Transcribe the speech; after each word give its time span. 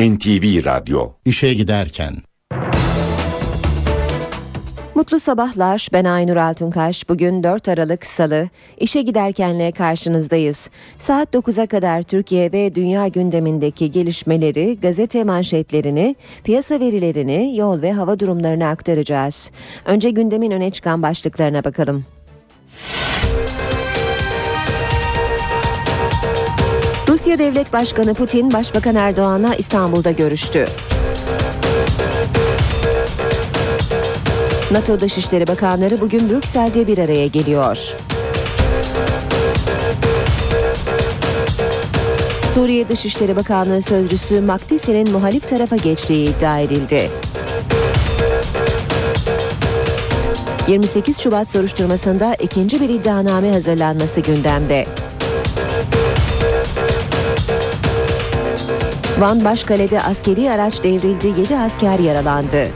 NTV 0.00 0.64
Radyo 0.64 1.10
İşe 1.24 1.54
giderken 1.54 2.12
Mutlu 4.94 5.20
sabahlar. 5.20 5.88
Ben 5.92 6.04
Aynur 6.04 6.36
Altunkaş. 6.36 7.08
Bugün 7.08 7.42
4 7.42 7.68
Aralık 7.68 8.06
Salı. 8.06 8.48
İşe 8.78 9.02
giderkenle 9.02 9.72
karşınızdayız. 9.72 10.70
Saat 10.98 11.34
9'a 11.34 11.66
kadar 11.66 12.02
Türkiye 12.02 12.52
ve 12.52 12.74
dünya 12.74 13.08
gündemindeki 13.08 13.90
gelişmeleri, 13.90 14.80
gazete 14.80 15.24
manşetlerini, 15.24 16.16
piyasa 16.44 16.80
verilerini, 16.80 17.56
yol 17.56 17.82
ve 17.82 17.92
hava 17.92 18.20
durumlarını 18.20 18.66
aktaracağız. 18.66 19.50
Önce 19.84 20.10
gündemin 20.10 20.50
öne 20.50 20.70
çıkan 20.70 21.02
başlıklarına 21.02 21.64
bakalım. 21.64 22.04
Rusya 27.08 27.38
Devlet 27.38 27.72
Başkanı 27.72 28.14
Putin, 28.14 28.52
Başbakan 28.52 28.94
Erdoğan'la 28.94 29.54
İstanbul'da 29.54 30.10
görüştü. 30.10 30.66
NATO 34.70 35.00
Dışişleri 35.00 35.46
Bakanları 35.46 36.00
bugün 36.00 36.30
Brüksel'de 36.30 36.86
bir 36.86 36.98
araya 36.98 37.26
geliyor. 37.26 37.94
Suriye 42.54 42.88
Dışişleri 42.88 43.36
Bakanlığı 43.36 43.82
Sözcüsü 43.82 44.40
Makdisi'nin 44.40 45.12
muhalif 45.12 45.48
tarafa 45.48 45.76
geçtiği 45.76 46.30
iddia 46.30 46.58
edildi. 46.58 47.10
28 50.68 51.18
Şubat 51.18 51.48
soruşturmasında 51.48 52.34
ikinci 52.34 52.80
bir 52.80 52.88
iddianame 52.88 53.52
hazırlanması 53.52 54.20
gündemde. 54.20 54.86
Van 59.18 59.44
Başkale'de 59.44 60.02
askeri 60.02 60.50
araç 60.50 60.82
devrildi, 60.82 61.40
7 61.40 61.56
asker 61.56 61.98
yaralandı. 61.98 62.68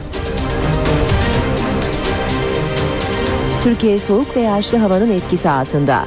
Türkiye 3.63 3.99
soğuk 3.99 4.35
ve 4.35 4.41
yağışlı 4.41 4.77
havanın 4.77 5.11
etkisi 5.11 5.49
altında. 5.49 6.05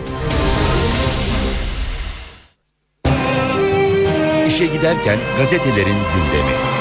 İşe 4.49 4.67
giderken 4.67 5.19
gazetelerin 5.39 5.97
gündemi. 6.15 6.72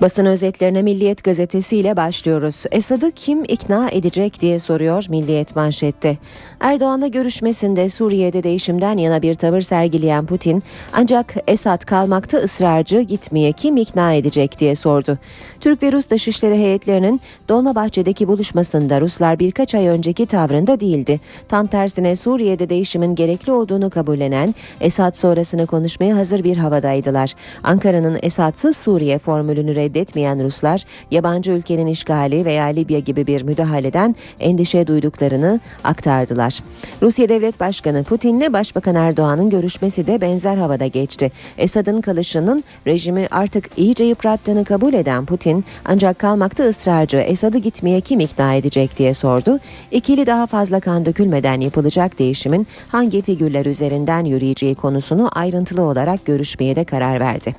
Basın 0.00 0.26
özetlerine 0.26 0.82
Milliyet 0.82 1.24
Gazetesi 1.24 1.76
ile 1.76 1.96
başlıyoruz. 1.96 2.64
Esad'ı 2.70 3.12
kim 3.12 3.44
ikna 3.44 3.90
edecek 3.90 4.40
diye 4.40 4.58
soruyor 4.58 5.06
Milliyet 5.08 5.56
manşette. 5.56 6.18
Erdoğan'la 6.60 7.06
görüşmesinde 7.06 7.88
Suriye'de 7.88 8.42
değişimden 8.42 8.96
yana 8.96 9.22
bir 9.22 9.34
tavır 9.34 9.60
sergileyen 9.60 10.26
Putin 10.26 10.62
ancak 10.92 11.34
Esad 11.46 11.84
kalmakta 11.84 12.38
ısrarcı 12.38 13.00
gitmeye 13.00 13.52
kim 13.52 13.76
ikna 13.76 14.12
edecek 14.12 14.60
diye 14.60 14.74
sordu. 14.74 15.18
Türk 15.60 15.82
ve 15.82 15.92
Rus 15.92 16.10
dışişleri 16.10 16.54
heyetlerinin 16.54 17.20
Dolmabahçe'deki 17.48 18.28
buluşmasında 18.28 19.00
Ruslar 19.00 19.38
birkaç 19.38 19.74
ay 19.74 19.86
önceki 19.88 20.26
tavrında 20.26 20.80
değildi. 20.80 21.20
Tam 21.48 21.66
tersine 21.66 22.16
Suriye'de 22.16 22.68
değişimin 22.68 23.14
gerekli 23.14 23.52
olduğunu 23.52 23.90
kabullenen 23.90 24.54
Esad 24.80 25.14
sonrasını 25.14 25.66
konuşmaya 25.66 26.16
hazır 26.16 26.44
bir 26.44 26.56
havadaydılar. 26.56 27.32
Ankara'nın 27.62 28.18
Esad'sız 28.22 28.76
Suriye 28.76 29.18
formülünü 29.18 29.74
reddetmeyen 29.90 30.44
Ruslar 30.44 30.84
yabancı 31.10 31.50
ülkenin 31.50 31.86
işgali 31.86 32.44
veya 32.44 32.64
Libya 32.64 32.98
gibi 32.98 33.26
bir 33.26 33.42
müdahaleden 33.42 34.16
endişe 34.40 34.86
duyduklarını 34.86 35.60
aktardılar. 35.84 36.60
Rusya 37.02 37.28
Devlet 37.28 37.60
Başkanı 37.60 38.04
Putin'le 38.04 38.52
Başbakan 38.52 38.94
Erdoğan'ın 38.94 39.50
görüşmesi 39.50 40.06
de 40.06 40.20
benzer 40.20 40.56
havada 40.56 40.86
geçti. 40.86 41.32
Esad'ın 41.58 42.00
kalışının 42.00 42.64
rejimi 42.86 43.28
artık 43.30 43.70
iyice 43.76 44.04
yıprattığını 44.04 44.64
kabul 44.64 44.92
eden 44.92 45.26
Putin 45.26 45.64
ancak 45.84 46.18
kalmakta 46.18 46.64
ısrarcı 46.64 47.16
Esad'ı 47.16 47.58
gitmeye 47.58 48.00
kim 48.00 48.20
ikna 48.20 48.54
edecek 48.54 48.96
diye 48.96 49.14
sordu. 49.14 49.58
İkili 49.90 50.26
daha 50.26 50.46
fazla 50.46 50.80
kan 50.80 51.04
dökülmeden 51.04 51.60
yapılacak 51.60 52.18
değişimin 52.18 52.66
hangi 52.88 53.22
figürler 53.22 53.66
üzerinden 53.66 54.24
yürüyeceği 54.24 54.74
konusunu 54.74 55.30
ayrıntılı 55.32 55.82
olarak 55.82 56.24
görüşmeye 56.24 56.76
de 56.76 56.84
karar 56.84 57.20
verdi. 57.20 57.54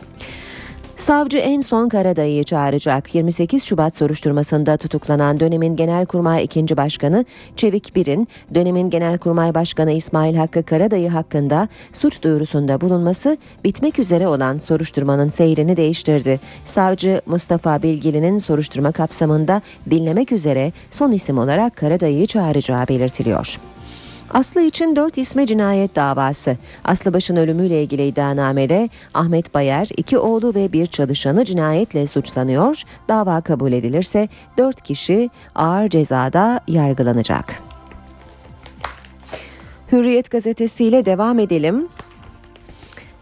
Savcı 1.01 1.37
en 1.37 1.59
son 1.59 1.89
Karadayı'yı 1.89 2.43
çağıracak. 2.43 3.15
28 3.15 3.63
Şubat 3.63 3.95
soruşturmasında 3.95 4.77
tutuklanan 4.77 5.39
dönemin 5.39 5.75
Genelkurmay 5.75 6.43
2. 6.43 6.77
Başkanı 6.77 7.25
Çevik 7.55 7.95
Bir'in 7.95 8.27
dönemin 8.53 8.89
Genelkurmay 8.89 9.53
Başkanı 9.53 9.91
İsmail 9.91 10.35
Hakkı 10.35 10.63
Karadayı 10.63 11.09
hakkında 11.09 11.67
suç 11.93 12.23
duyurusunda 12.23 12.81
bulunması 12.81 13.37
bitmek 13.63 13.99
üzere 13.99 14.27
olan 14.27 14.57
soruşturmanın 14.57 15.29
seyrini 15.29 15.77
değiştirdi. 15.77 16.39
Savcı 16.65 17.21
Mustafa 17.25 17.83
Bilgili'nin 17.83 18.37
soruşturma 18.37 18.91
kapsamında 18.91 19.61
dinlemek 19.89 20.31
üzere 20.31 20.71
son 20.91 21.11
isim 21.11 21.37
olarak 21.37 21.75
Karadayı'yı 21.75 22.27
çağıracağı 22.27 22.87
belirtiliyor. 22.87 23.59
Aslı 24.33 24.61
için 24.61 24.95
dört 24.95 25.17
isme 25.17 25.45
cinayet 25.45 25.95
davası. 25.95 26.57
Aslı 26.85 27.13
Baş'ın 27.13 27.35
ölümüyle 27.35 27.83
ilgili 27.83 28.07
iddianamede 28.07 28.89
Ahmet 29.13 29.53
Bayer, 29.53 29.89
iki 29.97 30.17
oğlu 30.17 30.55
ve 30.55 30.73
bir 30.73 30.87
çalışanı 30.87 31.45
cinayetle 31.45 32.07
suçlanıyor. 32.07 32.83
Dava 33.07 33.41
kabul 33.41 33.73
edilirse 33.73 34.29
dört 34.57 34.81
kişi 34.81 35.29
ağır 35.55 35.89
cezada 35.89 36.59
yargılanacak. 36.67 37.45
Hürriyet 39.91 40.31
gazetesiyle 40.31 41.05
devam 41.05 41.39
edelim. 41.39 41.87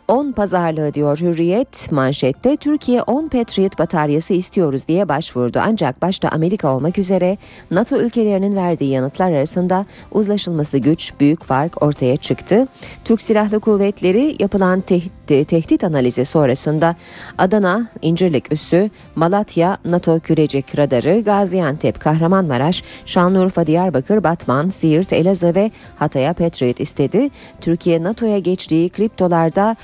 10 0.09 0.31
pazarlığı 0.31 0.93
diyor 0.93 1.19
Hürriyet 1.19 1.91
manşette 1.91 2.57
Türkiye 2.57 3.01
10 3.01 3.27
Patriot 3.27 3.79
bataryası 3.79 4.33
istiyoruz 4.33 4.87
diye 4.87 5.09
başvurdu. 5.09 5.59
Ancak 5.63 6.01
başta 6.01 6.29
Amerika 6.29 6.75
olmak 6.75 6.97
üzere 6.97 7.37
NATO 7.71 7.97
ülkelerinin 7.97 8.55
verdiği 8.55 8.91
yanıtlar 8.91 9.31
arasında 9.31 9.85
uzlaşılması 10.11 10.77
güç 10.77 11.13
büyük 11.19 11.43
fark 11.43 11.83
ortaya 11.83 12.17
çıktı. 12.17 12.67
Türk 13.05 13.21
Silahlı 13.21 13.59
Kuvvetleri 13.59 14.35
yapılan 14.39 14.81
tehdit, 14.81 15.49
tehdit 15.49 15.83
analizi 15.83 16.25
sonrasında 16.25 16.95
Adana, 17.37 17.89
İncirlik 18.01 18.53
Üssü, 18.53 18.89
Malatya, 19.15 19.77
NATO 19.85 20.19
Kürecik 20.19 20.77
Radarı, 20.77 21.19
Gaziantep, 21.19 21.99
Kahramanmaraş, 21.99 22.83
Şanlıurfa, 23.05 23.67
Diyarbakır, 23.67 24.23
Batman, 24.23 24.69
Siirt, 24.69 25.13
Elazığ 25.13 25.55
ve 25.55 25.71
Hatay'a 25.95 26.33
Patriot 26.33 26.79
istedi. 26.79 27.29
Türkiye 27.61 28.03
NATO'ya 28.03 28.39
geçtiği 28.39 28.89
kriptolarda 28.89 29.75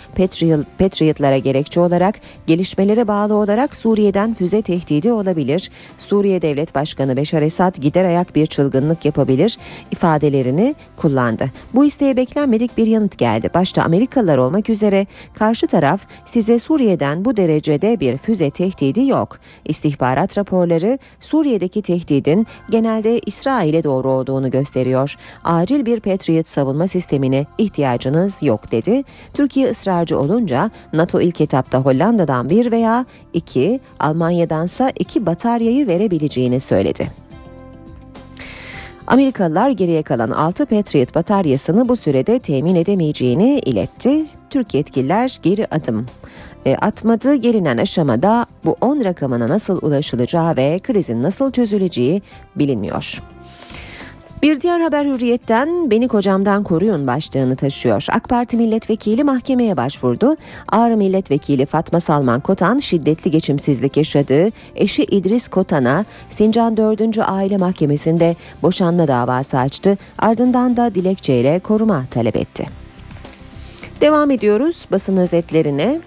Patriot'lara 0.77 1.37
gerekçe 1.37 1.79
olarak 1.79 2.15
gelişmelere 2.47 3.07
bağlı 3.07 3.33
olarak 3.33 3.75
Suriye'den 3.75 4.33
füze 4.33 4.61
tehdidi 4.61 5.11
olabilir. 5.11 5.71
Suriye 5.97 6.41
Devlet 6.41 6.75
Başkanı 6.75 7.17
Beşar 7.17 7.41
Esad 7.41 7.75
gider 7.75 8.05
ayak 8.05 8.35
bir 8.35 8.45
çılgınlık 8.45 9.05
yapabilir 9.05 9.57
ifadelerini 9.91 10.75
kullandı. 10.97 11.51
Bu 11.73 11.85
isteğe 11.85 12.17
beklenmedik 12.17 12.77
bir 12.77 12.87
yanıt 12.87 13.17
geldi. 13.17 13.49
Başta 13.53 13.83
Amerikalılar 13.83 14.37
olmak 14.37 14.69
üzere 14.69 15.07
karşı 15.33 15.67
taraf 15.67 16.07
size 16.25 16.59
Suriye'den 16.59 17.25
bu 17.25 17.37
derecede 17.37 17.99
bir 17.99 18.17
füze 18.17 18.49
tehdidi 18.49 19.05
yok. 19.07 19.39
İstihbarat 19.65 20.37
raporları 20.37 20.99
Suriye'deki 21.19 21.81
tehdidin 21.81 22.47
genelde 22.69 23.19
İsrail'e 23.19 23.83
doğru 23.83 24.11
olduğunu 24.11 24.51
gösteriyor. 24.51 25.15
Acil 25.43 25.85
bir 25.85 25.99
Patriot 25.99 26.47
savunma 26.47 26.87
sistemine 26.87 27.45
ihtiyacınız 27.57 28.43
yok 28.43 28.71
dedi. 28.71 29.03
Türkiye 29.33 29.69
ısrar 29.69 30.04
ısrarcı 30.05 30.19
olunca 30.19 30.71
NATO 30.93 31.21
ilk 31.21 31.41
etapta 31.41 31.79
Hollanda'dan 31.79 32.49
bir 32.49 32.71
veya 32.71 33.05
iki, 33.33 33.79
Almanya'dansa 33.99 34.91
iki 34.99 35.25
bataryayı 35.25 35.87
verebileceğini 35.87 36.59
söyledi. 36.59 37.07
Amerikalılar 39.07 39.69
geriye 39.69 40.03
kalan 40.03 40.29
6 40.29 40.65
Patriot 40.65 41.15
bataryasını 41.15 41.89
bu 41.89 41.95
sürede 41.95 42.39
temin 42.39 42.75
edemeyeceğini 42.75 43.59
iletti. 43.59 44.25
Türk 44.49 44.73
yetkililer 44.73 45.39
geri 45.43 45.67
adım 45.71 46.05
e, 46.65 46.75
atmadı. 46.75 47.35
Gelinen 47.35 47.77
aşamada 47.77 48.45
bu 48.65 48.75
10 48.81 49.03
rakamına 49.03 49.47
nasıl 49.49 49.79
ulaşılacağı 49.81 50.55
ve 50.55 50.79
krizin 50.79 51.23
nasıl 51.23 51.51
çözüleceği 51.51 52.21
bilinmiyor. 52.55 53.21
Bir 54.45 54.61
diğer 54.61 54.79
haber 54.79 55.05
hürriyetten 55.05 55.91
beni 55.91 56.07
kocamdan 56.07 56.63
koruyun 56.63 57.07
başlığını 57.07 57.55
taşıyor. 57.55 58.05
AK 58.11 58.29
Parti 58.29 58.57
milletvekili 58.57 59.23
mahkemeye 59.23 59.77
başvurdu. 59.77 60.35
Ağrı 60.67 60.97
milletvekili 60.97 61.65
Fatma 61.65 61.99
Salman 61.99 62.39
Kotan 62.39 62.77
şiddetli 62.77 63.31
geçimsizlik 63.31 63.97
yaşadığı 63.97 64.49
eşi 64.75 65.03
İdris 65.03 65.47
Kotan'a 65.47 66.05
Sincan 66.29 66.77
4. 66.77 67.17
Aile 67.17 67.57
Mahkemesi'nde 67.57 68.35
boşanma 68.61 69.07
davası 69.07 69.57
açtı. 69.57 69.97
Ardından 70.17 70.77
da 70.77 70.95
dilekçeyle 70.95 71.59
koruma 71.59 72.05
talep 72.11 72.35
etti. 72.35 72.65
Devam 74.01 74.31
ediyoruz 74.31 74.85
basın 74.91 75.17
özetlerine. 75.17 76.01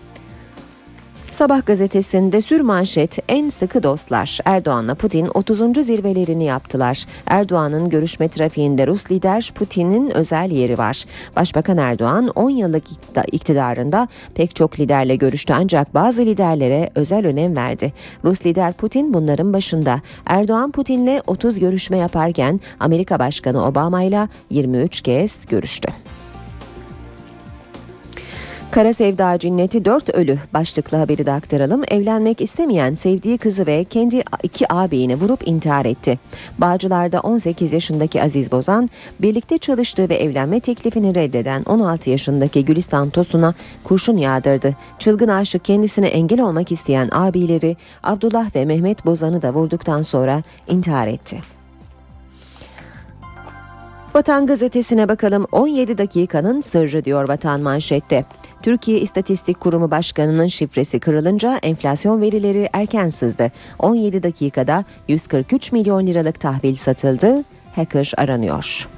Sabah 1.39 1.67
gazetesinde 1.67 2.41
sür 2.41 2.61
manşet 2.61 3.19
en 3.29 3.49
sıkı 3.49 3.83
dostlar. 3.83 4.39
Erdoğan'la 4.45 4.95
Putin 4.95 5.31
30. 5.35 5.87
zirvelerini 5.87 6.45
yaptılar. 6.45 7.05
Erdoğan'ın 7.27 7.91
görüşme 7.91 8.29
trafiğinde 8.29 8.87
Rus 8.87 9.11
lider 9.11 9.53
Putin'in 9.55 10.11
özel 10.11 10.51
yeri 10.51 10.79
var. 10.79 11.05
Başbakan 11.37 11.79
Erdoğan 11.79 12.29
10 12.29 12.51
yıllık 12.51 12.85
iktidarında 13.33 14.09
pek 14.35 14.57
çok 14.57 14.81
liderle 14.81 15.17
görüştü 15.17 15.55
ancak 15.57 15.95
bazı 15.95 16.23
liderlere 16.23 16.91
özel 16.95 17.27
önem 17.27 17.57
verdi. 17.57 17.93
Rus 18.25 18.47
lider 18.47 18.73
Putin 18.73 19.15
bunların 19.15 19.53
başında. 19.53 20.01
Erdoğan 20.27 20.71
Putin'le 20.71 21.21
30 21.27 21.59
görüşme 21.59 21.99
yaparken 21.99 22.61
Amerika 22.81 23.19
Başkanı 23.19 23.67
Obama 23.67 24.03
ile 24.03 24.29
23 24.51 25.01
kez 25.01 25.47
görüştü. 25.47 25.89
Kara 28.71 28.93
Sevda 28.93 29.39
Cinneti 29.39 29.85
dört 29.85 30.09
ölü 30.09 30.39
başlıklı 30.55 30.99
haberi 30.99 31.27
de 31.27 31.33
aktaralım. 31.33 31.83
Evlenmek 31.89 32.41
istemeyen 32.41 32.95
sevdiği 32.95 33.39
kızı 33.39 33.67
ve 33.67 33.85
kendi 33.85 34.23
iki 34.43 34.73
ağabeyini 34.73 35.17
vurup 35.17 35.49
intihar 35.49 35.85
etti. 35.85 36.19
Bağcılar'da 36.59 37.21
18 37.21 37.73
yaşındaki 37.73 38.23
Aziz 38.23 38.53
Bozan 38.53 38.89
birlikte 39.21 39.59
çalıştığı 39.59 40.09
ve 40.09 40.15
evlenme 40.15 40.61
teklifini 40.61 41.15
reddeden 41.15 41.63
16 41.63 42.11
yaşındaki 42.11 42.65
Gülistan 42.65 43.11
Tosun'a 43.11 43.55
kurşun 43.85 44.17
yağdırdı. 44.17 44.77
Çılgın 44.99 45.29
aşık 45.29 45.65
kendisine 45.65 46.07
engel 46.07 46.41
olmak 46.41 46.73
isteyen 46.73 47.09
abileri 47.13 47.77
Abdullah 48.03 48.57
ve 48.57 48.65
Mehmet 48.65 49.07
Bozan'ı 49.07 49.43
da 49.43 49.55
vurduktan 49.55 50.03
sonra 50.03 50.43
intihar 50.69 51.07
etti. 51.07 51.41
Vatan 54.15 54.47
gazetesine 54.47 55.09
bakalım 55.09 55.47
17 55.53 55.99
dakikanın 55.99 56.61
sırrı 56.61 57.05
diyor 57.05 57.29
Vatan 57.29 57.61
manşette. 57.61 58.25
Türkiye 58.63 59.01
İstatistik 59.01 59.61
Kurumu 59.61 59.91
Başkanı'nın 59.91 60.47
şifresi 60.47 61.01
kırılınca 61.01 61.59
enflasyon 61.63 62.21
verileri 62.21 62.69
erken 62.73 63.09
sızdı. 63.09 63.53
17 63.79 64.23
dakikada 64.23 64.85
143 65.09 65.73
milyon 65.73 66.07
liralık 66.07 66.41
tahvil 66.41 66.75
satıldı. 66.75 67.45
Hacker 67.75 68.13
aranıyor. 68.17 68.89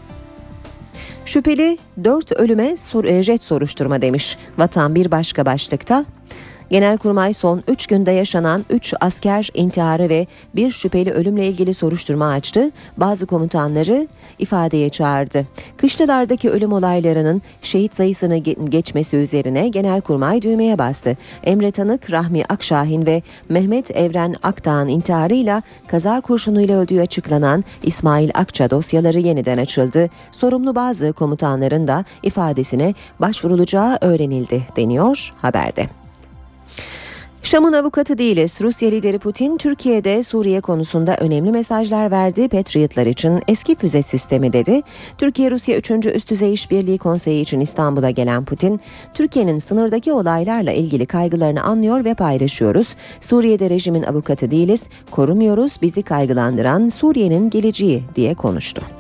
Şüpheli 1.25 1.79
4 2.05 2.33
ölüme 2.33 2.77
jet 3.23 3.45
soruşturma 3.45 4.03
demiş. 4.03 4.39
Vatan 4.59 4.95
bir 4.95 5.11
başka 5.11 5.47
başlıkta 5.47 6.05
Genelkurmay 6.71 7.35
son 7.35 7.63
3 7.69 7.87
günde 7.87 8.11
yaşanan 8.11 8.65
3 8.71 8.95
asker 9.01 9.49
intiharı 9.55 10.09
ve 10.09 10.27
bir 10.55 10.71
şüpheli 10.71 11.11
ölümle 11.11 11.47
ilgili 11.47 11.75
soruşturma 11.75 12.29
açtı. 12.29 12.71
Bazı 12.97 13.27
komutanları 13.27 14.09
ifadeye 14.39 14.89
çağırdı. 14.89 15.47
Kışlalardaki 15.77 16.51
ölüm 16.51 16.73
olaylarının 16.73 17.43
şehit 17.63 17.95
sayısını 17.95 18.37
geçmesi 18.69 19.17
üzerine 19.17 19.69
Genelkurmay 19.69 20.43
düğmeye 20.43 20.79
bastı. 20.79 21.17
Emre 21.45 21.71
Tanık, 21.71 22.13
Rahmi 22.13 22.45
Akşahin 22.45 23.07
ve 23.07 23.23
Mehmet 23.49 23.97
Evren 23.97 24.37
Akdağ'ın 24.43 24.89
intiharıyla 24.89 25.63
kaza 25.87 26.21
kurşunuyla 26.21 26.81
öldüğü 26.81 27.01
açıklanan 27.01 27.65
İsmail 27.83 28.31
Akça 28.35 28.71
dosyaları 28.71 29.19
yeniden 29.19 29.59
açıldı. 29.59 30.11
Sorumlu 30.31 30.75
bazı 30.75 31.13
komutanların 31.13 31.89
da 31.89 32.05
ifadesine 32.23 32.95
başvurulacağı 33.21 33.99
öğrenildi 34.01 34.63
deniyor 34.77 35.33
haberde. 35.37 36.00
Şam'ın 37.43 37.73
avukatı 37.73 38.19
değiliz. 38.19 38.59
Rusya 38.61 38.91
lideri 38.91 39.19
Putin 39.19 39.57
Türkiye'de 39.57 40.23
Suriye 40.23 40.61
konusunda 40.61 41.17
önemli 41.17 41.53
mesajlar 41.53 42.11
verdi. 42.11 42.49
Patriotlar 42.49 43.07
için 43.07 43.43
eski 43.49 43.77
füze 43.77 44.03
sistemi 44.03 44.53
dedi. 44.53 44.83
Türkiye-Rusya 45.19 45.79
3. 45.79 45.91
Üst 45.91 46.31
Düzey 46.31 46.55
İşbirliği 46.55 46.99
Konseyi 46.99 47.43
için 47.43 47.61
İstanbul'a 47.61 48.11
gelen 48.11 48.45
Putin, 48.45 48.81
Türkiye'nin 49.15 49.59
sınırdaki 49.59 50.13
olaylarla 50.13 50.73
ilgili 50.73 51.07
kaygılarını 51.07 51.63
anlıyor 51.63 52.05
ve 52.05 52.15
paylaşıyoruz. 52.15 52.89
Suriye'de 53.21 53.71
rejimin 53.71 54.03
avukatı 54.03 54.51
değiliz, 54.51 54.83
korumuyoruz, 55.11 55.77
bizi 55.83 56.03
kaygılandıran 56.03 56.89
Suriye'nin 56.89 57.51
geleceği 57.51 58.03
diye 58.17 58.35
konuştu. 58.35 59.00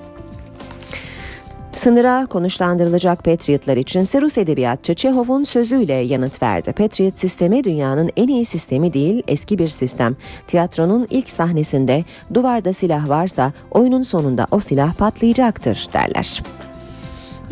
Sınıra 1.80 2.26
konuşlandırılacak 2.26 3.24
Patriotlar 3.24 3.76
için 3.76 4.00
Rus 4.00 4.38
edebiyatçı 4.38 4.94
Çehov'un 4.94 5.44
sözüyle 5.44 5.92
yanıt 5.92 6.42
verdi. 6.42 6.72
Patriot 6.72 7.18
sistemi 7.18 7.64
dünyanın 7.64 8.10
en 8.16 8.28
iyi 8.28 8.44
sistemi 8.44 8.92
değil, 8.92 9.22
eski 9.28 9.58
bir 9.58 9.68
sistem. 9.68 10.16
Tiyatronun 10.46 11.06
ilk 11.10 11.30
sahnesinde 11.30 12.04
duvarda 12.34 12.72
silah 12.72 13.08
varsa 13.08 13.52
oyunun 13.70 14.02
sonunda 14.02 14.46
o 14.50 14.60
silah 14.60 14.94
patlayacaktır 14.94 15.88
derler. 15.92 16.42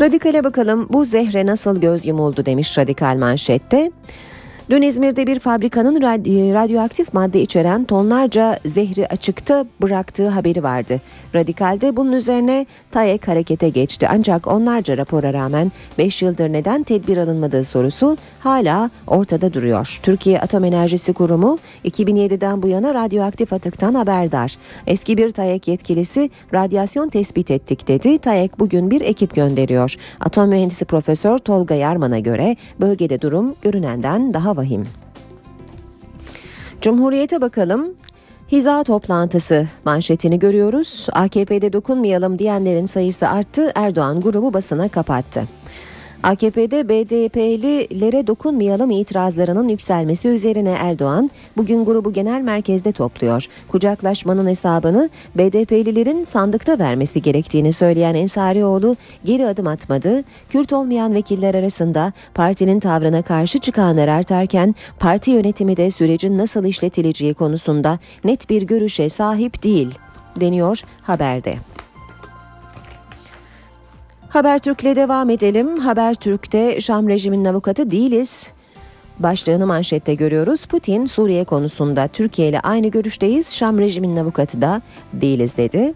Radikale 0.00 0.44
bakalım 0.44 0.86
bu 0.90 1.04
zehre 1.04 1.46
nasıl 1.46 1.80
göz 1.80 2.06
yumuldu 2.06 2.46
demiş 2.46 2.78
radikal 2.78 3.16
manşette. 3.19 3.90
Dün 4.70 4.82
İzmir'de 4.82 5.26
bir 5.26 5.38
fabrikanın 5.38 6.02
e, 6.02 6.54
radyoaktif 6.54 7.14
madde 7.14 7.40
içeren 7.40 7.84
tonlarca 7.84 8.58
zehri 8.64 9.06
açıkta 9.06 9.66
bıraktığı 9.82 10.28
haberi 10.28 10.62
vardı. 10.62 11.00
Radikal'de 11.34 11.96
bunun 11.96 12.12
üzerine 12.12 12.66
TAEK 12.90 13.28
harekete 13.28 13.68
geçti. 13.68 14.08
Ancak 14.10 14.46
onlarca 14.46 14.96
rapora 14.96 15.32
rağmen 15.32 15.72
5 15.98 16.22
yıldır 16.22 16.52
neden 16.52 16.82
tedbir 16.82 17.16
alınmadığı 17.16 17.64
sorusu 17.64 18.16
hala 18.40 18.90
ortada 19.06 19.54
duruyor. 19.54 19.98
Türkiye 20.02 20.40
Atom 20.40 20.64
Enerjisi 20.64 21.12
Kurumu 21.12 21.58
2007'den 21.84 22.62
bu 22.62 22.68
yana 22.68 22.94
radyoaktif 22.94 23.52
atıktan 23.52 23.94
haberdar. 23.94 24.54
Eski 24.86 25.16
bir 25.16 25.30
TAEK 25.30 25.68
yetkilisi 25.68 26.30
radyasyon 26.54 27.08
tespit 27.08 27.50
ettik 27.50 27.88
dedi. 27.88 28.18
TAEK 28.18 28.58
bugün 28.58 28.90
bir 28.90 29.00
ekip 29.00 29.34
gönderiyor. 29.34 29.94
Atom 30.20 30.48
mühendisi 30.48 30.84
Profesör 30.84 31.38
Tolga 31.38 31.74
Yarman'a 31.74 32.18
göre 32.18 32.56
bölgede 32.80 33.20
durum 33.20 33.54
görünenden 33.62 34.34
daha 34.34 34.57
vahim. 34.58 34.87
Cumhuriyete 36.82 37.40
bakalım. 37.40 37.94
Hiza 38.52 38.84
toplantısı 38.84 39.66
manşetini 39.84 40.38
görüyoruz. 40.38 41.06
AKP'de 41.12 41.72
dokunmayalım 41.72 42.38
diyenlerin 42.38 42.87
sayısı 42.87 43.28
arttı. 43.28 43.72
Erdoğan 43.75 44.20
grubu 44.20 44.55
basına 44.55 44.88
kapattı. 44.88 45.44
AKP'de 46.22 46.88
BDP'lilere 46.88 48.26
dokunmayalım 48.26 48.90
itirazlarının 48.90 49.68
yükselmesi 49.68 50.28
üzerine 50.28 50.70
Erdoğan 50.70 51.30
bugün 51.56 51.84
grubu 51.84 52.12
genel 52.12 52.42
merkezde 52.42 52.92
topluyor. 52.92 53.46
Kucaklaşmanın 53.68 54.46
hesabını 54.46 55.10
BDP'lilerin 55.34 56.24
sandıkta 56.24 56.78
vermesi 56.78 57.22
gerektiğini 57.22 57.72
söyleyen 57.72 58.14
Ensarioğlu 58.14 58.96
geri 59.24 59.46
adım 59.46 59.66
atmadı. 59.66 60.24
Kürt 60.48 60.72
olmayan 60.72 61.14
vekiller 61.14 61.54
arasında 61.54 62.12
partinin 62.34 62.80
tavrına 62.80 63.22
karşı 63.22 63.58
çıkanlar 63.58 64.08
artarken 64.08 64.74
parti 64.98 65.30
yönetimi 65.30 65.76
de 65.76 65.90
sürecin 65.90 66.38
nasıl 66.38 66.64
işletileceği 66.64 67.34
konusunda 67.34 67.98
net 68.24 68.50
bir 68.50 68.62
görüşe 68.62 69.08
sahip 69.08 69.62
değil 69.62 69.94
deniyor 70.40 70.80
haberde. 71.02 71.56
Habertürk'le 74.28 74.96
devam 74.96 75.30
edelim. 75.30 75.78
Habertürk'te 75.78 76.80
Şam 76.80 77.08
rejiminin 77.08 77.44
avukatı 77.44 77.90
değiliz. 77.90 78.52
Başlığını 79.18 79.66
manşette 79.66 80.14
görüyoruz. 80.14 80.66
Putin 80.66 81.06
Suriye 81.06 81.44
konusunda 81.44 82.08
Türkiye 82.08 82.49
ile 82.49 82.61
aynı 82.61 82.88
görüşteyiz. 82.88 83.54
Şam 83.54 83.78
rejiminin 83.78 84.16
avukatı 84.16 84.62
da 84.62 84.82
değiliz 85.12 85.56
dedi. 85.56 85.94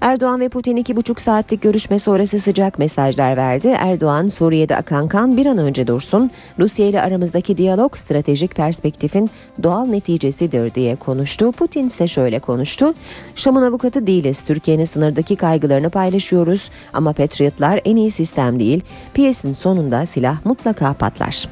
Erdoğan 0.00 0.40
ve 0.40 0.48
Putin 0.48 0.76
iki 0.76 0.96
buçuk 0.96 1.20
saatlik 1.20 1.62
görüşme 1.62 1.98
sonrası 1.98 2.40
sıcak 2.40 2.78
mesajlar 2.78 3.36
verdi. 3.36 3.68
Erdoğan 3.68 4.28
Suriye'de 4.28 4.76
akan 4.76 5.08
kan 5.08 5.36
bir 5.36 5.46
an 5.46 5.58
önce 5.58 5.86
dursun. 5.86 6.30
Rusya 6.58 6.86
ile 6.86 7.02
aramızdaki 7.02 7.56
diyalog 7.56 7.96
stratejik 7.96 8.54
perspektifin 8.54 9.30
doğal 9.62 9.86
neticesidir 9.86 10.74
diye 10.74 10.96
konuştu. 10.96 11.52
Putin 11.52 11.86
ise 11.86 12.08
şöyle 12.08 12.38
konuştu. 12.38 12.94
Şam'ın 13.34 13.62
avukatı 13.62 14.06
değiliz. 14.06 14.42
Türkiye'nin 14.42 14.84
sınırdaki 14.84 15.36
kaygılarını 15.36 15.90
paylaşıyoruz. 15.90 16.70
Ama 16.92 17.12
Patriotlar 17.12 17.80
en 17.84 17.96
iyi 17.96 18.10
sistem 18.10 18.60
değil. 18.60 18.80
Piyesin 19.14 19.52
sonunda 19.52 20.06
silah 20.06 20.44
mutlaka 20.44 20.92
patlar. 20.92 21.48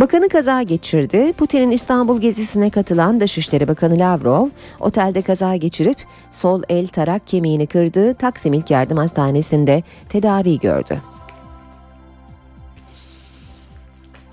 Bakanı 0.00 0.28
kaza 0.28 0.62
geçirdi. 0.62 1.32
Putin'in 1.32 1.70
İstanbul 1.70 2.20
gezisine 2.20 2.70
katılan 2.70 3.20
Dışişleri 3.20 3.68
Bakanı 3.68 3.98
Lavrov, 3.98 4.48
otelde 4.80 5.22
kaza 5.22 5.56
geçirip 5.56 5.96
sol 6.30 6.62
el 6.68 6.86
tarak 6.86 7.26
kemiğini 7.26 7.66
kırdığı 7.68 8.14
Taksim 8.14 8.52
İlk 8.52 8.70
Yardım 8.70 8.98
Hastanesi'nde 8.98 9.82
tedavi 10.08 10.58
gördü. 10.58 11.02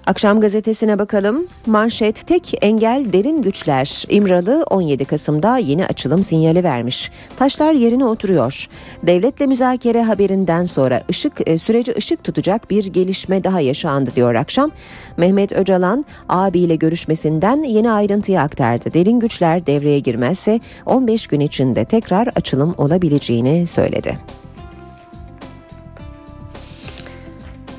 Akşam 0.05 0.41
gazetesine 0.41 1.00
bakalım. 1.00 1.47
Manşet 1.65 2.27
tek 2.27 2.53
engel 2.62 3.05
derin 3.13 3.41
güçler. 3.41 4.03
İmralı 4.09 4.65
17 4.69 5.05
Kasım'da 5.05 5.57
yeni 5.57 5.85
açılım 5.85 6.24
sinyali 6.24 6.63
vermiş. 6.63 7.12
Taşlar 7.38 7.74
yerine 7.74 8.05
oturuyor. 8.05 8.67
Devletle 9.03 9.47
müzakere 9.47 10.03
haberinden 10.03 10.63
sonra 10.63 11.03
ışık 11.09 11.50
e, 11.50 11.57
süreci 11.57 11.93
ışık 11.97 12.24
tutacak 12.24 12.69
bir 12.69 12.85
gelişme 12.85 13.43
daha 13.43 13.62
yaşandı 13.62 14.12
diyor 14.15 14.35
akşam. 14.35 14.71
Mehmet 15.17 15.51
Öcalan 15.51 16.05
abiyle 16.29 16.75
görüşmesinden 16.75 17.63
yeni 17.63 17.91
ayrıntıyı 17.91 18.41
aktardı. 18.41 18.93
Derin 18.93 19.19
güçler 19.19 19.65
devreye 19.65 20.00
girmezse 20.00 20.59
15 20.85 21.27
gün 21.27 21.39
içinde 21.39 21.85
tekrar 21.85 22.27
açılım 22.35 22.75
olabileceğini 22.77 23.67
söyledi. 23.67 24.17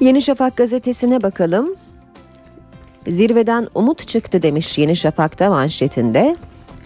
Yeni 0.01 0.23
Şafak 0.23 0.57
gazetesine 0.57 1.23
bakalım. 1.23 1.77
Zirveden 3.09 3.69
umut 3.75 4.09
çıktı 4.09 4.43
demiş 4.43 4.79
Yeni 4.79 4.97
Şafak'ta 4.97 5.51
manşetinde. 5.51 6.37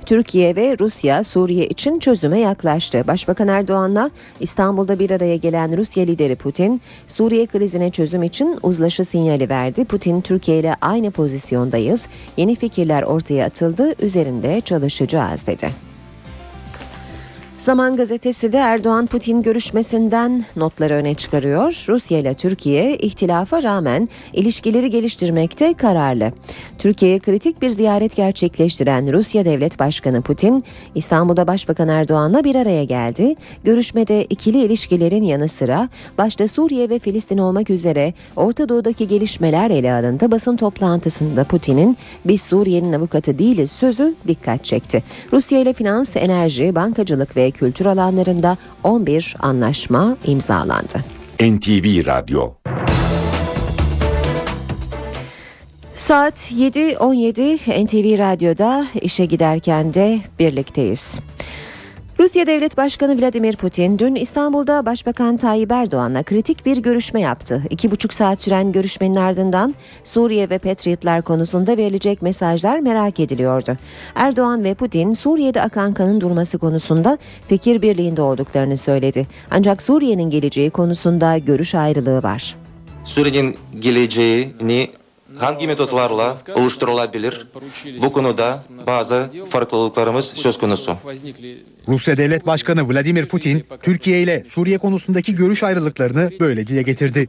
Türkiye 0.07 0.57
ve 0.57 0.77
Rusya 0.81 1.25
Suriye 1.25 1.67
için 1.67 1.99
çözüme 1.99 2.39
yaklaştı. 2.39 3.07
Başbakan 3.07 3.49
Erdoğan'la 3.49 4.11
İstanbul'da 4.41 4.99
bir 4.99 5.11
araya 5.11 5.37
gelen 5.37 5.79
Rusya 5.79 6.05
lideri 6.05 6.37
Putin, 6.37 6.81
Suriye 7.07 7.47
krizine 7.47 7.91
çözüm 7.91 8.23
için 8.23 8.59
uzlaşı 8.62 9.05
sinyali 9.05 9.49
verdi. 9.49 9.85
Putin, 9.85 10.21
Türkiye 10.21 10.59
ile 10.59 10.75
aynı 10.81 11.11
pozisyondayız. 11.11 12.07
Yeni 12.37 12.55
fikirler 12.55 13.03
ortaya 13.03 13.47
atıldı, 13.47 13.95
üzerinde 14.05 14.61
çalışacağız 14.61 15.47
dedi. 15.47 15.89
Zaman 17.61 17.97
gazetesi 17.97 18.52
de 18.52 18.59
Erdoğan-Putin 18.59 19.43
görüşmesinden 19.43 20.45
notları 20.57 20.95
öne 20.95 21.14
çıkarıyor. 21.14 21.85
Rusya 21.88 22.19
ile 22.19 22.35
Türkiye 22.35 22.97
ihtilafa 22.97 23.62
rağmen 23.62 24.09
ilişkileri 24.33 24.90
geliştirmekte 24.90 25.75
kararlı. 25.75 26.33
Türkiye'ye 26.79 27.19
kritik 27.19 27.62
bir 27.62 27.71
ziyaret 27.71 28.17
gerçekleştiren 28.17 29.12
Rusya 29.12 29.45
Devlet 29.45 29.79
Başkanı 29.79 30.23
Putin, 30.23 30.64
İstanbul'da 30.95 31.47
Başbakan 31.47 31.88
Erdoğan'la 31.88 32.45
bir 32.45 32.55
araya 32.55 32.85
geldi. 32.85 33.35
Görüşmede 33.64 34.25
ikili 34.25 34.64
ilişkilerin 34.64 35.25
yanı 35.25 35.49
sıra 35.49 35.88
başta 36.19 36.49
Suriye 36.49 36.90
ve 36.90 36.99
Filistin 36.99 37.38
olmak 37.38 37.71
üzere 37.71 38.14
Orta 38.37 38.69
Doğu'daki 38.69 39.09
gelişmeler 39.09 39.71
ele 39.71 39.93
alındı. 39.93 40.31
Basın 40.31 40.57
toplantısında 40.57 41.45
Putin'in 41.45 41.97
biz 42.25 42.43
Suriye'nin 42.43 42.93
avukatı 42.93 43.38
değiliz 43.38 43.71
sözü 43.71 44.14
dikkat 44.29 44.64
çekti. 44.64 45.02
Rusya 45.33 45.61
ile 45.61 45.73
finans, 45.73 46.17
enerji, 46.17 46.75
bankacılık 46.75 47.37
ve 47.37 47.50
kültür 47.50 47.87
alanlarında 47.87 48.57
11 48.85 49.35
anlaşma 49.40 50.16
imzalandı. 50.25 51.04
NTV 51.40 52.07
Radyo 52.07 52.52
Saat 55.95 56.52
7.17 56.52 57.85
NTV 57.85 58.19
Radyo'da 58.19 58.87
işe 59.00 59.25
giderken 59.25 59.95
de 59.95 60.21
birlikteyiz. 60.38 61.21
Rusya 62.21 62.47
Devlet 62.47 62.77
Başkanı 62.77 63.21
Vladimir 63.21 63.57
Putin 63.57 63.99
dün 63.99 64.15
İstanbul'da 64.15 64.87
Başbakan 64.87 65.37
Tayyip 65.37 65.73
Erdoğan'la 65.73 66.23
kritik 66.23 66.67
bir 66.67 66.77
görüşme 66.77 67.21
yaptı. 67.21 67.62
İki 67.71 67.91
buçuk 67.91 68.15
saat 68.15 68.43
süren 68.43 68.73
görüşmenin 68.73 69.17
ardından 69.17 69.75
Suriye 70.05 70.50
ve 70.50 70.59
Patriotlar 70.59 71.23
konusunda 71.23 71.77
verilecek 71.77 72.23
mesajlar 72.23 72.79
merak 72.79 73.21
ediliyordu. 73.21 73.77
Erdoğan 74.15 74.65
ve 74.65 74.75
Putin 74.75 75.12
Suriye'de 75.12 75.62
akan 75.62 75.95
kanın 75.95 76.21
durması 76.21 76.59
konusunda 76.59 77.19
fikir 77.49 77.83
birliğinde 77.83 78.23
olduklarını 78.23 78.77
söyledi. 78.77 79.27
Ancak 79.50 79.83
Suriye'nin 79.83 80.31
geleceği 80.31 80.71
konusunda 80.71 81.39
görüş 81.39 81.75
ayrılığı 81.75 82.23
var. 82.23 82.57
Suriye'nin 83.05 83.57
geleceğini 83.79 84.91
hangi 85.39 85.67
metotlarla 85.67 86.39
oluşturulabilir? 86.55 87.47
Bu 88.03 88.13
konuda 88.13 88.65
bazı 88.87 89.31
farklılıklarımız 89.49 90.25
söz 90.25 90.59
konusu. 90.59 90.97
Rusya 91.89 92.17
Devlet 92.17 92.47
Başkanı 92.47 92.89
Vladimir 92.89 93.29
Putin, 93.29 93.65
Türkiye 93.83 94.23
ile 94.23 94.47
Suriye 94.51 94.79
konusundaki 94.79 95.35
görüş 95.35 95.63
ayrılıklarını 95.63 96.31
böyle 96.41 96.67
dile 96.67 96.83
getirdi. 96.83 97.29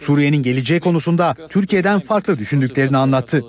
Suriye'nin 0.00 0.42
geleceği 0.42 0.80
konusunda 0.80 1.36
Türkiye'den 1.48 2.00
farklı 2.00 2.38
düşündüklerini 2.38 2.96
anlattı. 2.96 3.44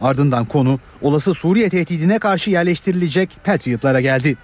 Ardından 0.00 0.44
konu 0.44 0.80
olası 1.02 1.34
Suriye 1.34 1.68
tehdidine 1.68 2.18
karşı 2.18 2.50
yerleştirilecek 2.50 3.30
Patriot'lara 3.44 4.00
geldi. 4.00 4.36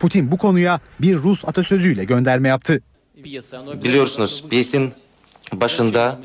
Putin 0.00 0.30
bu 0.32 0.38
konuya 0.38 0.80
bir 1.00 1.16
Rus 1.16 1.44
atasözüyle 1.44 2.04
gönderme 2.04 2.48
yaptı. 2.48 2.80
Biliyorsunuz 3.84 4.44
piyesin 4.50 4.92
başında 5.54 6.18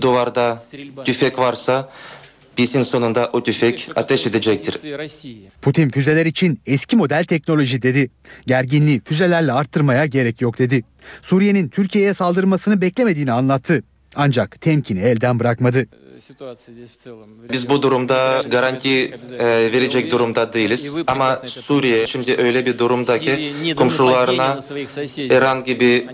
duvarda 0.00 0.62
tüfek 1.04 1.38
varsa 1.38 1.90
piyesin 2.56 2.82
sonunda 2.82 3.30
o 3.32 3.42
tüfek 3.42 3.90
ateş 3.96 4.26
edecektir. 4.26 4.78
Putin 5.62 5.88
füzeler 5.88 6.26
için 6.26 6.60
eski 6.66 6.96
model 6.96 7.24
teknoloji 7.24 7.82
dedi. 7.82 8.10
Gerginliği 8.46 9.00
füzelerle 9.00 9.52
arttırmaya 9.52 10.06
gerek 10.06 10.40
yok 10.40 10.58
dedi. 10.58 10.84
Suriye'nin 11.22 11.68
Türkiye'ye 11.68 12.14
saldırmasını 12.14 12.80
beklemediğini 12.80 13.32
anlattı. 13.32 13.82
Ancak 14.14 14.60
temkini 14.60 15.00
elden 15.00 15.40
bırakmadı. 15.40 15.86
Biz 17.52 17.68
bu 17.68 17.82
durumda 17.82 18.42
garanti 18.50 18.88
e, 19.38 19.46
verecek 19.72 20.10
durumda 20.10 20.52
değiliz. 20.52 20.94
Ama 21.06 21.36
Suriye 21.36 22.06
şimdi 22.06 22.36
öyle 22.36 22.66
bir 22.66 22.78
durumda 22.78 23.18
ki 23.18 23.52
komşularına 23.76 24.58
herhangi 25.28 25.80
bir 25.80 26.08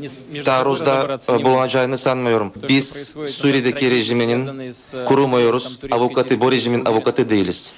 taarruzda 0.44 1.18
e, 1.28 1.44
bulunacağını 1.44 1.98
sanmıyorum. 1.98 2.52
Biz 2.68 3.14
Suriye'deki 3.26 3.90
rejiminin 3.90 4.72
kurumuyoruz. 5.04 5.80
Avukatı 5.90 6.40
bu 6.40 6.52
rejimin 6.52 6.84
avukatı 6.84 7.30
değiliz. 7.30 7.72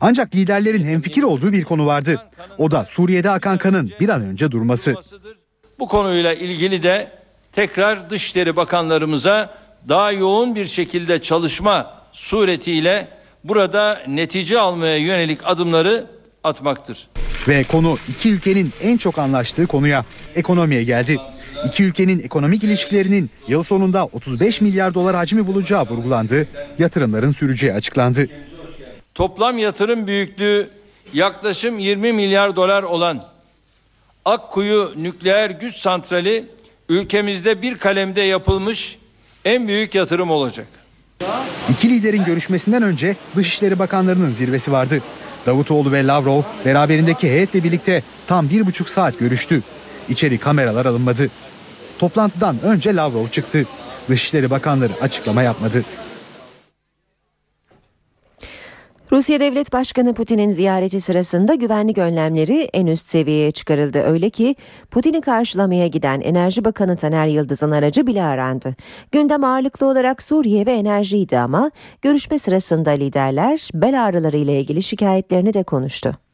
Ancak 0.00 0.34
liderlerin 0.34 0.84
hemfikir 0.84 1.22
olduğu 1.22 1.52
bir 1.52 1.64
konu 1.64 1.86
vardı. 1.86 2.26
O 2.58 2.70
da 2.70 2.86
Suriye'de 2.90 3.30
akan 3.30 3.58
kanın 3.58 3.90
bir 4.00 4.08
an 4.08 4.22
önce 4.22 4.50
durması. 4.50 4.94
Bu 5.78 5.86
konuyla 5.86 6.32
ilgili 6.34 6.82
de 6.82 7.12
tekrar 7.52 8.10
Dışişleri 8.10 8.56
Bakanlarımıza 8.56 9.54
daha 9.88 10.12
yoğun 10.12 10.54
bir 10.54 10.66
şekilde 10.66 11.22
çalışma 11.22 11.94
suretiyle 12.12 13.08
burada 13.44 14.02
netice 14.08 14.58
almaya 14.58 14.96
yönelik 14.96 15.38
adımları 15.44 16.06
atmaktır. 16.44 17.08
Ve 17.48 17.64
konu 17.64 17.98
iki 18.08 18.30
ülkenin 18.30 18.72
en 18.82 18.96
çok 18.96 19.18
anlaştığı 19.18 19.66
konuya, 19.66 20.04
ekonomiye 20.34 20.84
geldi. 20.84 21.16
İki 21.66 21.84
ülkenin 21.84 22.18
ekonomik 22.18 22.64
ilişkilerinin 22.64 23.30
yıl 23.48 23.62
sonunda 23.62 24.06
35 24.06 24.60
milyar 24.60 24.94
dolar 24.94 25.16
hacmi 25.16 25.46
bulacağı 25.46 25.86
vurgulandı. 25.88 26.48
Yatırımların 26.78 27.32
süreceği 27.32 27.72
açıklandı. 27.72 28.28
Toplam 29.14 29.58
yatırım 29.58 30.06
büyüklüğü 30.06 30.68
yaklaşım 31.14 31.78
20 31.78 32.12
milyar 32.12 32.56
dolar 32.56 32.82
olan 32.82 33.22
Akkuyu 34.24 34.92
Nükleer 34.96 35.50
Güç 35.50 35.76
Santrali 35.76 36.44
ülkemizde 36.88 37.62
bir 37.62 37.78
kalemde 37.78 38.20
yapılmış 38.20 38.98
en 39.44 39.68
büyük 39.68 39.94
yatırım 39.94 40.30
olacak. 40.30 40.66
İki 41.70 41.90
liderin 41.90 42.24
görüşmesinden 42.24 42.82
önce 42.82 43.16
Dışişleri 43.36 43.78
Bakanlarının 43.78 44.32
zirvesi 44.32 44.72
vardı. 44.72 45.02
Davutoğlu 45.46 45.92
ve 45.92 46.06
Lavrov 46.06 46.42
beraberindeki 46.64 47.28
heyetle 47.28 47.64
birlikte 47.64 48.02
tam 48.26 48.50
bir 48.50 48.66
buçuk 48.66 48.88
saat 48.88 49.18
görüştü. 49.18 49.62
İçeri 50.08 50.38
kameralar 50.38 50.86
alınmadı. 50.86 51.30
Toplantıdan 51.98 52.56
önce 52.62 52.96
Lavrov 52.96 53.28
çıktı. 53.28 53.66
Dışişleri 54.08 54.50
Bakanları 54.50 54.92
açıklama 55.00 55.42
yapmadı. 55.42 55.84
Rusya 59.12 59.40
Devlet 59.40 59.72
Başkanı 59.72 60.14
Putin'in 60.14 60.50
ziyareti 60.50 61.00
sırasında 61.00 61.54
güvenlik 61.54 61.98
önlemleri 61.98 62.68
en 62.72 62.86
üst 62.86 63.08
seviyeye 63.08 63.50
çıkarıldı. 63.50 63.98
Öyle 63.98 64.30
ki 64.30 64.56
Putin'i 64.90 65.20
karşılamaya 65.20 65.86
giden 65.86 66.20
Enerji 66.20 66.64
Bakanı 66.64 66.96
Taner 66.96 67.26
Yıldız'ın 67.26 67.70
aracı 67.70 68.06
bile 68.06 68.22
arandı. 68.22 68.74
Gündem 69.12 69.44
ağırlıklı 69.44 69.86
olarak 69.86 70.22
Suriye 70.22 70.66
ve 70.66 70.72
enerjiydi 70.72 71.38
ama 71.38 71.70
görüşme 72.02 72.38
sırasında 72.38 72.90
liderler 72.90 73.68
bel 73.74 74.04
ağrıları 74.04 74.36
ile 74.36 74.60
ilgili 74.60 74.82
şikayetlerini 74.82 75.54
de 75.54 75.62
konuştu. 75.62 76.29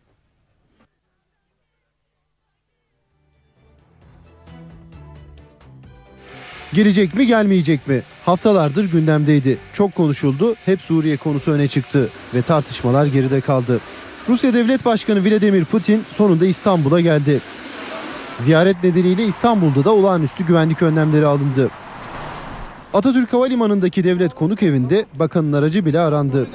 Gelecek 6.77 7.15
mi 7.15 7.27
gelmeyecek 7.27 7.89
mi? 7.89 8.03
Haftalardır 8.25 8.85
gündemdeydi. 8.85 9.59
Çok 9.73 9.95
konuşuldu. 9.95 10.55
Hep 10.65 10.81
Suriye 10.81 11.17
konusu 11.17 11.51
öne 11.51 11.69
çıktı 11.69 12.09
ve 12.35 12.43
tartışmalar 12.43 13.07
geride 13.07 13.41
kaldı. 13.41 13.81
Rusya 14.29 14.55
Devlet 14.55 14.85
Başkanı 14.85 15.25
Vladimir 15.25 15.65
Putin 15.65 16.05
sonunda 16.13 16.47
İstanbul'a 16.47 17.01
geldi. 17.01 17.41
Ziyaret 18.41 18.85
nedeniyle 18.85 19.25
İstanbul'da 19.25 19.85
da 19.85 19.95
olağanüstü 19.95 20.47
güvenlik 20.47 20.83
önlemleri 20.83 21.27
alındı. 21.27 21.71
Atatürk 22.95 23.33
Havalimanı'ndaki 23.33 24.05
devlet 24.05 24.35
konuk 24.35 24.63
evinde 24.63 25.07
bakanın 25.15 25.53
aracı 25.53 25.87
bile 25.87 26.01
arandı. 26.01 26.49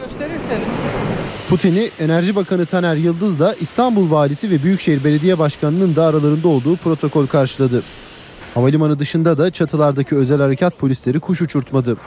Putin'i 1.50 1.90
Enerji 2.00 2.36
Bakanı 2.36 2.66
Taner 2.66 2.96
Yıldız 2.96 3.40
da 3.40 3.56
İstanbul 3.60 4.12
Valisi 4.12 4.52
ve 4.52 4.64
Büyükşehir 4.64 5.04
Belediye 5.04 5.40
Başkanı'nın 5.40 5.96
da 5.96 6.06
aralarında 6.06 6.48
olduğu 6.48 6.76
protokol 6.76 7.28
karşıladı. 7.28 7.84
Havalimanı 8.54 9.00
dışında 9.00 9.38
da 9.38 9.52
çatılardaki 9.52 10.16
özel 10.16 10.42
harekat 10.42 10.78
polisleri 10.78 11.20
kuş 11.20 11.42
uçurtmadı. 11.42 11.98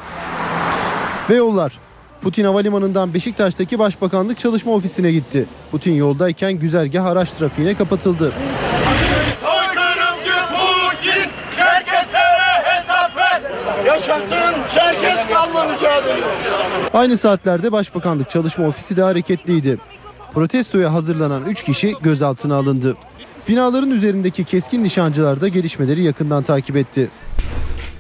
Ve 1.31 1.35
yollar. 1.35 1.79
Putin 2.23 2.45
havalimanından 2.45 3.15
Beşiktaş'taki 3.15 3.79
Başbakanlık 3.79 4.39
Çalışma 4.39 4.73
Ofisi'ne 4.73 5.13
gitti. 5.13 5.47
Putin 5.71 5.93
yoldayken 5.93 6.53
güzergah 6.53 7.05
araç 7.05 7.31
trafiğine 7.31 7.75
kapatıldı. 7.75 8.33
Yaşasın 13.87 14.37
kalma 15.33 15.65
mücadele. 15.65 16.25
Aynı 16.95 17.17
saatlerde 17.17 17.73
Başbakanlık 17.73 18.31
Çalışma 18.31 18.67
Ofisi 18.67 18.97
de 18.97 19.03
hareketliydi. 19.03 19.79
Protestoya 20.35 20.93
hazırlanan 20.93 21.45
3 21.45 21.63
kişi 21.63 21.95
gözaltına 22.03 22.57
alındı. 22.57 22.97
Binaların 23.49 23.91
üzerindeki 23.91 24.45
keskin 24.45 24.85
nişancılar 24.85 25.41
da 25.41 25.49
gelişmeleri 25.49 26.03
yakından 26.03 26.43
takip 26.43 26.77
etti. 26.77 27.09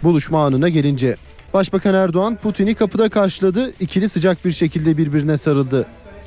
Buluşma 0.02 0.44
anına 0.46 0.68
gelince 0.68 1.16
Başbakan 1.54 1.94
Erdoğan 1.94 2.36
Putin'i 2.36 2.74
kapıda 2.74 3.08
karşıladı, 3.08 3.72
ikili 3.80 4.08
sıcak 4.08 4.44
bir 4.44 4.52
şekilde 4.52 4.96
birbirine 4.96 5.36
sarıldı. 5.36 5.86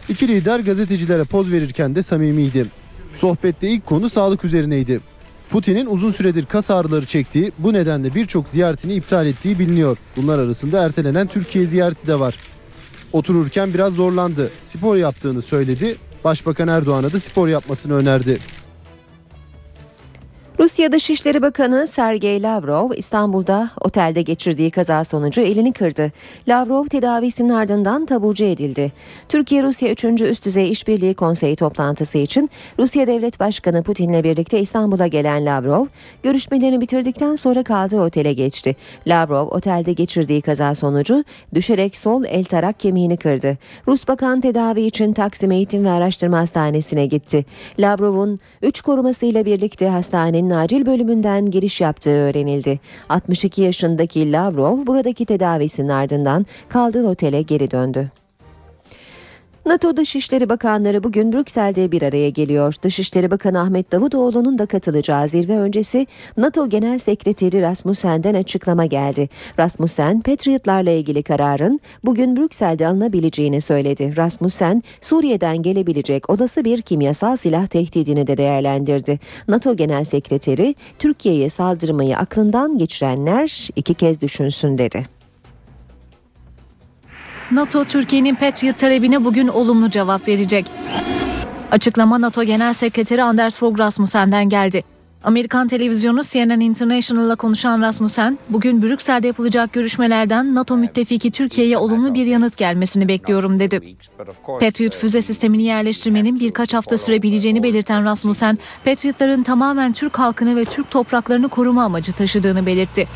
İki 0.10 0.28
lider 0.28 0.60
gazetecilere 0.60 1.24
poz 1.24 1.52
verirken 1.52 1.96
de 1.96 2.04
samimiydi. 2.04 2.66
Sohbette 3.14 3.70
ilk 3.70 3.86
konu 3.86 4.10
sağlık 4.10 4.46
üzerineydi. 4.46 5.00
Putin'in 5.50 5.86
uzun 5.86 6.12
süredir 6.12 6.46
kas 6.46 6.72
ağrıları 6.72 7.06
çektiği, 7.06 7.52
bu 7.58 7.74
nedenle 7.74 8.16
birçok 8.16 8.50
ziyaretini 8.50 8.94
iptal 8.94 9.28
ettiği 9.28 9.60
biliniyor. 9.60 9.98
Bunlar 10.16 10.40
arasında 10.40 10.84
ertelenen 10.84 11.28
Türkiye 11.28 11.66
ziyareti 11.66 12.08
de 12.08 12.20
var. 12.20 12.36
Otururken 13.14 13.74
biraz 13.74 13.94
zorlandı. 13.94 14.52
Spor 14.64 14.96
yaptığını 14.96 15.42
söyledi. 15.42 15.96
Başbakan 16.24 16.68
Erdoğan'a 16.68 17.14
da 17.14 17.20
spor 17.20 17.48
yapmasını 17.48 17.94
önerdi. 17.94 18.40
Rusya 20.60 20.92
Dışişleri 20.92 21.42
Bakanı 21.42 21.88
Sergey 21.88 22.42
Lavrov 22.42 22.92
İstanbul'da 22.96 23.70
otelde 23.82 24.22
geçirdiği 24.22 24.72
kaza 24.72 25.04
sonucu 25.04 25.42
elini 25.42 25.74
kırdı. 25.74 26.12
Lavrov 26.48 26.86
tedavisinin 26.86 27.50
ardından 27.50 28.06
taburcu 28.06 28.44
edildi. 28.44 28.92
Türkiye-Rusya 29.30 29.92
3. 29.92 30.06
Üst 30.06 30.46
Düzey 30.46 30.72
İşbirliği 30.72 31.14
Konseyi 31.14 31.56
toplantısı 31.56 32.18
için 32.18 32.50
Rusya 32.80 33.08
Devlet 33.08 33.40
Başkanı 33.40 33.84
Putin'le 33.84 34.24
birlikte 34.24 34.60
İstanbul'a 34.60 35.08
gelen 35.08 35.46
Lavrov, 35.46 35.86
görüşmelerini 36.24 36.82
bitirdikten 36.82 37.36
sonra 37.36 37.64
kaldığı 37.64 38.02
otele 38.02 38.34
geçti. 38.34 38.76
Lavrov 39.08 39.48
otelde 39.48 39.94
geçirdiği 39.94 40.42
kaza 40.42 40.76
sonucu 40.76 41.24
düşerek 41.54 41.98
sol 41.98 42.24
el 42.26 42.44
tarak 42.44 42.80
kemiğini 42.80 43.18
kırdı. 43.18 43.58
Rus 43.88 44.08
Bakan 44.08 44.42
tedavi 44.42 44.82
için 44.82 45.14
Taksim 45.14 45.52
Eğitim 45.52 45.86
ve 45.86 45.90
Araştırma 45.90 46.38
Hastanesi'ne 46.38 47.06
gitti. 47.06 47.46
Lavrov'un 47.80 48.40
3 48.62 48.82
korumasıyla 48.82 49.46
birlikte 49.46 49.90
hastanenin 49.90 50.47
acil 50.50 50.86
bölümünden 50.86 51.46
giriş 51.46 51.82
yaptığı 51.82 52.10
öğrenildi. 52.10 52.80
62 53.10 53.62
yaşındaki 53.62 54.32
Lavrov 54.32 54.88
buradaki 54.88 55.26
tedavisinin 55.26 55.90
ardından 55.90 56.46
kaldığı 56.70 57.08
otele 57.08 57.42
geri 57.42 57.72
döndü. 57.72 58.10
NATO 59.68 59.98
Dışişleri 59.98 60.50
Bakanları 60.50 61.04
bugün 61.04 61.34
Brüksel'de 61.34 61.92
bir 61.92 62.02
araya 62.02 62.30
geliyor. 62.30 62.74
Dışişleri 62.84 63.32
Bakanı 63.32 63.62
Ahmet 63.62 63.92
Davutoğlu'nun 63.92 64.60
da 64.60 64.66
katılacağı 64.66 65.28
zirve 65.28 65.58
öncesi 65.58 66.08
NATO 66.38 66.70
Genel 66.70 67.00
Sekreteri 67.00 67.62
Rasmussen'den 67.62 68.34
açıklama 68.34 68.86
geldi. 68.86 69.30
Rasmussen, 69.60 70.22
Patriotlarla 70.22 70.92
ilgili 70.92 71.24
kararın 71.24 71.80
bugün 72.06 72.38
Brüksel'de 72.38 72.88
alınabileceğini 72.88 73.62
söyledi. 73.62 74.18
Rasmussen, 74.18 74.84
Suriye'den 75.02 75.62
gelebilecek 75.62 76.30
olası 76.30 76.66
bir 76.66 76.82
kimyasal 76.82 77.38
silah 77.38 77.68
tehdidini 77.68 78.28
de 78.28 78.38
değerlendirdi. 78.38 79.20
NATO 79.48 79.76
Genel 79.76 80.04
Sekreteri, 80.04 80.76
Türkiye'ye 81.00 81.50
saldırmayı 81.50 82.18
aklından 82.18 82.78
geçirenler 82.78 83.70
iki 83.76 83.94
kez 83.94 84.22
düşünsün 84.22 84.78
dedi. 84.78 85.17
NATO 87.52 87.86
Türkiye'nin 87.86 88.36
Patriot 88.36 88.78
talebine 88.78 89.26
bugün 89.26 89.48
olumlu 89.48 89.90
cevap 89.90 90.28
verecek. 90.28 90.66
Açıklama 91.72 92.22
NATO 92.22 92.44
Genel 92.44 92.74
Sekreteri 92.74 93.24
Anders 93.24 93.58
Fogh 93.58 93.80
Rasmussen'den 93.80 94.50
geldi. 94.50 94.84
Amerikan 95.24 95.68
televizyonu 95.68 96.22
CNN 96.24 96.60
International'la 96.60 97.36
konuşan 97.36 97.82
Rasmussen, 97.82 98.38
bugün 98.50 98.82
Brüksel'de 98.82 99.28
yapılacak 99.28 99.74
görüşmelerden 99.74 100.56
NATO 100.56 100.78
müttefiki 100.78 101.32
Türkiye'ye 101.32 101.78
olumlu 101.78 102.14
bir 102.14 102.26
yanıt 102.26 102.58
gelmesini 102.58 103.08
bekliyorum 103.08 103.60
dedi. 103.60 103.96
Patriot 104.60 104.96
füze 104.96 105.22
sistemini 105.22 105.64
yerleştirmenin 105.64 106.40
birkaç 106.40 106.74
hafta 106.74 106.98
sürebileceğini 106.98 107.64
belirten 107.64 108.06
Rasmussen, 108.06 108.58
Patriotların 108.86 109.44
tamamen 109.44 109.94
Türk 109.94 110.20
halkını 110.20 110.56
ve 110.56 110.66
Türk 110.66 110.92
topraklarını 110.92 111.50
koruma 111.50 111.84
amacı 111.84 112.14
taşıdığını 112.14 112.66
belirtti. 112.66 113.08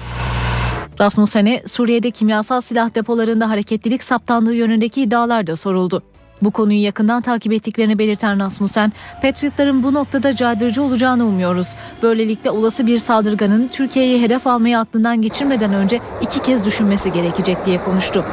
Rasmussen'e 1.00 1.64
Suriye'de 1.66 2.12
kimyasal 2.12 2.62
silah 2.62 2.96
depolarında 2.96 3.50
hareketlilik 3.50 4.04
saptandığı 4.04 4.54
yönündeki 4.54 5.02
iddialar 5.02 5.48
da 5.48 5.56
soruldu. 5.56 6.04
Bu 6.42 6.52
konuyu 6.52 6.84
yakından 6.84 7.22
takip 7.22 7.54
ettiklerini 7.54 8.00
belirten 8.00 8.40
Rasmussen, 8.40 8.94
Patriotların 9.22 9.84
bu 9.84 9.94
noktada 9.94 10.36
caydırıcı 10.36 10.84
olacağını 10.84 11.26
umuyoruz. 11.26 11.68
Böylelikle 12.04 12.50
olası 12.50 12.88
bir 12.88 12.98
saldırganın 12.98 13.68
Türkiye'yi 13.68 14.22
hedef 14.22 14.48
almayı 14.48 14.80
aklından 14.80 15.22
geçirmeden 15.22 15.74
önce 15.74 16.00
iki 16.22 16.42
kez 16.42 16.66
düşünmesi 16.66 17.14
gerekecek 17.14 17.58
diye 17.66 17.78
konuştu. 17.78 18.26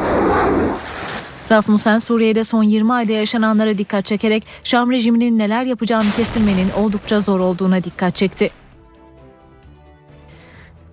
Rasmussen 1.50 1.98
Suriye'de 1.98 2.44
son 2.44 2.62
20 2.62 2.92
ayda 2.92 3.12
yaşananlara 3.12 3.78
dikkat 3.78 4.04
çekerek 4.04 4.44
Şam 4.64 4.90
rejiminin 4.90 5.38
neler 5.38 5.64
yapacağını 5.64 6.10
kestirmenin 6.16 6.70
oldukça 6.70 7.20
zor 7.20 7.40
olduğuna 7.40 7.84
dikkat 7.84 8.16
çekti. 8.16 8.50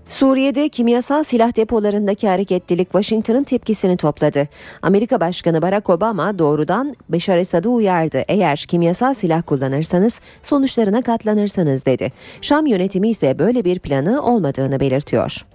Suriye'de 0.09 0.69
kimyasal 0.69 1.23
silah 1.23 1.55
depolarındaki 1.55 2.27
hareketlilik 2.27 2.87
Washington'ın 2.91 3.43
tepkisini 3.43 3.97
topladı. 3.97 4.47
Amerika 4.81 5.19
Başkanı 5.19 5.61
Barack 5.61 5.89
Obama 5.89 6.39
doğrudan 6.39 6.95
Beşar 7.09 7.37
Esad'ı 7.37 7.69
uyardı. 7.69 8.23
Eğer 8.27 8.57
kimyasal 8.67 9.13
silah 9.13 9.43
kullanırsanız 9.43 10.19
sonuçlarına 10.41 11.01
katlanırsınız 11.01 11.85
dedi. 11.85 12.11
Şam 12.41 12.65
yönetimi 12.65 13.09
ise 13.09 13.39
böyle 13.39 13.65
bir 13.65 13.79
planı 13.79 14.21
olmadığını 14.21 14.79
belirtiyor. 14.79 15.45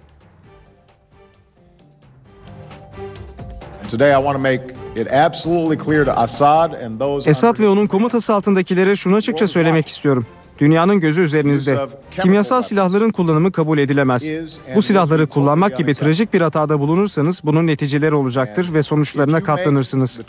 Esad 7.27 7.59
ve 7.59 7.67
onun 7.69 7.87
komutası 7.87 8.33
altındakilere 8.33 8.95
şunu 8.95 9.15
açıkça 9.15 9.47
söylemek 9.47 9.87
istiyorum. 9.87 10.25
Dünyanın 10.59 10.99
gözü 10.99 11.21
üzerinizde. 11.21 11.77
Kimyasal 12.21 12.61
silahların 12.61 13.09
kullanımı 13.11 13.51
kabul 13.51 13.77
edilemez. 13.77 14.29
Bu 14.75 14.81
silahları 14.81 15.27
kullanmak 15.27 15.77
gibi 15.77 15.93
trajik 15.93 16.33
bir 16.33 16.41
hatada 16.41 16.79
bulunursanız 16.79 17.41
bunun 17.43 17.67
neticeleri 17.67 18.15
olacaktır 18.15 18.73
ve 18.73 18.83
sonuçlarına 18.83 19.43
katlanırsınız. 19.43 20.21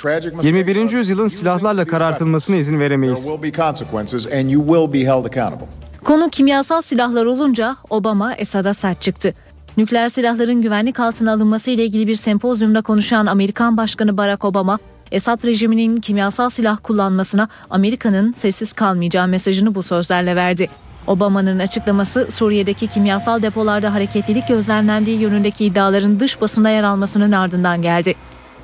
21. 0.43 0.91
yüzyılın 0.91 1.29
silahlarla 1.29 1.85
karartılmasına 1.85 2.57
izin 2.57 2.81
veremeyiz. 2.81 3.29
Konu 6.05 6.31
kimyasal 6.31 6.83
silahlar 6.83 7.25
olunca 7.27 7.77
Obama 7.91 8.35
Esad'a 8.35 8.75
sert 8.75 9.03
çıktı. 9.03 9.35
Nükleer 9.77 10.09
silahların 10.09 10.63
güvenlik 10.63 11.01
altına 11.01 11.33
alınması 11.33 11.71
ile 11.71 11.85
ilgili 11.85 12.07
bir 12.07 12.17
sempozyumda 12.17 12.83
konuşan 12.83 13.27
Amerikan 13.27 13.77
Başkanı 13.77 14.17
Barack 14.17 14.45
Obama, 14.45 14.79
Esad 15.13 15.45
rejiminin 15.45 15.97
kimyasal 15.97 16.49
silah 16.49 16.79
kullanmasına 16.83 17.49
Amerika'nın 17.71 18.33
sessiz 18.33 18.73
kalmayacağı 18.73 19.29
mesajını 19.29 19.75
bu 19.75 19.83
sözlerle 19.83 20.37
verdi. 20.37 20.69
Obama'nın 21.07 21.59
açıklaması 21.59 22.27
Suriye'deki 22.31 22.87
kimyasal 22.87 23.43
depolarda 23.43 23.95
hareketlilik 23.95 24.49
gözlemlendiği 24.49 25.21
yönündeki 25.21 25.65
iddiaların 25.65 26.21
dış 26.21 26.41
basında 26.41 26.71
yer 26.71 26.85
almasının 26.85 27.33
ardından 27.33 27.83
geldi. 27.83 28.15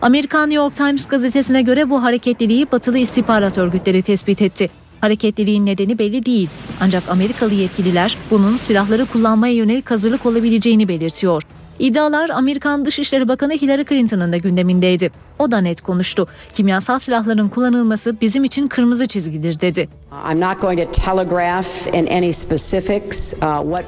Amerikan 0.02 0.50
New 0.50 0.64
York 0.64 0.74
Times 0.74 1.06
gazetesine 1.06 1.62
göre 1.62 1.90
bu 1.90 2.02
hareketliliği 2.02 2.66
batılı 2.72 2.98
istihbarat 2.98 3.58
örgütleri 3.58 4.02
tespit 4.02 4.42
etti. 4.42 4.70
Hareketliliğin 5.00 5.66
nedeni 5.66 5.98
belli 5.98 6.26
değil. 6.26 6.48
Ancak 6.80 7.02
Amerikalı 7.08 7.54
yetkililer 7.54 8.16
bunun 8.30 8.56
silahları 8.56 9.06
kullanmaya 9.06 9.54
yönelik 9.54 9.90
hazırlık 9.90 10.26
olabileceğini 10.26 10.88
belirtiyor. 10.88 11.42
İddialar 11.78 12.30
Amerikan 12.30 12.86
Dışişleri 12.86 13.28
Bakanı 13.28 13.52
Hillary 13.52 13.84
Clinton'ın 13.84 14.32
da 14.32 14.36
gündemindeydi. 14.36 15.10
O 15.38 15.50
da 15.50 15.60
net 15.60 15.80
konuştu. 15.80 16.26
Kimyasal 16.52 16.98
silahların 16.98 17.48
kullanılması 17.48 18.20
bizim 18.20 18.44
için 18.44 18.66
kırmızı 18.68 19.06
çizgidir 19.06 19.60
dedi. 19.60 19.88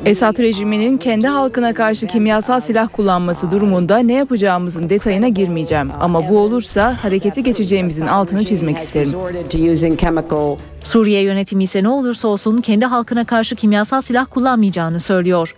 Esad 0.04 0.38
rejiminin 0.38 0.96
kendi 0.98 1.26
halkına 1.28 1.74
karşı 1.74 2.06
kimyasal 2.06 2.60
silah 2.60 2.88
kullanması 2.92 3.50
durumunda 3.50 3.98
ne 3.98 4.12
yapacağımızın 4.12 4.90
detayına 4.90 5.28
girmeyeceğim. 5.28 5.90
Ama 6.00 6.28
bu 6.28 6.38
olursa 6.38 6.96
hareketi 7.04 7.42
geçeceğimizin 7.42 8.06
altını 8.06 8.44
çizmek 8.44 8.76
isterim. 8.78 9.12
Suriye 10.80 11.22
yönetimi 11.22 11.64
ise 11.64 11.82
ne 11.82 11.88
olursa 11.88 12.28
olsun 12.28 12.58
kendi 12.60 12.84
halkına 12.84 13.24
karşı 13.24 13.56
kimyasal 13.56 14.00
silah 14.00 14.26
kullanmayacağını 14.30 15.00
söylüyor. 15.00 15.54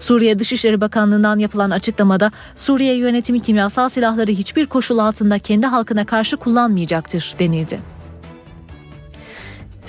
Suriye 0.00 0.38
Dışişleri 0.38 0.80
Bakanlığı'ndan 0.80 1.38
yapılan 1.38 1.70
açıklamada 1.70 2.32
Suriye 2.56 2.94
yönetimi 2.94 3.40
kimyasal 3.40 3.88
silahları 3.88 4.30
hiçbir 4.30 4.66
koşul 4.66 4.98
altında 4.98 5.38
kendi 5.38 5.66
halkına 5.66 6.06
karşı 6.06 6.36
kullanmayacaktır 6.36 7.34
denildi. 7.38 7.97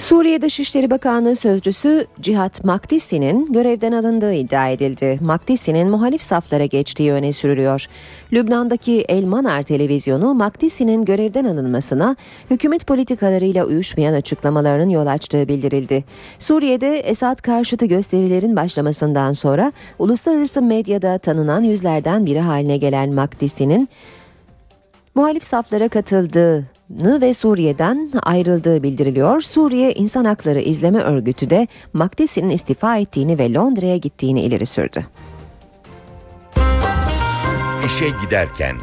Suriye 0.09 0.41
Dışişleri 0.41 0.89
Bakanlığı 0.89 1.35
sözcüsü 1.35 2.05
Cihat 2.21 2.65
Makdisi'nin 2.65 3.53
görevden 3.53 3.91
alındığı 3.91 4.33
iddia 4.33 4.69
edildi. 4.69 5.19
Makdisi'nin 5.21 5.89
muhalif 5.89 6.23
saflara 6.23 6.65
geçtiği 6.65 7.11
öne 7.11 7.33
sürülüyor. 7.33 7.85
Lübnan'daki 8.33 9.05
El 9.09 9.25
Manar 9.25 9.63
televizyonu 9.63 10.33
Makdisi'nin 10.33 11.05
görevden 11.05 11.45
alınmasına 11.45 12.15
hükümet 12.49 12.87
politikalarıyla 12.87 13.65
uyuşmayan 13.65 14.13
açıklamalarının 14.13 14.89
yol 14.89 15.07
açtığı 15.07 15.47
bildirildi. 15.47 16.03
Suriye'de 16.39 16.99
Esad 16.99 17.41
karşıtı 17.41 17.85
gösterilerin 17.85 18.55
başlamasından 18.55 19.31
sonra 19.31 19.71
uluslararası 19.99 20.61
medyada 20.61 21.17
tanınan 21.17 21.63
yüzlerden 21.63 22.25
biri 22.25 22.39
haline 22.39 22.77
gelen 22.77 23.13
Makdisi'nin 23.13 23.89
muhalif 25.15 25.43
saflara 25.43 25.89
katıldığı 25.89 26.78
ve 26.89 27.33
Suriye'den 27.33 28.11
ayrıldığı 28.23 28.83
bildiriliyor. 28.83 29.41
Suriye 29.41 29.93
İnsan 29.93 30.25
Hakları 30.25 30.59
İzleme 30.59 30.99
Örgütü 30.99 31.49
de 31.49 31.67
Makdisi'nin 31.93 32.49
istifa 32.49 32.97
ettiğini 32.97 33.37
ve 33.37 33.53
Londra'ya 33.53 33.97
gittiğini 33.97 34.41
ileri 34.41 34.65
sürdü. 34.65 35.05
İşe 37.85 38.09
giderken 38.25 38.75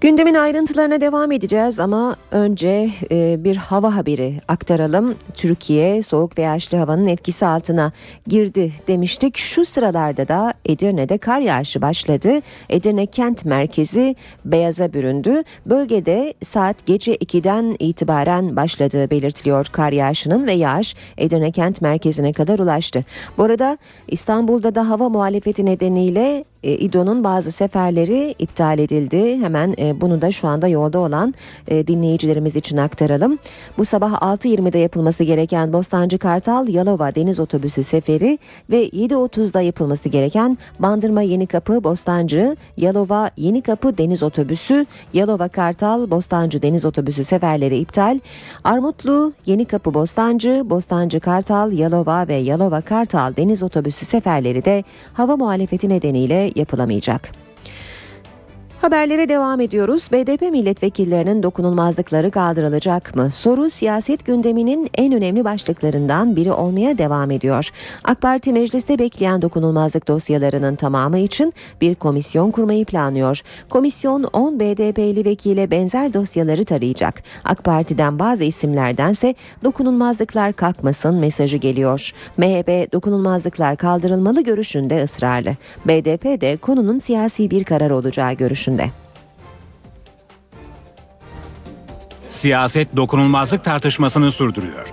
Gündemin 0.00 0.34
ayrıntılarına 0.34 1.00
devam 1.00 1.32
edeceğiz 1.32 1.80
ama 1.80 2.16
önce 2.30 2.90
e, 3.10 3.44
bir 3.44 3.56
hava 3.56 3.96
haberi 3.96 4.34
aktaralım. 4.48 5.14
Türkiye 5.34 6.02
soğuk 6.02 6.38
ve 6.38 6.42
yağışlı 6.42 6.78
havanın 6.78 7.06
etkisi 7.06 7.46
altına 7.46 7.92
girdi 8.26 8.72
demiştik. 8.88 9.36
Şu 9.36 9.64
sıralarda 9.64 10.28
da 10.28 10.54
Edirne'de 10.66 11.18
kar 11.18 11.40
yağışı 11.40 11.82
başladı. 11.82 12.32
Edirne 12.68 13.06
kent 13.06 13.44
merkezi 13.44 14.16
beyaza 14.44 14.92
büründü. 14.92 15.42
Bölgede 15.66 16.34
saat 16.44 16.86
gece 16.86 17.14
2'den 17.16 17.76
itibaren 17.78 18.56
başladığı 18.56 19.10
belirtiliyor 19.10 19.66
kar 19.66 19.92
yağışının 19.92 20.46
ve 20.46 20.52
yağış 20.52 20.96
Edirne 21.18 21.50
kent 21.50 21.82
merkezine 21.82 22.32
kadar 22.32 22.58
ulaştı. 22.58 23.04
Bu 23.38 23.42
arada 23.42 23.78
İstanbul'da 24.08 24.74
da 24.74 24.88
hava 24.88 25.08
muhalefeti 25.08 25.66
nedeniyle 25.66 26.44
e, 26.62 26.72
İDO'nun 26.72 27.24
bazı 27.24 27.52
seferleri 27.52 28.34
iptal 28.38 28.78
edildi. 28.78 29.38
Hemen 29.42 29.74
e, 29.78 30.00
bunu 30.00 30.20
da 30.22 30.32
şu 30.32 30.48
anda 30.48 30.68
yolda 30.68 30.98
olan 30.98 31.34
e, 31.68 31.86
dinleyicilerimiz 31.86 32.56
için 32.56 32.76
aktaralım. 32.76 33.38
Bu 33.78 33.84
sabah 33.84 34.12
6.20'de 34.12 34.78
yapılması 34.78 35.24
gereken 35.24 35.72
Bostancı 35.72 36.18
Kartal 36.18 36.68
Yalova 36.68 37.14
Deniz 37.14 37.40
Otobüsü 37.40 37.82
seferi 37.82 38.38
ve 38.70 38.88
7.30'da 38.88 39.60
yapılması 39.60 40.08
gereken 40.08 40.58
Bandırma 40.78 41.22
Yenikapı 41.22 41.84
Bostancı 41.84 42.56
Yalova 42.76 43.30
Yenikapı 43.36 43.98
Deniz 43.98 44.22
Otobüsü 44.22 44.86
Yalova 45.14 45.48
Kartal 45.48 46.10
Bostancı 46.10 46.62
Deniz 46.62 46.84
Otobüsü 46.84 47.24
seferleri 47.24 47.76
iptal. 47.76 48.20
Armutlu 48.64 49.32
Yenikapı 49.46 49.94
Bostancı 49.94 50.70
Bostancı 50.70 51.20
Kartal 51.20 51.72
Yalova 51.72 52.28
ve 52.28 52.34
Yalova 52.34 52.80
Kartal 52.80 53.36
Deniz 53.36 53.62
Otobüsü 53.62 54.04
seferleri 54.04 54.64
de 54.64 54.84
hava 55.12 55.36
muhalefeti 55.36 55.88
nedeniyle 55.88 56.49
yapılamayacak. 56.56 57.32
Haberlere 58.80 59.28
devam 59.28 59.60
ediyoruz. 59.60 60.08
BDP 60.12 60.42
milletvekillerinin 60.42 61.42
dokunulmazlıkları 61.42 62.30
kaldırılacak 62.30 63.16
mı? 63.16 63.30
Soru 63.30 63.70
siyaset 63.70 64.26
gündeminin 64.26 64.90
en 64.94 65.12
önemli 65.12 65.44
başlıklarından 65.44 66.36
biri 66.36 66.52
olmaya 66.52 66.98
devam 66.98 67.30
ediyor. 67.30 67.70
AK 68.04 68.20
Parti 68.20 68.52
mecliste 68.52 68.98
bekleyen 68.98 69.42
dokunulmazlık 69.42 70.08
dosyalarının 70.08 70.76
tamamı 70.76 71.18
için 71.18 71.54
bir 71.80 71.94
komisyon 71.94 72.50
kurmayı 72.50 72.84
planlıyor. 72.84 73.40
Komisyon 73.68 74.22
10 74.22 74.60
BDP'li 74.60 75.24
vekile 75.24 75.70
benzer 75.70 76.14
dosyaları 76.14 76.64
tarayacak. 76.64 77.22
AK 77.44 77.64
Parti'den 77.64 78.18
bazı 78.18 78.44
isimlerdense 78.44 79.34
dokunulmazlıklar 79.64 80.52
kalkmasın 80.52 81.14
mesajı 81.14 81.56
geliyor. 81.56 82.12
MHP 82.36 82.92
dokunulmazlıklar 82.92 83.76
kaldırılmalı 83.76 84.40
görüşünde 84.40 85.02
ısrarlı. 85.02 85.50
BDP 85.86 86.40
de 86.40 86.56
konunun 86.56 86.98
siyasi 86.98 87.50
bir 87.50 87.64
karar 87.64 87.90
olacağı 87.90 88.32
görüşünde 88.32 88.69
görüşünde. 88.70 88.90
Siyaset 92.28 92.96
dokunulmazlık 92.96 93.64
tartışmasını 93.64 94.32
sürdürüyor. 94.32 94.86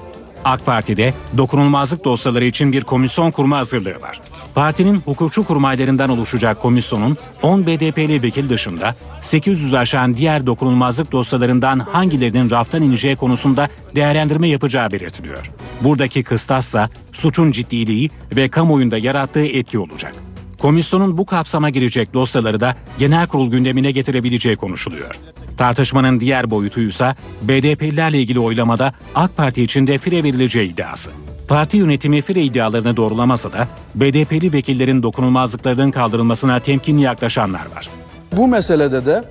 AK 0.46 0.66
Parti'de 0.66 1.14
dokunulmazlık 1.38 2.06
dosyaları 2.06 2.46
için 2.46 2.72
bir 2.72 2.84
komisyon 2.84 3.32
kurma 3.32 3.58
hazırlığı 3.58 4.02
var. 4.02 4.22
Partinin 4.56 5.02
hukukçu 5.06 5.44
kurmaylarından 5.44 6.10
oluşacak 6.10 6.62
komisyonun 6.62 7.18
10 7.42 7.64
BDP'li 7.64 8.24
vekil 8.24 8.50
dışında 8.50 8.96
800 9.22 9.74
aşan 9.74 10.14
diğer 10.14 10.46
dokunulmazlık 10.46 11.12
dosyalarından 11.12 11.80
hangilerinin 11.80 12.50
raftan 12.50 12.84
ineceği 12.84 13.16
konusunda 13.16 13.70
değerlendirme 13.96 14.50
yapacağı 14.50 14.92
belirtiliyor. 14.92 15.52
Buradaki 15.82 16.24
kıstassa 16.24 16.90
suçun 17.14 17.52
ciddiliği 17.52 18.10
ve 18.36 18.50
kamuoyunda 18.50 18.98
yarattığı 18.98 19.46
etki 19.46 19.80
olacak. 19.80 20.27
Komisyonun 20.62 21.18
bu 21.18 21.26
kapsama 21.26 21.70
girecek 21.70 22.14
dosyaları 22.14 22.60
da 22.60 22.76
genel 23.00 23.28
kurul 23.28 23.52
gündemine 23.52 23.92
getirebileceği 23.92 24.56
konuşuluyor. 24.56 25.16
Tartışmanın 25.58 26.20
diğer 26.20 26.52
boyutuysa 26.52 27.16
BDP'lilerle 27.42 28.20
ilgili 28.20 28.40
oylamada 28.40 28.94
AK 29.16 29.38
Parti 29.38 29.64
için 29.64 29.88
de 29.88 29.98
fire 29.98 30.24
verileceği 30.24 30.74
iddiası. 30.74 31.12
Parti 31.48 31.78
yönetimi 31.78 32.22
fire 32.22 32.44
iddialarını 32.44 32.98
doğrulamasa 32.98 33.52
da 33.52 33.68
BDP'li 33.96 34.54
vekillerin 34.54 35.04
dokunulmazlıklarının 35.04 35.92
kaldırılmasına 35.92 36.60
temkinli 36.60 37.02
yaklaşanlar 37.02 37.66
var. 37.76 37.90
Bu 38.38 38.48
meselede 38.48 39.06
de 39.06 39.24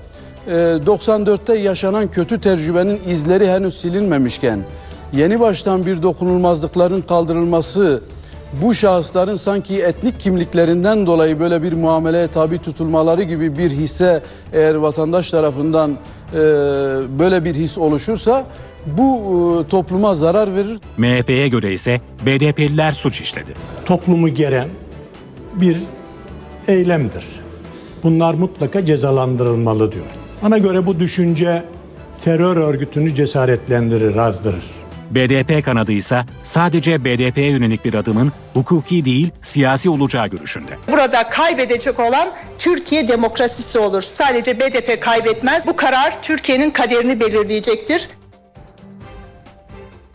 94'te 0.49 1.59
yaşanan 1.59 2.11
kötü 2.11 2.41
tecrübenin 2.41 3.01
izleri 3.09 3.51
henüz 3.51 3.81
silinmemişken 3.81 4.65
yeni 5.13 5.41
baştan 5.41 5.87
bir 5.87 6.03
dokunulmazlıkların 6.03 7.03
kaldırılması 7.03 8.03
bu 8.53 8.75
şahısların 8.75 9.37
sanki 9.37 9.83
etnik 9.83 10.21
kimliklerinden 10.21 11.07
dolayı 11.07 11.41
böyle 11.41 11.63
bir 11.63 11.73
muameleye 11.73 12.29
tabi 12.29 12.59
tutulmaları 12.59 13.23
gibi 13.23 13.57
bir 13.57 13.71
hisse 13.71 14.23
eğer 14.53 14.75
vatandaş 14.75 15.31
tarafından 15.31 15.91
e, 15.91 16.37
böyle 17.19 17.45
bir 17.45 17.55
his 17.55 17.79
oluşursa 17.79 18.47
bu 18.87 19.21
e, 19.65 19.69
topluma 19.69 20.15
zarar 20.15 20.55
verir. 20.55 20.79
MHP'ye 20.97 21.49
göre 21.49 21.73
ise 21.73 22.01
BDP'liler 22.27 22.93
suç 22.93 23.21
işledi. 23.21 23.53
Toplumu 23.87 24.29
geren 24.29 24.69
bir 25.55 25.77
eylemdir. 26.69 27.25
Bunlar 28.03 28.35
mutlaka 28.35 28.85
cezalandırılmalı 28.85 29.93
diyor. 29.93 30.07
Bana 30.43 30.59
göre 30.59 30.87
bu 30.87 31.01
düşünce 31.01 31.65
terör 32.25 32.57
örgütünü 32.57 33.15
cesaretlendirir, 33.15 34.17
azdırır. 34.17 34.65
BDP 35.11 35.65
kanadı 35.65 35.93
ise 35.93 36.25
sadece 36.45 37.05
BDP'ye 37.05 37.51
yönelik 37.51 37.85
bir 37.85 37.95
adımın 37.95 38.33
hukuki 38.55 39.05
değil 39.05 39.31
siyasi 39.43 39.91
olacağı 39.91 40.27
görüşünde. 40.27 40.71
Burada 40.93 41.29
kaybedecek 41.29 42.01
olan 42.01 42.29
Türkiye 42.59 43.09
demokrasisi 43.09 43.79
olur. 43.79 44.03
Sadece 44.03 44.61
BDP 44.61 45.03
kaybetmez. 45.03 45.67
Bu 45.67 45.77
karar 45.77 46.23
Türkiye'nin 46.23 46.71
kaderini 46.71 47.21
belirleyecektir. 47.21 48.09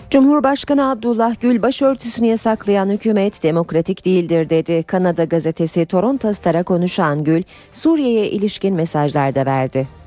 Cumhurbaşkanı 0.10 0.89
Abdullah 0.89 1.36
Gül 1.41 1.62
başörtüsünü 1.62 2.27
yasaklayan 2.27 2.89
hükümet 2.89 3.43
demokratik 3.43 4.06
değildir 4.06 4.49
dedi. 4.49 4.84
Kanada 4.84 5.23
gazetesi 5.23 5.86
Toronto 5.86 6.34
Star'a 6.34 6.63
konuşan 6.63 7.23
Gül, 7.23 7.43
Suriye'ye 7.73 8.30
ilişkin 8.30 8.75
mesajlar 8.75 9.36
da 9.36 9.45
verdi 9.45 10.01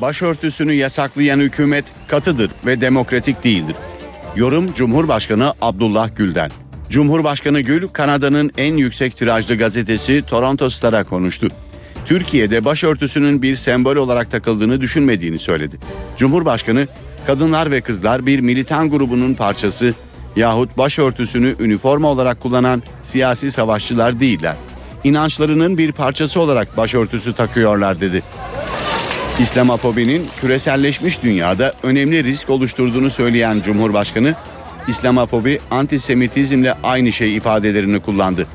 başörtüsünü 0.00 0.72
yasaklayan 0.72 1.40
hükümet 1.40 1.84
katıdır 2.08 2.50
ve 2.66 2.80
demokratik 2.80 3.44
değildir. 3.44 3.76
Yorum 4.36 4.74
Cumhurbaşkanı 4.74 5.52
Abdullah 5.60 6.16
Gül'den. 6.16 6.50
Cumhurbaşkanı 6.90 7.60
Gül, 7.60 7.88
Kanada'nın 7.88 8.50
en 8.58 8.76
yüksek 8.76 9.16
tirajlı 9.16 9.56
gazetesi 9.56 10.22
Toronto 10.26 10.70
Star'a 10.70 11.04
konuştu. 11.04 11.48
Türkiye'de 12.06 12.64
başörtüsünün 12.64 13.42
bir 13.42 13.56
sembol 13.56 13.96
olarak 13.96 14.30
takıldığını 14.30 14.80
düşünmediğini 14.80 15.38
söyledi. 15.38 15.76
Cumhurbaşkanı, 16.16 16.86
kadınlar 17.26 17.70
ve 17.70 17.80
kızlar 17.80 18.26
bir 18.26 18.40
militan 18.40 18.90
grubunun 18.90 19.34
parçası 19.34 19.94
yahut 20.36 20.78
başörtüsünü 20.78 21.54
üniforma 21.60 22.08
olarak 22.08 22.40
kullanan 22.40 22.82
siyasi 23.02 23.50
savaşçılar 23.50 24.20
değiller. 24.20 24.56
İnançlarının 25.04 25.78
bir 25.78 25.92
parçası 25.92 26.40
olarak 26.40 26.76
başörtüsü 26.76 27.32
takıyorlar 27.32 28.00
dedi. 28.00 28.22
İslamofobinin 29.40 30.26
küreselleşmiş 30.40 31.22
dünyada 31.22 31.72
önemli 31.82 32.24
risk 32.24 32.50
oluşturduğunu 32.50 33.10
söyleyen 33.10 33.60
Cumhurbaşkanı, 33.60 34.34
İslamofobi 34.88 35.60
antisemitizmle 35.70 36.74
aynı 36.82 37.12
şey 37.12 37.36
ifadelerini 37.36 38.00
kullandı. 38.00 38.46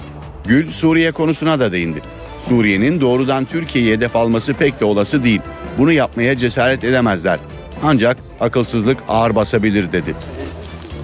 Gül 0.48 0.72
Suriye 0.72 1.12
konusuna 1.12 1.60
da 1.60 1.72
değindi. 1.72 2.02
Suriye'nin 2.39 3.02
doğrudan 3.02 3.46
Türkiye'ye 3.46 3.96
hedef 3.96 4.15
alması 4.15 4.54
pek 4.54 4.80
de 4.80 4.86
olası 4.86 5.24
değil. 5.24 5.41
Bunu 5.78 5.91
yapmaya 5.91 6.38
cesaret 6.38 6.84
edemezler. 6.84 7.39
Ancak 7.84 8.17
akılsızlık 8.39 8.98
ağır 9.08 9.36
basabilir 9.36 9.91
dedi. 9.91 10.15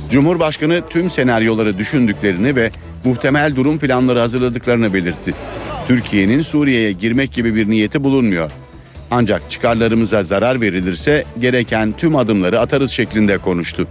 Cumhurbaşkanı 0.10 0.82
tüm 0.90 1.10
senaryoları 1.10 1.78
düşündüklerini 1.78 2.56
ve 2.56 2.72
muhtemel 3.06 3.56
durum 3.56 3.80
planları 3.80 4.20
hazırladıklarını 4.20 4.94
belirtti. 4.94 5.34
Türkiye'nin 5.88 6.42
Suriye'ye 6.42 6.92
girmek 6.92 7.34
gibi 7.34 7.56
bir 7.56 7.70
niyeti 7.70 8.04
bulunmuyor. 8.04 8.52
Ancak 9.12 9.52
çıkarlarımıza 9.52 10.24
zarar 10.24 10.62
verilirse 10.62 11.24
gereken 11.40 11.92
tüm 11.92 12.16
adımları 12.16 12.60
atarız 12.60 12.92
şeklinde 12.92 13.38
konuştu. 13.38 13.88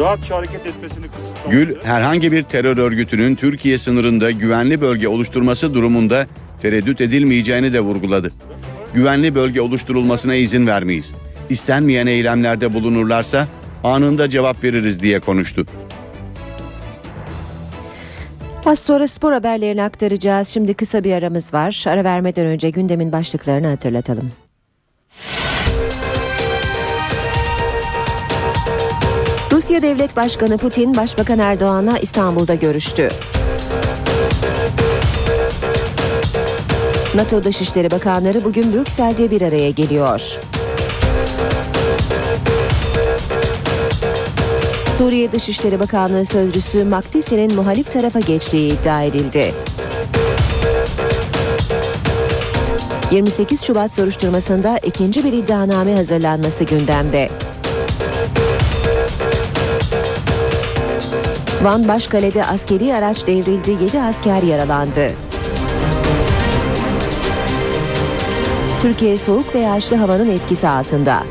Rahatça 0.00 0.36
hareket 0.36 0.66
etmesini 0.66 1.06
kısıtlamak. 1.06 1.52
Gül, 1.52 1.74
herhangi 1.82 2.32
bir 2.32 2.42
terör 2.42 2.76
örgütünün 2.76 3.34
Türkiye 3.34 3.78
sınırında 3.78 4.30
güvenli 4.30 4.80
bölge 4.80 5.08
oluşturması 5.08 5.74
durumunda 5.74 6.26
tereddüt 6.62 7.00
edilmeyeceğini 7.00 7.72
de 7.72 7.80
vurguladı. 7.80 8.30
Güvenli 8.94 9.34
bölge 9.34 9.60
oluşturulmasına 9.60 10.34
izin 10.34 10.66
vermeyiz. 10.66 11.12
İstenmeyen 11.50 12.06
eylemlerde 12.06 12.72
bulunurlarsa 12.74 13.46
anında 13.84 14.28
cevap 14.28 14.64
veririz 14.64 15.00
diye 15.00 15.20
konuştu. 15.20 15.66
Az 18.66 18.78
sonra 18.78 19.08
spor 19.08 19.32
haberlerini 19.32 19.82
aktaracağız. 19.82 20.48
Şimdi 20.48 20.74
kısa 20.74 21.04
bir 21.04 21.12
aramız 21.12 21.54
var. 21.54 21.84
Ara 21.88 22.04
vermeden 22.04 22.46
önce 22.46 22.70
gündemin 22.70 23.12
başlıklarını 23.12 23.66
hatırlatalım. 23.66 24.30
Rusya 29.68 29.82
Devlet 29.82 30.16
Başkanı 30.16 30.58
Putin, 30.58 30.96
Başbakan 30.96 31.38
Erdoğan'la 31.38 31.98
İstanbul'da 31.98 32.54
görüştü. 32.54 33.08
NATO 37.14 37.44
Dışişleri 37.44 37.90
Bakanları 37.90 38.44
bugün 38.44 38.72
Brüksel'de 38.72 39.30
bir 39.30 39.42
araya 39.42 39.70
geliyor. 39.70 40.38
Suriye 44.98 45.32
Dışişleri 45.32 45.80
Bakanlığı 45.80 46.24
Sözcüsü 46.24 46.84
Makdisi'nin 46.84 47.54
muhalif 47.54 47.92
tarafa 47.92 48.20
geçtiği 48.20 48.72
iddia 48.72 49.02
edildi. 49.02 49.54
28 53.10 53.62
Şubat 53.62 53.92
soruşturmasında 53.92 54.78
ikinci 54.78 55.24
bir 55.24 55.32
iddianame 55.32 55.96
hazırlanması 55.96 56.64
gündemde. 56.64 57.28
Van 61.62 61.88
Başkale'de 61.88 62.44
askeri 62.44 62.94
araç 62.94 63.26
devrildi, 63.26 63.70
7 63.70 64.00
asker 64.00 64.42
yaralandı. 64.42 65.10
Türkiye 68.82 69.18
soğuk 69.18 69.54
ve 69.54 69.58
yağışlı 69.58 69.96
havanın 69.96 70.30
etkisi 70.30 70.68
altında. 70.68 71.22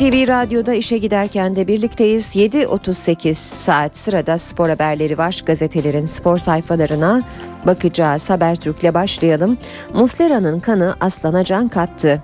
NTV 0.00 0.28
Radyo'da 0.28 0.74
işe 0.74 0.98
giderken 0.98 1.56
de 1.56 1.68
birlikteyiz. 1.68 2.36
7.38 2.36 3.34
saat 3.34 3.96
sırada 3.96 4.38
spor 4.38 4.68
haberleri 4.68 5.18
var. 5.18 5.42
Gazetelerin 5.46 6.06
spor 6.06 6.38
sayfalarına 6.38 7.22
bakacağız. 7.66 8.30
Habertürk'le 8.30 8.94
başlayalım. 8.94 9.58
Muslera'nın 9.94 10.60
kanı 10.60 10.94
Aslan'a 11.00 11.44
can 11.44 11.68
kattı. 11.68 12.22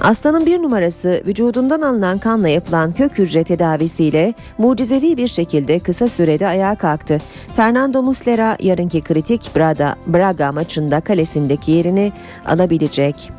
Aslanın 0.00 0.46
bir 0.46 0.62
numarası 0.62 1.22
vücudundan 1.26 1.80
alınan 1.80 2.18
kanla 2.18 2.48
yapılan 2.48 2.92
kök 2.92 3.18
hücre 3.18 3.44
tedavisiyle 3.44 4.34
mucizevi 4.58 5.16
bir 5.16 5.28
şekilde 5.28 5.78
kısa 5.78 6.08
sürede 6.08 6.46
ayağa 6.46 6.74
kalktı. 6.74 7.20
Fernando 7.56 8.02
Muslera 8.02 8.56
yarınki 8.60 9.00
kritik 9.00 9.56
Braga, 9.56 9.96
Braga 10.06 10.52
maçında 10.52 11.00
kalesindeki 11.00 11.70
yerini 11.70 12.12
alabilecek. 12.46 13.30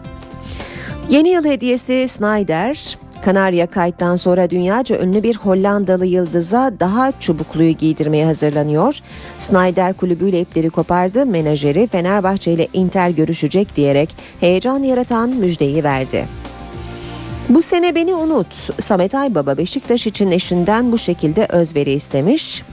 Yeni 1.10 1.30
yıl 1.30 1.46
hediyesi 1.46 2.08
Snyder, 2.08 2.98
Kanarya 3.26 3.68
kayıttan 3.68 4.16
sonra 4.16 4.50
dünyaca 4.50 5.00
ünlü 5.00 5.24
bir 5.24 5.36
Hollandalı 5.38 6.06
yıldıza 6.06 6.74
daha 6.80 7.12
çubukluyu 7.20 7.72
giydirmeye 7.72 8.26
hazırlanıyor. 8.26 9.00
Snyder 9.40 9.94
kulübüyle 9.94 10.42
ipleri 10.42 10.70
kopardı, 10.70 11.26
menajeri 11.26 11.88
Fenerbahçe 11.88 12.52
ile 12.52 12.68
Inter 12.74 13.10
görüşecek 13.10 13.76
diyerek 13.76 14.16
heyecan 14.40 14.84
yaratan 14.84 15.30
müjdeyi 15.30 15.84
verdi. 15.84 16.28
Bu 17.50 17.62
sene 17.62 17.96
beni 17.96 18.16
unut. 18.16 18.82
Samet 18.84 19.16
Aybaba 19.16 19.58
Beşiktaş 19.58 20.08
için 20.08 20.32
eşinden 20.32 20.92
bu 20.92 20.98
şekilde 20.98 21.46
özveri 21.46 21.92
istemiş. 21.92 22.64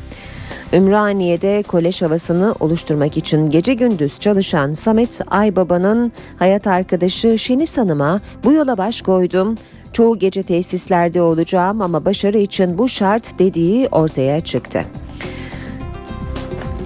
Ümraniye'de 0.72 1.62
kolej 1.62 2.02
havasını 2.02 2.54
oluşturmak 2.61 3.16
için 3.16 3.46
gece 3.46 3.74
gündüz 3.74 4.20
çalışan 4.20 4.72
Samet 4.72 5.20
Aybaba'nın 5.30 6.12
hayat 6.38 6.66
arkadaşı 6.66 7.38
Şeniz 7.38 7.78
Hanım'a 7.78 8.20
bu 8.44 8.52
yola 8.52 8.78
baş 8.78 9.02
koydum. 9.02 9.54
Çoğu 9.98 10.18
gece 10.18 10.42
tesislerde 10.42 11.22
olacağım 11.22 11.82
ama 11.82 12.04
başarı 12.04 12.38
için 12.38 12.78
bu 12.78 12.88
şart 12.88 13.38
dediği 13.38 13.88
ortaya 13.88 14.40
çıktı. 14.40 14.84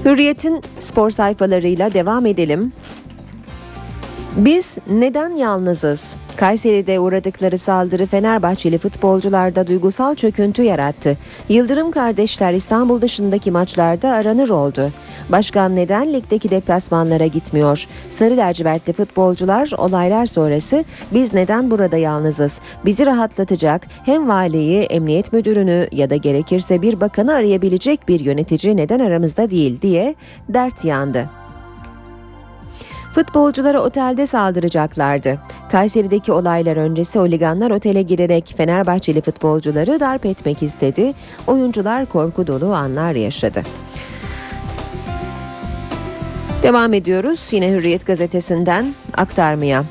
Hürriyet'in 0.05 0.63
spor 0.79 1.11
sayfalarıyla 1.11 1.95
devam 1.95 2.27
edelim. 2.27 2.73
Biz 4.37 4.79
neden 4.91 5.35
yalnızız? 5.35 6.17
Kayseri'de 6.37 7.01
uğradıkları 7.01 7.59
saldırı 7.59 8.07
Fenerbahçeli 8.07 8.79
futbolcularda 8.79 9.67
duygusal 9.67 10.15
çöküntü 10.15 10.63
yarattı. 10.63 11.19
Yıldırım 11.49 11.91
kardeşler 11.91 12.53
İstanbul 12.53 13.01
dışındaki 13.01 13.51
maçlarda 13.51 14.11
aranır 14.11 14.49
oldu. 14.49 14.93
Başkan 15.29 15.77
neden 15.77 16.13
ligdeki 16.13 16.51
deplasmanlara 16.51 17.27
gitmiyor? 17.27 17.87
Sarı 18.09 18.37
lacivertli 18.37 18.93
futbolcular 18.93 19.71
olaylar 19.79 20.27
sonrası 20.27 20.85
biz 21.15 21.35
neden 21.35 21.71
burada 21.71 21.97
yalnızız? 21.97 22.61
Bizi 22.85 23.07
rahatlatacak 23.07 23.87
hem 24.05 24.29
valiyi, 24.29 24.83
emniyet 24.83 25.33
müdürünü 25.33 25.89
ya 25.93 26.11
da 26.11 26.17
gerekirse 26.17 26.83
bir 26.83 27.01
bakanı 27.01 27.35
arayabilecek 27.35 28.09
bir 28.09 28.21
yönetici 28.21 28.77
neden 28.77 29.01
aramızda 29.01 29.51
değil 29.51 29.81
diye 29.81 30.15
dert 30.49 30.85
yandı. 30.85 31.42
Futbolculara 33.13 33.81
otelde 33.81 34.27
saldıracaklardı. 34.27 35.39
Kayseri'deki 35.73 36.33
olaylar 36.33 36.77
öncesi 36.77 37.19
oliganlar 37.19 37.71
otele 37.71 38.03
girerek 38.03 38.55
Fenerbahçeli 38.57 39.21
futbolcuları 39.21 40.01
darp 40.01 40.27
etmek 40.27 40.63
istedi. 40.63 41.13
Oyuncular 41.47 42.07
korku 42.07 42.47
dolu 42.47 42.75
anlar 42.75 43.15
yaşadı. 43.15 43.63
Devam 46.63 46.95
ediyoruz 46.95 47.47
yine 47.51 47.71
Hürriyet 47.71 48.07
gazetesinden 48.07 48.95
aktarmaya. 49.17 49.85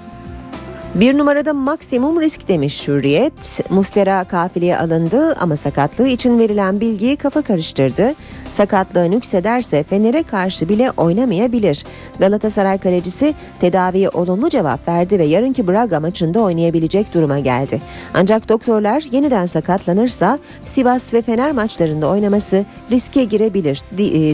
Bir 0.95 1.17
numarada 1.17 1.53
maksimum 1.53 2.21
risk 2.21 2.47
demiş 2.47 2.87
Hürriyet. 2.87 3.59
Muslera 3.69 4.23
kafileye 4.23 4.77
alındı 4.77 5.35
ama 5.35 5.57
sakatlığı 5.57 6.07
için 6.07 6.39
verilen 6.39 6.79
bilgiyi 6.79 7.15
kafa 7.15 7.41
karıştırdı. 7.41 8.13
Sakatlığı 8.51 9.11
nüksederse 9.11 9.83
Fener'e 9.83 10.23
karşı 10.23 10.69
bile 10.69 10.91
oynamayabilir. 10.91 11.85
Galatasaray 12.19 12.77
kalecisi 12.77 13.35
tedaviye 13.59 14.09
olumlu 14.09 14.49
cevap 14.49 14.87
verdi 14.87 15.19
ve 15.19 15.25
yarınki 15.25 15.67
Braga 15.67 15.99
maçında 15.99 16.39
oynayabilecek 16.39 17.13
duruma 17.13 17.39
geldi. 17.39 17.81
Ancak 18.13 18.49
doktorlar 18.49 19.03
yeniden 19.11 19.45
sakatlanırsa 19.45 20.39
Sivas 20.65 21.13
ve 21.13 21.21
Fener 21.21 21.51
maçlarında 21.51 22.09
oynaması 22.09 22.65
riske 22.91 23.23
girebilir 23.23 23.81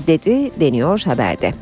dedi 0.08 0.60
deniyor 0.60 1.02
haberde. 1.06 1.54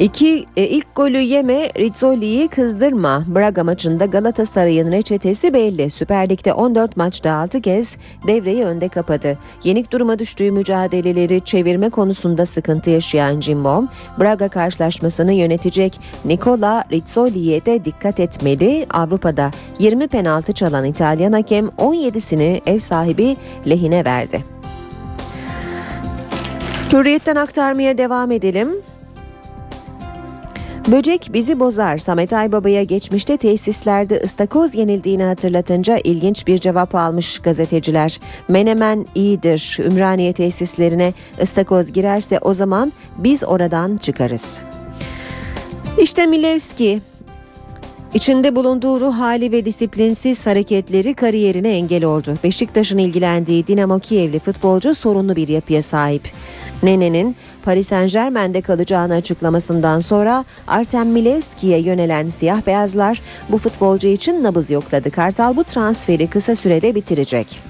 İki, 0.00 0.46
e, 0.56 0.62
ilk 0.62 0.94
golü 0.94 1.18
yeme, 1.18 1.70
Rizzoli'yi 1.78 2.48
kızdırma. 2.48 3.24
Braga 3.26 3.64
maçında 3.64 4.06
Galatasaray'ın 4.06 4.92
reçetesi 4.92 5.54
belli. 5.54 5.90
Süper 5.90 6.28
Lig'de 6.28 6.52
14 6.52 6.96
maçta 6.96 7.32
6 7.32 7.60
kez 7.60 7.96
devreyi 8.26 8.64
önde 8.64 8.88
kapadı. 8.88 9.38
Yenik 9.64 9.92
duruma 9.92 10.18
düştüğü 10.18 10.50
mücadeleleri 10.50 11.40
çevirme 11.44 11.90
konusunda 11.90 12.46
sıkıntı 12.46 12.90
yaşayan 12.90 13.40
Cimbom, 13.40 13.88
Braga 14.20 14.48
karşılaşmasını 14.48 15.32
yönetecek 15.32 16.00
Nicola 16.24 16.84
Rizzoli'ye 16.92 17.66
de 17.66 17.84
dikkat 17.84 18.20
etmeli. 18.20 18.86
Avrupa'da 18.90 19.50
20 19.78 20.08
penaltı 20.08 20.52
çalan 20.52 20.84
İtalyan 20.84 21.32
hakem 21.32 21.66
17'sini 21.66 22.60
ev 22.66 22.78
sahibi 22.78 23.36
lehine 23.68 24.04
verdi. 24.04 24.44
Hürriyetten 26.92 27.36
aktarmaya 27.36 27.98
devam 27.98 28.30
edelim. 28.30 28.68
Böcek 30.92 31.30
bizi 31.32 31.60
bozar. 31.60 31.98
Samet 31.98 32.32
Aybaba'ya 32.32 32.82
geçmişte 32.82 33.36
tesislerde 33.36 34.20
ıstakoz 34.24 34.74
yenildiğini 34.74 35.22
hatırlatınca 35.22 35.98
ilginç 36.04 36.46
bir 36.46 36.58
cevap 36.58 36.94
almış 36.94 37.38
gazeteciler. 37.38 38.20
Menemen 38.48 39.06
iyidir. 39.14 39.78
Ümraniye 39.84 40.32
tesislerine 40.32 41.12
ıstakoz 41.42 41.92
girerse 41.92 42.38
o 42.38 42.54
zaman 42.54 42.92
biz 43.18 43.44
oradan 43.44 43.96
çıkarız. 43.96 44.60
İşte 45.98 46.26
Milevski 46.26 47.00
İçinde 48.14 48.56
bulunduğu 48.56 49.00
ruh 49.00 49.18
hali 49.18 49.52
ve 49.52 49.64
disiplinsiz 49.64 50.46
hareketleri 50.46 51.14
kariyerine 51.14 51.68
engel 51.68 52.04
oldu. 52.04 52.34
Beşiktaş'ın 52.44 52.98
ilgilendiği 52.98 53.66
Dinamo 53.66 53.98
Kievli 53.98 54.38
futbolcu 54.38 54.94
sorunlu 54.94 55.36
bir 55.36 55.48
yapıya 55.48 55.82
sahip. 55.82 56.22
Nene'nin 56.82 57.36
Paris 57.64 57.88
Saint 57.88 58.12
Germain'de 58.12 58.60
kalacağını 58.60 59.14
açıklamasından 59.14 60.00
sonra 60.00 60.44
Artem 60.66 61.08
Milevski'ye 61.08 61.78
yönelen 61.78 62.28
siyah 62.28 62.66
beyazlar 62.66 63.20
bu 63.48 63.58
futbolcu 63.58 64.08
için 64.08 64.42
nabız 64.42 64.70
yokladı. 64.70 65.10
Kartal 65.10 65.56
bu 65.56 65.64
transferi 65.64 66.26
kısa 66.26 66.54
sürede 66.54 66.94
bitirecek. 66.94 67.62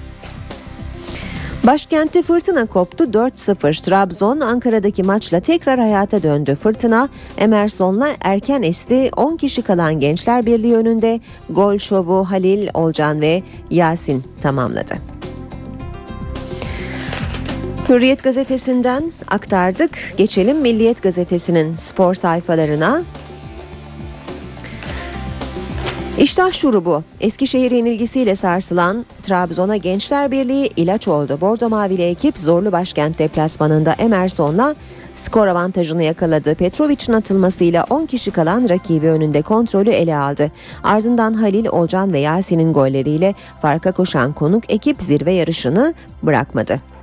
Başkentte 1.66 2.22
fırtına 2.22 2.66
koptu 2.66 3.04
4-0. 3.04 3.82
Trabzon 3.82 4.40
Ankara'daki 4.40 5.02
maçla 5.02 5.40
tekrar 5.40 5.78
hayata 5.78 6.22
döndü. 6.22 6.54
Fırtına 6.54 7.08
Emerson'la 7.38 8.08
erken 8.20 8.62
esti. 8.62 9.10
10 9.16 9.36
kişi 9.36 9.62
kalan 9.62 10.00
Gençler 10.00 10.46
Birliği 10.46 10.74
önünde 10.74 11.20
gol 11.50 11.78
şovu 11.78 12.24
Halil, 12.30 12.68
Olcan 12.74 13.20
ve 13.20 13.42
Yasin 13.70 14.24
tamamladı. 14.40 15.15
Hürriyet 17.88 18.24
gazetesinden 18.24 19.12
aktardık. 19.28 19.90
Geçelim 20.16 20.58
Milliyet 20.58 21.02
gazetesinin 21.02 21.72
spor 21.72 22.14
sayfalarına. 22.14 23.02
İştah 26.18 26.52
şurubu 26.52 27.02
Eskişehir 27.20 27.70
yenilgisiyle 27.70 28.36
sarsılan 28.36 29.06
Trabzon'a 29.22 29.76
Gençler 29.76 30.30
Birliği 30.30 30.70
ilaç 30.76 31.08
oldu. 31.08 31.38
Bordo 31.40 31.68
Mavili 31.68 32.02
ekip 32.02 32.38
zorlu 32.38 32.72
başkent 32.72 33.18
deplasmanında 33.18 33.92
Emerson'la 33.92 34.74
skor 35.14 35.46
avantajını 35.46 36.02
yakaladı. 36.02 36.54
Petrovic'in 36.54 37.12
atılmasıyla 37.12 37.84
10 37.90 38.06
kişi 38.06 38.30
kalan 38.30 38.68
rakibi 38.68 39.08
önünde 39.08 39.42
kontrolü 39.42 39.90
ele 39.90 40.16
aldı. 40.16 40.52
Ardından 40.82 41.34
Halil, 41.34 41.66
Olcan 41.66 42.12
ve 42.12 42.18
Yasin'in 42.18 42.72
golleriyle 42.72 43.34
farka 43.62 43.92
koşan 43.92 44.32
konuk 44.32 44.72
ekip 44.72 45.02
zirve 45.02 45.32
yarışını 45.32 45.94
bırakmadı. 46.22 46.95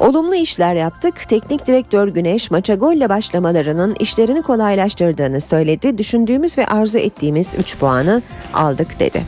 Olumlu 0.00 0.34
işler 0.34 0.74
yaptık. 0.74 1.28
Teknik 1.28 1.66
direktör 1.66 2.08
Güneş 2.08 2.50
maça 2.50 2.74
golle 2.74 3.08
başlamalarının 3.08 3.96
işlerini 4.00 4.42
kolaylaştırdığını 4.42 5.40
söyledi. 5.40 5.98
Düşündüğümüz 5.98 6.58
ve 6.58 6.66
arzu 6.66 6.98
ettiğimiz 6.98 7.52
3 7.58 7.78
puanı 7.78 8.22
aldık 8.54 9.00
dedi. 9.00 9.22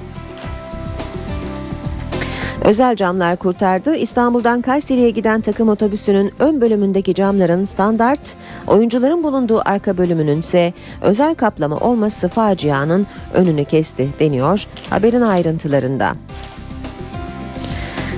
Özel 2.64 2.96
camlar 2.96 3.36
kurtardı. 3.36 3.94
İstanbul'dan 3.96 4.62
Kayseri'ye 4.62 5.10
giden 5.10 5.40
takım 5.40 5.68
otobüsünün 5.68 6.32
ön 6.38 6.60
bölümündeki 6.60 7.14
camların 7.14 7.64
standart, 7.64 8.36
oyuncuların 8.66 9.22
bulunduğu 9.22 9.60
arka 9.64 9.98
bölümünün 9.98 10.38
ise 10.38 10.72
özel 11.02 11.34
kaplama 11.34 11.76
olması 11.76 12.28
facianın 12.28 13.06
önünü 13.34 13.64
kesti 13.64 14.08
deniyor 14.20 14.66
haberin 14.90 15.20
ayrıntılarında. 15.20 16.12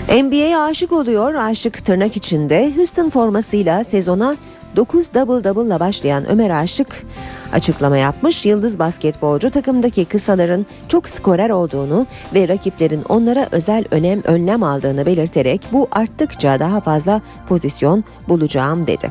NBA'ye 0.09 0.59
aşık 0.59 0.93
oluyor. 0.93 1.35
Aşık 1.35 1.85
tırnak 1.85 2.17
içinde 2.17 2.73
Houston 2.77 3.11
formasıyla 3.11 3.85
sezona 3.85 4.37
9 4.77 5.15
double 5.15 5.45
double'la 5.45 5.81
başlayan 5.81 6.31
Ömer 6.31 6.51
Aşık 6.51 7.03
açıklama 7.53 7.97
yapmış. 7.97 8.47
Yıldız 8.47 8.79
basketbolcu 8.79 9.51
takımdaki 9.51 10.05
kısaların 10.05 10.67
çok 10.89 11.09
skorer 11.09 11.51
olduğunu 11.51 12.07
ve 12.35 12.49
rakiplerin 12.49 13.03
onlara 13.09 13.49
özel 13.53 13.85
önem 13.91 14.23
önlem 14.25 14.63
aldığını 14.63 15.07
belirterek 15.07 15.61
bu 15.73 15.89
arttıkça 15.93 16.61
daha 16.61 16.81
fazla 16.81 17.21
pozisyon 17.49 18.05
bulacağım 18.29 18.87
dedi. 18.87 19.11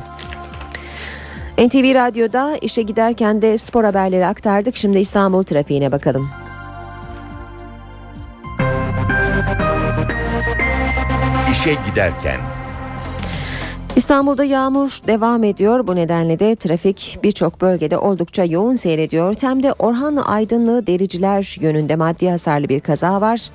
NTV 1.58 1.94
Radyo'da 1.94 2.56
işe 2.56 2.82
giderken 2.82 3.42
de 3.42 3.58
spor 3.58 3.84
haberleri 3.84 4.26
aktardık. 4.26 4.76
Şimdi 4.76 4.98
İstanbul 4.98 5.42
trafiğine 5.42 5.92
bakalım. 5.92 6.30
İşe 11.50 11.76
giderken. 11.90 12.40
İstanbul'da 13.96 14.44
yağmur 14.44 15.00
devam 15.06 15.44
ediyor. 15.44 15.86
Bu 15.86 15.96
nedenle 15.96 16.38
de 16.38 16.56
trafik 16.56 17.18
birçok 17.22 17.60
bölgede 17.60 17.98
oldukça 17.98 18.44
yoğun 18.44 18.74
seyrediyor. 18.74 19.34
Tem'de 19.34 19.72
Orhan 19.72 20.16
Aydınlı 20.16 20.86
Dericiler 20.86 21.56
yönünde 21.60 21.96
maddi 21.96 22.30
hasarlı 22.30 22.68
bir 22.68 22.80
kaza 22.80 23.20
var. 23.20 23.50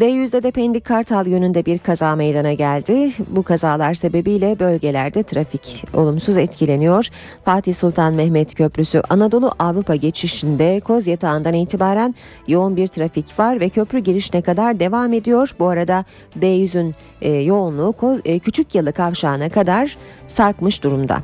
D100'de 0.00 0.42
de 0.42 0.50
Pendik 0.50 0.84
Kartal 0.84 1.26
yönünde 1.26 1.66
bir 1.66 1.78
kaza 1.78 2.16
meydana 2.16 2.52
geldi. 2.52 3.12
Bu 3.28 3.42
kazalar 3.42 3.94
sebebiyle 3.94 4.58
bölgelerde 4.58 5.22
trafik 5.22 5.84
olumsuz 5.94 6.36
etkileniyor. 6.36 7.08
Fatih 7.44 7.74
Sultan 7.74 8.14
Mehmet 8.14 8.54
Köprüsü 8.54 9.02
Anadolu 9.10 9.52
Avrupa 9.58 9.94
geçişinde 9.94 10.80
Koz 10.80 11.06
Yatağı'ndan 11.06 11.54
itibaren 11.54 12.14
yoğun 12.48 12.76
bir 12.76 12.86
trafik 12.86 13.38
var 13.38 13.60
ve 13.60 13.68
köprü 13.68 13.98
girişine 13.98 14.42
kadar 14.42 14.80
devam 14.80 15.12
ediyor. 15.12 15.50
Bu 15.58 15.68
arada 15.68 16.04
D100'ün 16.40 16.94
e, 17.22 17.32
yoğunluğu 17.32 17.92
Koz, 17.92 18.20
e, 18.24 18.38
Küçük 18.38 18.74
Yalı 18.74 18.92
Kavşağı'na 18.92 19.48
kadar 19.48 19.96
sarkmış 20.26 20.82
durumda. 20.82 21.22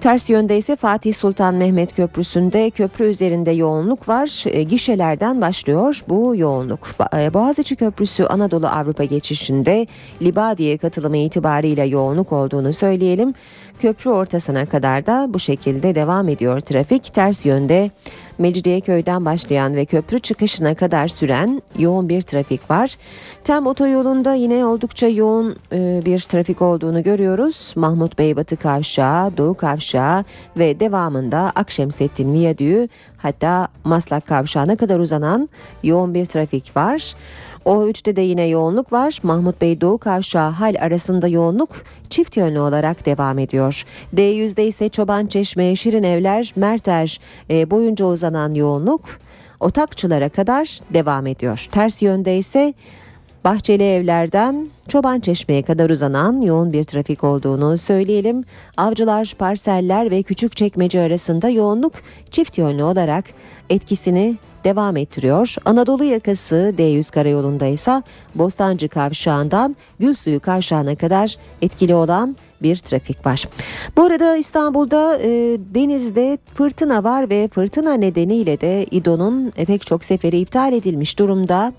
Ters 0.00 0.30
yönde 0.30 0.58
ise 0.58 0.76
Fatih 0.76 1.14
Sultan 1.14 1.54
Mehmet 1.54 1.96
Köprüsü'nde 1.96 2.70
köprü 2.70 3.04
üzerinde 3.04 3.50
yoğunluk 3.50 4.08
var. 4.08 4.44
E, 4.46 4.62
gişelerden 4.62 5.40
başlıyor 5.40 6.00
bu 6.08 6.36
yoğunluk. 6.36 6.88
E, 7.16 7.34
Boğaziçi 7.34 7.76
Köprüsü 7.76 8.24
Anadolu 8.24 8.66
Avrupa 8.66 9.04
geçişinde 9.04 9.86
Libadiye 10.22 10.78
katılımı 10.78 11.16
itibariyle 11.16 11.84
yoğunluk 11.84 12.32
olduğunu 12.32 12.72
söyleyelim. 12.72 13.34
Köprü 13.78 14.10
ortasına 14.10 14.66
kadar 14.66 15.06
da 15.06 15.26
bu 15.34 15.38
şekilde 15.38 15.94
devam 15.94 16.28
ediyor 16.28 16.60
trafik. 16.60 17.14
Ters 17.14 17.46
yönde 17.46 17.90
Mecidiyeköy'den 18.38 19.24
başlayan 19.24 19.76
ve 19.76 19.84
köprü 19.84 20.20
çıkışına 20.20 20.74
kadar 20.74 21.08
süren 21.08 21.62
yoğun 21.78 22.08
bir 22.08 22.22
trafik 22.22 22.70
var. 22.70 22.96
Tem 23.44 23.66
otoyolunda 23.66 24.34
yine 24.34 24.66
oldukça 24.66 25.08
yoğun 25.08 25.56
e, 25.72 26.02
bir 26.04 26.20
trafik 26.20 26.62
olduğunu 26.62 27.02
görüyoruz. 27.02 27.72
Mahmut 27.76 28.18
Bey 28.18 28.36
Batı 28.36 28.56
Kavşağı, 28.56 29.36
Doğu 29.36 29.54
Kavşağı 29.54 30.24
ve 30.58 30.80
devamında 30.80 31.52
Akşemsettin 31.54 32.32
Viyadüğü 32.32 32.88
hatta 33.16 33.68
Maslak 33.84 34.26
Kavşağı'na 34.26 34.76
kadar 34.76 34.98
uzanan 34.98 35.48
yoğun 35.82 36.14
bir 36.14 36.24
trafik 36.24 36.76
var. 36.76 37.14
O3'te 37.64 38.16
de 38.16 38.20
yine 38.20 38.44
yoğunluk 38.46 38.92
var. 38.92 39.18
Mahmut 39.22 39.60
Bey 39.60 39.80
Doğu 39.80 39.98
Kavşağı 39.98 40.50
hal 40.50 40.74
arasında 40.80 41.28
yoğunluk 41.28 41.70
çift 42.10 42.36
yönlü 42.36 42.60
olarak 42.60 43.06
devam 43.06 43.38
ediyor. 43.38 43.84
D100'de 44.16 44.66
ise 44.66 44.88
Çoban 44.88 45.26
Çeşme, 45.26 45.76
Şirin 45.76 46.02
Evler, 46.02 46.52
Merter 46.56 47.20
e, 47.50 47.70
boyunca 47.70 48.06
uzanan 48.06 48.54
yoğunluk 48.54 49.00
Otakçılara 49.60 50.28
kadar 50.28 50.80
devam 50.94 51.26
ediyor. 51.26 51.66
Ters 51.72 52.02
yönde 52.02 52.36
ise 52.36 52.74
Bahçeli 53.44 53.82
evlerden 53.82 54.68
Çoban 54.88 55.20
Çeşme'ye 55.20 55.62
kadar 55.62 55.90
uzanan 55.90 56.40
yoğun 56.40 56.72
bir 56.72 56.84
trafik 56.84 57.24
olduğunu 57.24 57.78
söyleyelim. 57.78 58.44
Avcılar, 58.76 59.34
parseller 59.38 60.10
ve 60.10 60.22
küçük 60.22 60.56
çekmece 60.56 61.00
arasında 61.00 61.48
yoğunluk 61.48 61.92
çift 62.30 62.58
yönlü 62.58 62.82
olarak 62.82 63.24
etkisini 63.70 64.36
devam 64.64 64.96
ettiriyor. 64.96 65.54
Anadolu 65.64 66.04
yakası 66.04 66.74
D100 66.78 67.12
karayolunda 67.12 67.66
ise 67.66 68.02
Bostancı 68.34 68.88
kavşağından 68.88 69.76
Gülsuyu 69.98 70.40
kavşağına 70.40 70.96
kadar 70.96 71.36
etkili 71.62 71.94
olan 71.94 72.36
bir 72.62 72.76
trafik 72.76 73.26
var. 73.26 73.48
Bu 73.96 74.02
arada 74.02 74.36
İstanbul'da 74.36 75.18
e, 75.18 75.28
denizde 75.74 76.38
fırtına 76.54 77.04
var 77.04 77.30
ve 77.30 77.48
fırtına 77.48 77.94
nedeniyle 77.94 78.60
de 78.60 78.86
İDO'nun 78.90 79.50
pek 79.50 79.86
çok 79.86 80.04
seferi 80.04 80.38
iptal 80.38 80.72
edilmiş 80.72 81.18
durumda. 81.18 81.72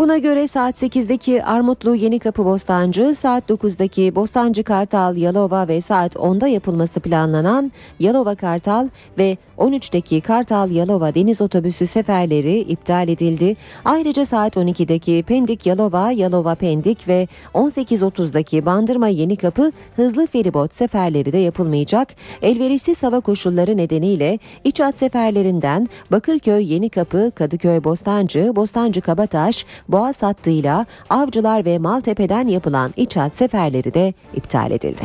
Buna 0.00 0.18
göre 0.18 0.48
saat 0.48 0.82
8'deki 0.82 1.44
Armutlu 1.44 1.94
Yenikapı 1.94 2.44
Bostancı, 2.44 3.14
saat 3.14 3.50
9'daki 3.50 4.14
Bostancı 4.14 4.64
Kartal 4.64 5.16
Yalova 5.16 5.68
ve 5.68 5.80
saat 5.80 6.16
10'da 6.16 6.48
yapılması 6.48 7.00
planlanan 7.00 7.72
Yalova 7.98 8.34
Kartal 8.34 8.88
ve 9.18 9.36
13'teki 9.58 10.20
Kartal 10.20 10.70
Yalova 10.70 11.14
deniz 11.14 11.40
otobüsü 11.40 11.86
seferleri 11.86 12.58
iptal 12.58 13.08
edildi. 13.08 13.56
Ayrıca 13.84 14.26
saat 14.26 14.56
12'deki 14.56 15.22
Pendik 15.22 15.66
Yalova, 15.66 16.10
Yalova 16.10 16.54
Pendik 16.54 17.08
ve 17.08 17.28
18.30'daki 17.54 18.66
Bandırma 18.66 19.08
Yenikapı 19.08 19.72
hızlı 19.96 20.26
feribot 20.26 20.74
seferleri 20.74 21.32
de 21.32 21.38
yapılmayacak. 21.38 22.08
Elverişsiz 22.42 23.02
hava 23.02 23.20
koşulları 23.20 23.76
nedeniyle 23.76 24.38
iç 24.64 24.80
hat 24.80 24.96
seferlerinden 24.96 25.88
Bakırköy 26.12 26.72
Yenikapı, 26.72 27.32
Kadıköy 27.34 27.84
Bostancı, 27.84 28.56
Bostancı 28.56 29.00
Kabataş, 29.00 29.66
Boğaz 29.92 30.22
hattıyla 30.22 30.86
Avcılar 31.10 31.64
ve 31.64 31.78
Maltepe'den 31.78 32.48
yapılan 32.48 32.92
iç 32.96 33.16
hat 33.16 33.36
seferleri 33.36 33.94
de 33.94 34.14
iptal 34.34 34.70
edildi. 34.70 35.04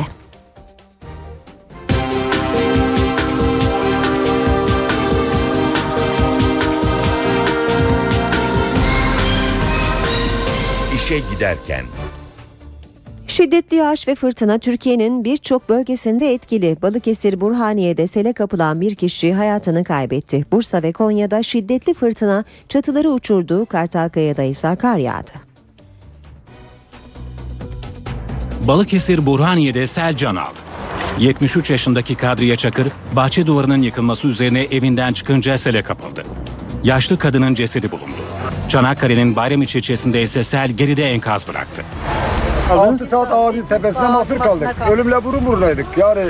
İşe 10.96 11.18
giderken. 11.18 11.84
Şiddetli 13.36 13.76
yağış 13.76 14.08
ve 14.08 14.14
fırtına 14.14 14.58
Türkiye'nin 14.58 15.24
birçok 15.24 15.68
bölgesinde 15.68 16.34
etkili. 16.34 16.76
Balıkesir 16.82 17.40
Burhaniye'de 17.40 18.06
sele 18.06 18.32
kapılan 18.32 18.80
bir 18.80 18.94
kişi 18.94 19.34
hayatını 19.34 19.84
kaybetti. 19.84 20.44
Bursa 20.52 20.82
ve 20.82 20.92
Konya'da 20.92 21.42
şiddetli 21.42 21.94
fırtına 21.94 22.44
çatıları 22.68 23.10
uçurdu. 23.10 23.66
Kartalkaya'da 23.66 24.42
ise 24.42 24.76
kar 24.76 24.98
yağdı. 24.98 25.30
Balıkesir 28.68 29.26
Burhaniye'de 29.26 29.86
sel 29.86 30.16
can 30.16 30.36
aldı. 30.36 30.58
73 31.18 31.70
yaşındaki 31.70 32.14
Kadriye 32.14 32.56
Çakır, 32.56 32.86
bahçe 33.12 33.46
duvarının 33.46 33.82
yıkılması 33.82 34.28
üzerine 34.28 34.60
evinden 34.62 35.12
çıkınca 35.12 35.58
sele 35.58 35.82
kapıldı. 35.82 36.22
Yaşlı 36.84 37.18
kadının 37.18 37.54
cesedi 37.54 37.90
bulundu. 37.90 38.22
Çanakkale'nin 38.68 39.36
Bayramiçi 39.36 39.78
ilçesinde 39.78 40.22
ise 40.22 40.44
sel 40.44 40.70
geride 40.70 41.10
enkaz 41.10 41.48
bıraktı. 41.48 41.82
6 42.70 43.06
saat 43.06 43.32
ağacın 43.32 43.66
tepesinde 43.66 44.08
mahsur 44.08 44.38
kaldık. 44.38 44.68
Ölümle 44.92 45.24
burun 45.24 45.46
burunaydık. 45.46 45.86
Yani 45.96 46.24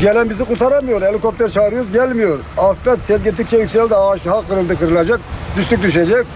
gelen 0.00 0.30
bizi 0.30 0.44
kurtaramıyor. 0.44 1.02
Helikopter 1.02 1.48
çağırıyoruz 1.50 1.92
gelmiyor. 1.92 2.38
Afet 2.58 3.04
sel 3.04 3.18
gittikçe 3.18 3.56
yükseldi. 3.58 3.94
Ağaç 3.96 4.26
ha 4.26 4.40
kırıldı 4.48 4.78
kırılacak. 4.78 5.20
Düştük 5.56 5.82
düşecek. 5.82 6.26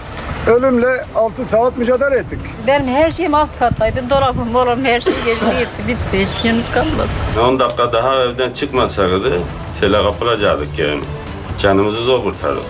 Ölümle 0.46 1.04
6 1.16 1.44
saat 1.44 1.76
mücadele 1.78 2.16
ettik. 2.16 2.38
Benim 2.66 2.86
her 2.86 3.10
şeyim 3.10 3.34
alt 3.34 3.48
kattaydı. 3.58 4.10
Dolabım, 4.10 4.54
dolabım 4.54 4.84
her 4.84 5.00
şey 5.00 5.14
geçti 5.24 5.44
gitti. 5.58 5.88
Bitti. 5.88 6.20
Hiçbir 6.20 6.40
şeyimiz 6.40 6.70
kalmadı. 6.70 7.08
10 7.44 7.58
dakika 7.58 7.92
daha 7.92 8.14
evden 8.22 8.52
çıkmasaydı 8.52 9.32
sele 9.80 10.02
kapılacaktık 10.02 10.78
yani. 10.78 11.00
Canımızı 11.62 12.02
zor 12.04 12.22
kurtardık. 12.22 12.62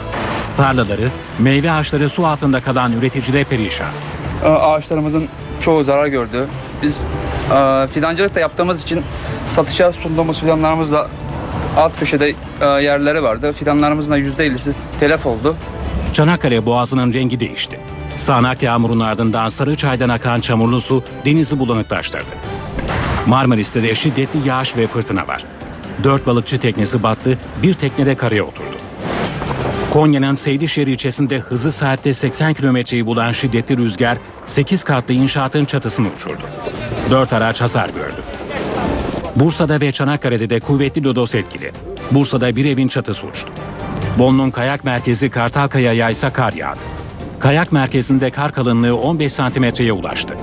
Tarlaları, 0.57 1.09
meyve 1.39 1.71
ağaçları 1.71 2.09
su 2.09 2.27
altında 2.27 2.61
kalan 2.61 2.93
üreticiler 2.93 3.45
perişan. 3.45 3.87
Ağaçlarımızın 4.45 5.29
çoğu 5.61 5.85
zarar 5.85 6.07
gördü. 6.07 6.47
Biz 6.83 7.05
e, 7.53 7.87
fidancılık 7.87 8.35
da 8.35 8.41
yaptığımız 8.41 8.83
için 8.83 9.03
satışa 9.49 9.93
sunduğumuz 9.93 10.41
fidanlarımız 10.41 10.93
da 10.93 11.09
alt 11.77 11.99
köşede 11.99 12.35
e, 12.61 12.67
yerleri 12.67 13.23
vardı. 13.23 13.53
Fidanlarımızın 13.53 14.11
da 14.11 14.19
%50'si 14.19 14.73
telef 15.01 15.27
oldu. 15.27 15.57
Çanakkale 16.13 16.67
Boğazı'nın 16.67 17.13
rengi 17.13 17.41
değişti. 17.41 17.81
Sağanak 18.17 18.63
yağmurun 18.63 19.01
ardından 19.01 19.49
Sarıçay'dan 19.49 20.09
akan 20.09 20.41
çamurlu 20.41 20.81
su 20.81 21.05
denizi 21.25 21.59
bulanıklaştırdı. 21.59 22.25
Marmaris'te 23.27 23.83
de 23.83 23.95
şiddetli 23.95 24.49
yağış 24.49 24.77
ve 24.77 24.87
fırtına 24.87 25.29
var. 25.29 25.45
Dört 26.05 26.27
balıkçı 26.27 26.59
teknesi 26.61 27.03
battı, 27.03 27.39
bir 27.63 27.75
tekne 27.75 28.07
de 28.07 28.15
karaya 28.15 28.45
oturdu. 28.45 28.80
Konya'nın 29.93 30.35
Seydişehir 30.35 30.87
ilçesinde 30.87 31.39
hızı 31.39 31.73
saatte 31.73 32.15
80 32.15 32.55
kilometreyi 32.55 33.07
bulan 33.07 33.33
şiddetli 33.33 33.77
rüzgar 33.77 34.19
8 34.47 34.85
katlı 34.85 35.15
inşaatın 35.15 35.65
çatısını 35.65 36.09
uçurdu. 36.17 36.43
4 37.11 37.33
araç 37.33 37.61
hasar 37.61 37.89
gördü. 37.89 38.23
Bursa'da 39.37 39.81
ve 39.81 39.93
Çanakkale'de 39.93 40.51
de 40.51 40.61
kuvvetli 40.61 41.05
lodos 41.05 41.35
etkili. 41.35 41.73
Bursa'da 42.11 42.57
bir 42.57 42.65
evin 42.65 42.89
çatısı 42.89 43.27
uçtu. 43.27 43.49
Bolu'nun 44.19 44.51
kayak 44.51 44.85
merkezi 44.85 45.31
Kartalkaya'ya 45.31 46.11
ise 46.11 46.31
kar 46.31 46.53
yağdı. 46.53 46.79
Kayak 47.41 47.73
merkezinde 47.73 48.31
kar 48.31 48.53
kalınlığı 48.53 48.97
15 48.97 49.33
santimetreye 49.33 49.93
ulaştı. 49.93 50.35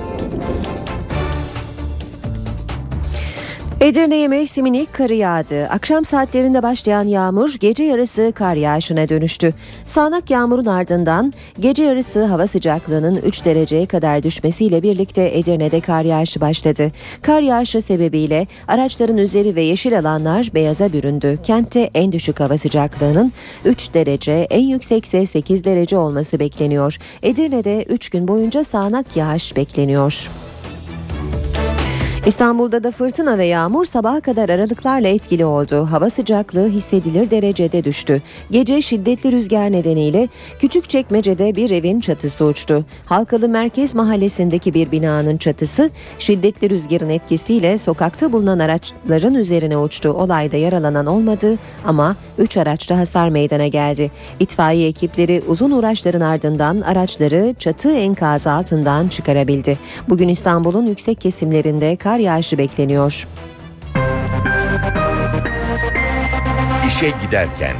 Edirne'ye 3.80 4.28
mevsimin 4.28 4.72
ilk 4.72 4.94
karı 4.94 5.14
yağdı. 5.14 5.66
Akşam 5.66 6.04
saatlerinde 6.04 6.62
başlayan 6.62 7.06
yağmur 7.06 7.54
gece 7.60 7.82
yarısı 7.82 8.32
kar 8.34 8.54
yağışına 8.54 9.08
dönüştü. 9.08 9.54
Sağanak 9.86 10.30
yağmurun 10.30 10.66
ardından 10.66 11.32
gece 11.60 11.82
yarısı 11.82 12.24
hava 12.24 12.46
sıcaklığının 12.46 13.16
3 13.16 13.44
dereceye 13.44 13.86
kadar 13.86 14.22
düşmesiyle 14.22 14.82
birlikte 14.82 15.38
Edirne'de 15.38 15.80
kar 15.80 16.04
yağışı 16.04 16.40
başladı. 16.40 16.92
Kar 17.22 17.40
yağışı 17.40 17.82
sebebiyle 17.82 18.46
araçların 18.68 19.18
üzeri 19.18 19.54
ve 19.54 19.62
yeşil 19.62 19.98
alanlar 19.98 20.50
beyaza 20.54 20.92
büründü. 20.92 21.38
Kentte 21.42 21.90
en 21.94 22.12
düşük 22.12 22.40
hava 22.40 22.58
sıcaklığının 22.58 23.32
3 23.64 23.94
derece, 23.94 24.32
en 24.32 24.68
yüksekse 24.68 25.26
8 25.26 25.64
derece 25.64 25.96
olması 25.96 26.38
bekleniyor. 26.38 26.98
Edirne'de 27.22 27.82
3 27.82 28.08
gün 28.08 28.28
boyunca 28.28 28.64
sağanak 28.64 29.16
yağış 29.16 29.56
bekleniyor. 29.56 30.28
İstanbul'da 32.28 32.84
da 32.84 32.90
fırtına 32.90 33.38
ve 33.38 33.46
yağmur 33.46 33.84
sabaha 33.84 34.20
kadar 34.20 34.48
aralıklarla 34.48 35.08
etkili 35.08 35.44
oldu. 35.44 35.88
Hava 35.90 36.10
sıcaklığı 36.10 36.68
hissedilir 36.68 37.30
derecede 37.30 37.84
düştü. 37.84 38.22
Gece 38.50 38.82
şiddetli 38.82 39.32
rüzgar 39.32 39.72
nedeniyle 39.72 40.28
Küçükçekmece'de 40.58 41.56
bir 41.56 41.70
evin 41.70 42.00
çatısı 42.00 42.44
uçtu. 42.44 42.84
Halkalı 43.06 43.48
Merkez 43.48 43.94
Mahallesi'ndeki 43.94 44.74
bir 44.74 44.90
binanın 44.90 45.36
çatısı 45.36 45.90
şiddetli 46.18 46.70
rüzgarın 46.70 47.08
etkisiyle 47.08 47.78
sokakta 47.78 48.32
bulunan 48.32 48.58
araçların 48.58 49.34
üzerine 49.34 49.76
uçtu. 49.76 50.08
Olayda 50.08 50.56
yaralanan 50.56 51.06
olmadı 51.06 51.58
ama 51.84 52.16
3 52.38 52.56
araçta 52.56 52.98
hasar 52.98 53.28
meydana 53.28 53.66
geldi. 53.66 54.10
İtfaiye 54.40 54.88
ekipleri 54.88 55.42
uzun 55.48 55.70
uğraşların 55.70 56.20
ardından 56.20 56.80
araçları 56.80 57.54
çatı 57.58 57.90
enkazı 57.90 58.50
altından 58.50 59.08
çıkarabildi. 59.08 59.78
Bugün 60.08 60.28
İstanbul'un 60.28 60.86
yüksek 60.86 61.20
kesimlerinde 61.20 61.96
kar 61.96 62.17
yağışı 62.18 62.58
bekleniyor. 62.58 63.28
İşe 66.86 67.12
giderken 67.22 67.76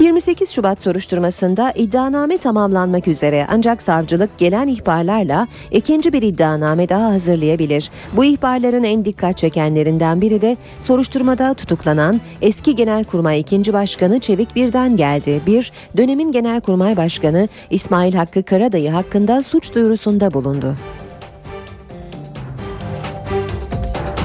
28 0.00 0.50
Şubat 0.50 0.80
soruşturmasında 0.80 1.72
iddianame 1.76 2.38
tamamlanmak 2.38 3.08
üzere 3.08 3.46
ancak 3.50 3.82
savcılık 3.82 4.38
gelen 4.38 4.68
ihbarlarla 4.68 5.48
ikinci 5.70 6.12
bir 6.12 6.22
iddianame 6.22 6.88
daha 6.88 7.04
hazırlayabilir. 7.04 7.90
Bu 8.12 8.24
ihbarların 8.24 8.84
en 8.84 9.04
dikkat 9.04 9.38
çekenlerinden 9.38 10.20
biri 10.20 10.42
de 10.42 10.56
soruşturmada 10.80 11.54
tutuklanan 11.54 12.20
eski 12.42 12.76
Genelkurmay 12.76 13.40
2. 13.40 13.72
Başkanı 13.72 14.20
Çevik 14.20 14.56
Bir'den 14.56 14.96
geldi. 14.96 15.40
Bir, 15.46 15.72
dönemin 15.96 16.32
Genelkurmay 16.32 16.96
Başkanı 16.96 17.48
İsmail 17.70 18.14
Hakkı 18.14 18.42
Karadayı 18.42 18.90
hakkında 18.90 19.42
suç 19.42 19.74
duyurusunda 19.74 20.32
bulundu. 20.32 20.74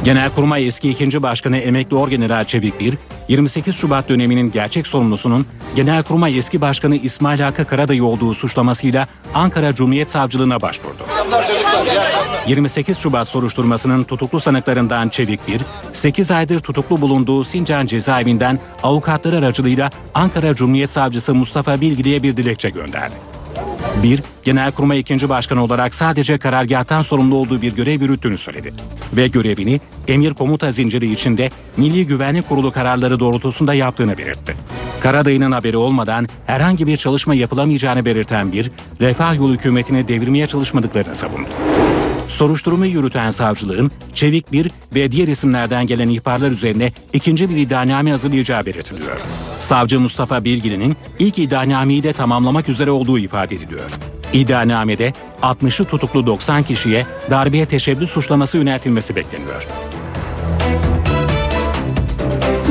Genelkurmay 0.04 0.68
eski 0.68 0.90
2. 0.90 1.24
Başkanı 1.24 1.58
Emekli 1.58 1.96
Orgeneral 1.96 2.46
Çevik 2.46 2.80
Bir, 2.80 2.94
28 3.28 3.76
Şubat 3.76 4.10
döneminin 4.10 4.52
gerçek 4.52 4.88
sorumlusunun 4.88 5.46
Genelkurmay 5.76 6.38
eski 6.38 6.62
Başkanı 6.62 6.96
İsmail 6.96 7.40
Hakkı 7.40 7.66
Karadayı 7.66 8.04
olduğu 8.04 8.34
suçlamasıyla 8.34 9.08
Ankara 9.34 9.76
Cumhuriyet 9.76 10.12
Savcılığına 10.12 10.62
başvurdu. 10.62 11.04
28 12.48 12.98
Şubat 12.98 13.28
soruşturmasının 13.28 14.04
tutuklu 14.04 14.40
sanıklarından 14.40 15.10
Çevik 15.10 15.48
Bir, 15.48 15.62
8 15.94 16.32
aydır 16.32 16.60
tutuklu 16.60 17.02
bulunduğu 17.02 17.44
Sincan 17.44 17.86
cezaevinden 17.86 18.60
avukatları 18.84 19.38
aracılığıyla 19.38 19.90
Ankara 20.14 20.56
Cumhuriyet 20.56 20.90
Savcısı 20.90 21.36
Mustafa 21.36 21.82
Bilgili'ye 21.82 22.24
bir 22.24 22.38
dilekçe 22.38 22.70
gönderdi. 22.70 23.31
1. 24.04 24.24
Genelkurmay 24.44 25.00
2. 25.00 25.30
Başkanı 25.30 25.64
olarak 25.64 25.96
sadece 25.96 26.38
karargâhtan 26.38 27.02
sorumlu 27.02 27.36
olduğu 27.36 27.62
bir 27.62 27.76
görev 27.76 28.02
yürüttüğünü 28.02 28.38
söyledi. 28.38 28.74
Ve 29.14 29.28
görevini 29.28 29.82
emir 30.08 30.34
komuta 30.34 30.72
zinciri 30.72 31.12
içinde 31.12 31.50
Milli 31.78 32.08
Güvenlik 32.08 32.50
Kurulu 32.50 32.72
kararları 32.72 33.20
doğrultusunda 33.20 33.74
yaptığını 33.74 34.18
belirtti. 34.18 34.56
Karadayı'nın 35.02 35.52
haberi 35.52 35.78
olmadan 35.78 36.28
herhangi 36.46 36.88
bir 36.88 36.98
çalışma 36.98 37.36
yapılamayacağını 37.36 38.06
belirten 38.06 38.52
bir, 38.52 38.72
refah 39.02 39.36
yolu 39.36 39.54
hükümetini 39.54 40.08
devirmeye 40.08 40.48
çalışmadıklarını 40.48 41.16
savundu. 41.16 41.50
Soruşturmayı 42.28 42.92
yürüten 42.92 43.30
savcılığın 43.30 43.92
Çevik 44.16 44.52
Bir 44.52 44.72
ve 44.96 45.12
diğer 45.12 45.28
isimlerden 45.28 45.88
gelen 45.88 46.10
ihbarlar 46.10 46.52
üzerine 46.52 46.92
ikinci 47.14 47.50
bir 47.50 47.58
iddianame 47.58 48.12
hazırlayacağı 48.12 48.66
belirtiliyor. 48.66 49.22
Savcı 49.58 50.00
Mustafa 50.00 50.44
Bilgili'nin 50.44 50.98
ilk 51.20 51.40
iddianameyi 51.40 52.04
de 52.04 52.14
tamamlamak 52.14 52.70
üzere 52.70 52.92
olduğu 52.92 53.20
ifade 53.20 53.56
ediliyor. 53.56 53.92
İddianamede 54.34 55.14
60'ı 55.42 55.86
tutuklu 55.86 56.28
90 56.28 56.64
kişiye 56.64 57.06
darbeye 57.30 57.66
teşebbüs 57.66 58.12
suçlaması 58.12 58.58
yöneltilmesi 58.58 59.16
bekleniyor. 59.16 59.68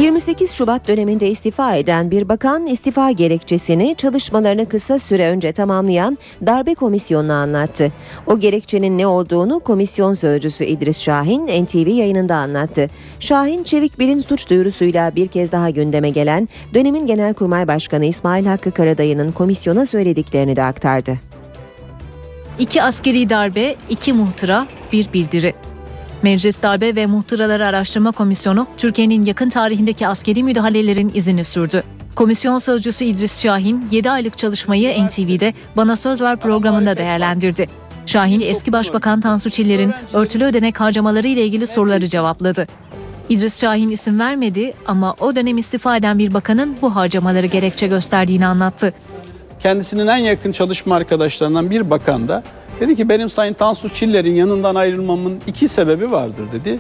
28 0.01 0.53
Şubat 0.53 0.89
döneminde 0.89 1.31
istifa 1.31 1.75
eden 1.75 2.11
bir 2.11 2.29
bakan 2.29 2.67
istifa 2.67 3.11
gerekçesini 3.11 3.95
çalışmalarını 3.99 4.69
kısa 4.69 4.99
süre 4.99 5.29
önce 5.29 5.53
tamamlayan 5.53 6.19
darbe 6.47 6.75
komisyonuna 6.75 7.35
anlattı. 7.35 7.93
O 8.27 8.39
gerekçenin 8.39 8.99
ne 8.99 9.07
olduğunu 9.07 9.61
komisyon 9.61 10.13
sözcüsü 10.13 10.65
İdris 10.65 11.01
Şahin 11.01 11.65
NTV 11.65 11.89
yayınında 11.89 12.37
anlattı. 12.37 12.89
Şahin 13.21 13.65
Çevik 13.65 13.99
Bil'in 13.99 14.21
suç 14.21 14.51
duyurusuyla 14.51 15.17
bir 15.17 15.29
kez 15.29 15.53
daha 15.53 15.71
gündeme 15.71 16.11
gelen 16.11 16.49
dönemin 16.75 17.07
Genelkurmay 17.07 17.69
Başkanı 17.69 18.05
İsmail 18.05 18.47
Hakkı 18.47 18.71
Karadayı'nın 18.71 19.33
komisyona 19.33 19.87
söylediklerini 19.87 20.57
de 20.57 20.63
aktardı. 20.63 21.19
İki 22.59 22.83
askeri 22.83 23.31
darbe, 23.31 23.77
iki 23.91 24.13
muhtıra, 24.13 24.67
bir 24.93 25.13
bildiri. 25.13 25.55
Meclis 26.23 26.63
Darbe 26.63 26.97
ve 26.97 27.07
Muhtıraları 27.07 27.67
Araştırma 27.67 28.13
Komisyonu, 28.13 28.67
Türkiye'nin 28.77 29.25
yakın 29.25 29.49
tarihindeki 29.49 30.09
askeri 30.09 30.43
müdahalelerin 30.43 31.11
izini 31.15 31.45
sürdü. 31.45 31.83
Komisyon 32.15 32.59
sözcüsü 32.59 33.05
İdris 33.05 33.43
Şahin, 33.43 33.85
7 33.91 34.11
aylık 34.11 34.39
çalışmayı 34.39 35.07
NTV'de 35.07 35.55
Bana 35.77 35.97
Söz 35.97 36.21
Ver 36.21 36.37
programında 36.37 36.97
değerlendirdi. 36.97 37.69
Şahin, 38.07 38.41
eski 38.41 38.73
Başbakan 38.73 39.21
Tansu 39.21 39.51
Çiller'in 39.51 39.93
örtülü 40.13 40.45
ödenek 40.45 40.81
harcamaları 40.81 41.29
ile 41.29 41.47
ilgili 41.47 41.67
soruları 41.67 42.07
cevapladı. 42.07 42.67
İdris 43.29 43.61
Şahin 43.61 43.91
isim 43.91 44.21
vermedi 44.21 44.73
ama 44.87 45.15
o 45.21 45.37
dönem 45.37 45.59
istifa 45.59 45.97
eden 45.97 46.19
bir 46.19 46.35
bakanın 46.35 46.77
bu 46.83 46.97
harcamaları 46.97 47.47
gerekçe 47.47 47.87
gösterdiğini 47.87 48.47
anlattı. 48.47 48.93
Kendisinin 49.61 50.07
en 50.07 50.17
yakın 50.17 50.53
çalışma 50.53 50.97
arkadaşlarından 50.97 51.71
bir 51.71 51.91
bakan 51.91 52.29
da 52.29 52.43
Dedi 52.81 52.97
ki 52.97 53.09
benim 53.09 53.31
Sayın 53.31 53.55
Tansu 53.55 53.89
Çiller'in 53.89 54.35
yanından 54.35 54.75
ayrılmamın 54.75 55.39
iki 55.47 55.69
sebebi 55.69 56.11
vardır 56.11 56.45
dedi. 56.53 56.79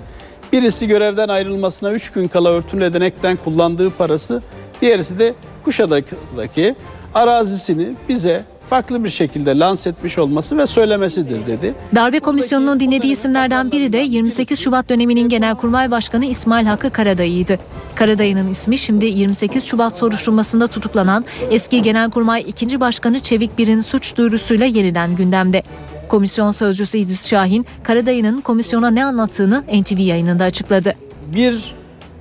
Birisi 0.52 0.86
görevden 0.86 1.28
ayrılmasına 1.28 1.92
üç 1.92 2.10
gün 2.10 2.28
kala 2.28 2.50
örtülü 2.50 2.84
ödenekten 2.84 3.36
kullandığı 3.36 3.90
parası, 3.90 4.42
diğerisi 4.80 5.18
de 5.18 5.34
Kuşadaki 5.64 6.74
arazisini 7.14 7.94
bize 8.08 8.44
farklı 8.70 9.04
bir 9.04 9.08
şekilde 9.08 9.58
lanse 9.58 9.90
etmiş 9.90 10.18
olması 10.18 10.58
ve 10.58 10.66
söylemesidir 10.66 11.46
dedi. 11.46 11.74
Darbe 11.94 12.20
komisyonunun 12.20 12.80
dinlediği 12.80 13.12
isimlerden 13.12 13.72
biri 13.72 13.92
de 13.92 13.98
28 13.98 14.60
Şubat 14.60 14.88
döneminin 14.88 15.28
Genelkurmay 15.28 15.90
Başkanı 15.90 16.24
İsmail 16.24 16.66
Hakkı 16.66 16.90
Karadayı'ydı. 16.90 17.58
Karadayı'nın 17.94 18.50
ismi 18.50 18.78
şimdi 18.78 19.06
28 19.06 19.64
Şubat 19.64 19.96
soruşturmasında 19.96 20.66
tutuklanan 20.66 21.24
eski 21.50 21.82
Genelkurmay 21.82 22.44
2. 22.46 22.80
Başkanı 22.80 23.20
Çevik 23.20 23.58
Bir'in 23.58 23.80
suç 23.80 24.16
duyurusuyla 24.16 24.66
yeniden 24.66 25.16
gündemde. 25.16 25.62
Komisyon 26.10 26.50
sözcüsü 26.50 26.98
İdris 26.98 27.28
Şahin, 27.28 27.66
Karadayı'nın 27.82 28.40
komisyona 28.40 28.90
ne 28.90 29.04
anlattığını 29.04 29.64
NTV 29.80 29.98
yayınında 29.98 30.44
açıkladı. 30.44 30.94
Bir 31.34 31.74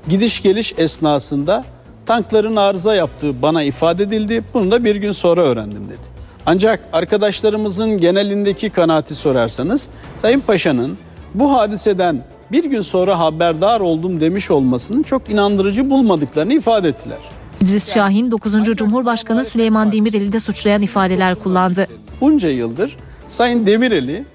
gidiş 0.09 0.41
geliş 0.41 0.73
esnasında 0.77 1.63
tankların 2.05 2.55
arıza 2.55 2.95
yaptığı 2.95 3.41
bana 3.41 3.63
ifade 3.63 4.03
edildi. 4.03 4.43
Bunu 4.53 4.71
da 4.71 4.83
bir 4.83 4.95
gün 4.95 5.11
sonra 5.11 5.41
öğrendim 5.41 5.87
dedi. 5.87 6.07
Ancak 6.45 6.79
arkadaşlarımızın 6.93 7.97
genelindeki 7.97 8.69
kanaati 8.69 9.15
sorarsanız 9.15 9.89
Sayın 10.21 10.39
Paşa'nın 10.39 10.97
bu 11.33 11.53
hadiseden 11.53 12.23
bir 12.51 12.63
gün 12.63 12.81
sonra 12.81 13.19
haberdar 13.19 13.79
oldum 13.79 14.21
demiş 14.21 14.51
olmasının 14.51 15.03
çok 15.03 15.29
inandırıcı 15.29 15.89
bulmadıklarını 15.89 16.53
ifade 16.53 16.87
ettiler. 16.87 17.19
İdris 17.61 17.93
Şahin 17.93 18.31
9. 18.31 18.63
Cumhurbaşkanı 18.63 19.45
Süleyman 19.45 19.91
Demirel'i 19.91 20.33
de 20.33 20.39
suçlayan 20.39 20.81
ifadeler 20.81 21.35
kullandı. 21.35 21.87
Bunca 22.21 22.49
yıldır 22.49 22.97
Sayın 23.29 23.65
Demirel'i 23.65 24.25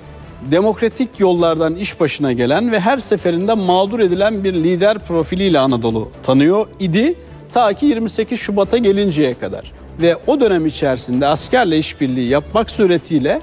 demokratik 0.51 1.09
yollardan 1.19 1.75
iş 1.77 2.01
başına 2.01 2.33
gelen 2.33 2.73
ve 2.73 2.81
her 2.81 2.99
seferinde 2.99 3.55
mağdur 3.55 4.01
edilen 4.01 4.45
bir 4.45 4.55
lider 4.55 4.99
profiliyle 4.99 5.59
Anadolu 5.59 6.11
tanıyor 6.23 6.67
idi 6.81 7.15
ta 7.53 7.73
ki 7.73 7.87
28 7.87 8.41
Şubat'a 8.41 8.79
gelinceye 8.79 9.35
kadar. 9.35 9.73
Ve 10.03 10.17
o 10.27 10.41
dönem 10.41 10.67
içerisinde 10.67 11.27
askerle 11.27 11.79
işbirliği 11.79 12.29
yapmak 12.29 12.71
suretiyle 12.71 13.41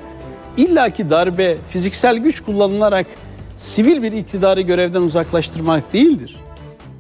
illaki 0.58 1.10
darbe 1.10 1.58
fiziksel 1.70 2.18
güç 2.18 2.42
kullanılarak 2.42 3.08
sivil 3.56 4.04
bir 4.04 4.12
iktidarı 4.12 4.62
görevden 4.62 5.02
uzaklaştırmak 5.02 5.94
değildir. 5.94 6.36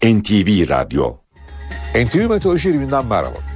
NTV 0.03 0.69
Radyo 0.69 1.15
NTV 1.95 2.29
Meteoroloji 2.29 2.69
Evinden 2.69 3.05
merhaba. 3.05 3.50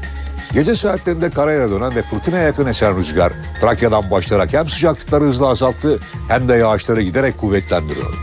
Gece 0.55 0.75
saatlerinde 0.75 1.29
karaya 1.29 1.69
dönen 1.69 1.95
ve 1.95 2.01
fırtınaya 2.01 2.43
yakın 2.43 2.67
esen 2.67 2.97
rüzgar 2.97 3.33
Trakya'dan 3.61 4.11
başlayarak 4.11 4.53
hem 4.53 4.69
sıcaklıkları 4.69 5.23
hızla 5.23 5.47
azalttı 5.47 5.99
hem 6.27 6.49
de 6.49 6.55
yağışları 6.55 7.01
giderek 7.01 7.37
kuvvetlendiriyor. 7.37 8.13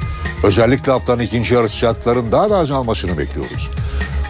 Özellikle 0.45 0.93
haftanın 0.93 1.22
ikinci 1.22 1.55
yarı 1.55 1.68
sıcaklıkların 1.68 2.33
daha 2.33 2.51
da 2.51 2.57
azalmasını 2.57 3.18
bekliyoruz. 3.18 3.70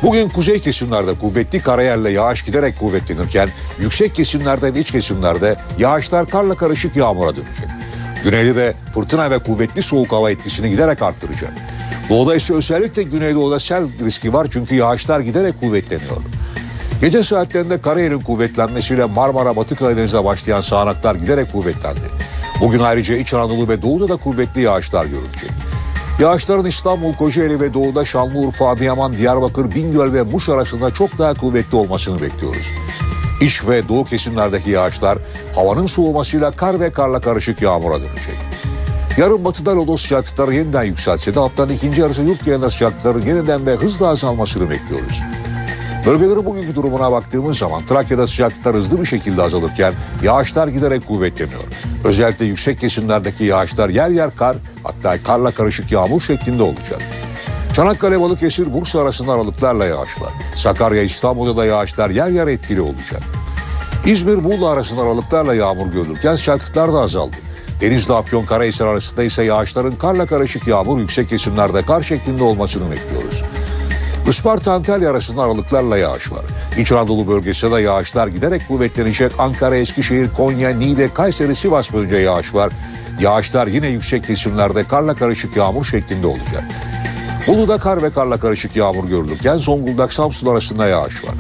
Bugün 0.03 0.29
kuzey 0.29 0.59
kesimlerde 0.59 1.15
kuvvetli 1.15 1.63
karayerle 1.63 2.11
yağış 2.11 2.43
giderek 2.43 2.79
kuvvetlenirken 2.79 3.49
yüksek 3.79 4.15
kesimlerde 4.15 4.75
ve 4.75 4.81
iç 4.81 4.91
kesimlerde 4.91 5.57
yağışlar 5.79 6.27
karla 6.29 6.55
karışık 6.55 6.97
yağmura 6.97 7.37
dönecek. 7.37 7.69
Güneyde 8.25 8.57
de 8.57 8.75
fırtına 8.95 9.31
ve 9.31 9.39
kuvvetli 9.39 9.83
soğuk 9.83 10.13
hava 10.13 10.31
etkisini 10.31 10.71
giderek 10.71 11.03
arttıracak. 11.03 11.53
Doğuda 12.09 12.37
ise 12.37 12.55
özellikle 12.55 13.03
güneydoğuda 13.03 13.61
sel 13.61 13.89
riski 14.05 14.33
var 14.33 14.47
çünkü 14.51 14.75
yağışlar 14.75 15.21
giderek 15.21 15.61
kuvvetleniyor. 15.61 16.17
Gece 17.03 17.23
saatlerinde 17.23 17.81
karayelin 17.81 18.21
kuvvetlenmesiyle 18.21 19.05
Marmara 19.05 19.57
Batı 19.57 19.77
Karadeniz'e 19.77 20.25
başlayan 20.25 20.61
sağanaklar 20.61 21.15
giderek 21.15 21.53
kuvvetlendi. 21.53 22.01
Bugün 22.61 22.79
ayrıca 22.79 23.17
İç 23.17 23.35
Anadolu 23.35 23.69
ve 23.69 23.83
Doğu'da 23.83 24.09
da 24.09 24.17
kuvvetli 24.17 24.61
yağışlar 24.61 25.05
görülecek. 25.05 25.51
Yağışların 26.21 26.65
İstanbul, 26.65 27.15
Kocaeli 27.15 27.61
ve 27.61 27.75
Doğu'da 27.75 28.05
Şanlıurfa, 28.05 28.69
Adıyaman, 28.69 29.17
Diyarbakır, 29.17 29.75
Bingöl 29.75 30.13
ve 30.13 30.23
Muş 30.23 30.49
arasında 30.49 30.91
çok 30.91 31.19
daha 31.19 31.35
kuvvetli 31.35 31.77
olmasını 31.77 32.23
bekliyoruz. 32.23 32.67
İç 33.41 33.69
ve 33.69 33.89
doğu 33.89 34.05
kesimlerdeki 34.05 34.71
yağışlar 34.71 35.19
havanın 35.55 35.87
soğumasıyla 35.87 36.51
kar 36.51 36.81
ve 36.81 36.93
karla 36.93 37.21
karışık 37.21 37.63
yağmura 37.63 38.01
dönecek. 38.01 38.37
Yarın 39.19 39.45
batıda 39.45 39.77
lodos 39.77 40.03
sıcaklıkları 40.03 40.55
yeniden 40.55 40.83
yükselse 40.83 41.35
de 41.35 41.41
haftanın 41.41 41.73
ikinci 41.73 42.01
yarısı 42.01 42.23
yurt 42.23 42.45
genelinde 42.45 42.71
sıcaklıkların 42.71 43.27
yeniden 43.27 43.67
ve 43.67 43.75
hızla 43.75 44.09
azalmasını 44.09 44.71
bekliyoruz. 44.71 45.21
Bölgelerin 46.07 46.45
bugünkü 46.45 46.75
durumuna 46.75 47.13
baktığımız 47.13 47.59
zaman 47.59 47.87
Trakya'da 47.87 48.27
sıcaklıklar 48.27 48.75
hızlı 48.75 49.01
bir 49.01 49.07
şekilde 49.07 49.43
azalırken 49.43 49.95
yağışlar 50.23 50.69
giderek 50.69 51.07
kuvvetleniyor. 51.07 51.63
Özellikle 52.05 52.45
yüksek 52.45 52.79
kesimlerdeki 52.81 53.45
yağışlar 53.45 53.89
yer 53.89 54.09
yer 54.09 54.37
kar 54.37 54.57
hatta 54.83 55.23
karla 55.23 55.51
karışık 55.51 55.93
yağmur 55.93 56.21
şeklinde 56.21 56.63
olacak. 56.63 57.03
Çanakkale, 57.75 58.21
Balıkesir, 58.21 58.73
Bursa 58.73 59.01
arasında 59.01 59.33
aralıklarla 59.33 59.85
yağışlar. 59.85 60.31
Sakarya, 60.57 61.03
İstanbul'da 61.03 61.57
da 61.57 61.65
yağışlar 61.65 62.11
yer 62.11 62.29
yer 62.29 62.47
etkili 62.47 62.81
olacak. 62.81 63.23
İzmir, 64.07 64.37
Muğla 64.37 64.71
arasında 64.71 65.03
aralıklarla 65.03 65.55
yağmur 65.55 65.87
görülürken 65.87 66.37
sıcaklıklar 66.37 66.93
da 66.93 66.99
azaldı. 66.99 67.37
Denizli, 67.81 68.15
Afyon, 68.15 68.45
Karahisar 68.45 68.87
arasında 68.87 69.23
ise 69.23 69.45
yağışların 69.45 69.97
karla 69.97 70.27
karışık 70.27 70.67
yağmur 70.67 70.99
yüksek 70.99 71.29
kesimlerde 71.29 71.83
kar 71.83 72.03
şeklinde 72.03 72.45
olmasını 72.45 72.91
bekliyoruz. 72.91 73.43
Isparta 74.33 74.72
Antalya 74.72 75.11
arasında 75.11 75.43
aralıklarla 75.43 75.99
yağış 75.99 76.33
var. 76.33 76.45
İç 76.78 76.93
Anadolu 76.93 77.28
bölgesinde 77.28 77.80
yağışlar 77.80 78.26
giderek 78.26 78.68
kuvvetlenecek. 78.68 79.33
Ankara, 79.39 79.76
Eskişehir, 79.76 80.30
Konya, 80.30 80.70
Niğde, 80.70 81.14
Kayseri, 81.14 81.55
Sivas 81.55 81.93
boyunca 81.93 82.18
yağış 82.18 82.55
var. 82.55 82.72
Yağışlar 83.20 83.66
yine 83.66 83.89
yüksek 83.89 84.26
kesimlerde 84.26 84.85
karla 84.85 85.14
karışık 85.14 85.57
yağmur 85.57 85.85
şeklinde 85.85 86.26
olacak. 86.26 86.64
Bolu'da 87.47 87.78
kar 87.78 88.03
ve 88.03 88.11
karla 88.11 88.39
karışık 88.39 88.76
yağmur 88.76 89.09
görülürken 89.09 89.59
Zonguldak, 89.59 90.12
Samsun 90.12 90.47
arasında 90.47 90.87
yağış 90.87 91.24
var. 91.24 91.35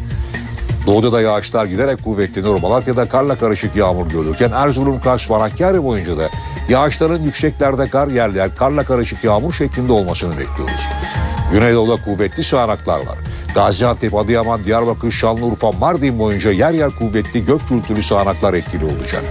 Doğuda 0.86 1.12
da 1.12 1.20
yağışlar 1.20 1.66
giderek 1.66 2.04
kuvvetleniyor. 2.04 2.60
Malatya'da 2.60 3.08
karla 3.08 3.36
karışık 3.36 3.76
yağmur 3.76 4.10
görülürken 4.10 4.50
Erzurum, 4.54 5.00
Kars, 5.00 5.30
Manakkari 5.30 5.84
boyunca 5.84 6.18
da 6.18 6.28
yağışların 6.68 7.22
yükseklerde 7.22 7.90
kar 7.90 8.08
yer 8.08 8.30
yer 8.30 8.54
karla 8.54 8.84
karışık 8.84 9.24
yağmur 9.24 9.52
şeklinde 9.52 9.92
olmasını 9.92 10.38
bekliyoruz. 10.38 10.88
Güneydoğu'da 11.52 12.02
kuvvetli 12.04 12.44
sağanaklar 12.44 12.98
var. 12.98 13.18
Gaziantep, 13.54 14.14
Adıyaman, 14.14 14.64
Diyarbakır, 14.64 15.10
Şanlıurfa, 15.10 15.72
Mardin 15.72 16.18
boyunca 16.18 16.50
yer 16.50 16.70
yer 16.70 16.90
kuvvetli 16.90 17.44
gök 17.44 17.68
gürültülü 17.68 18.02
sağanaklar 18.02 18.54
etkili 18.54 18.84
olacak. 18.84 19.24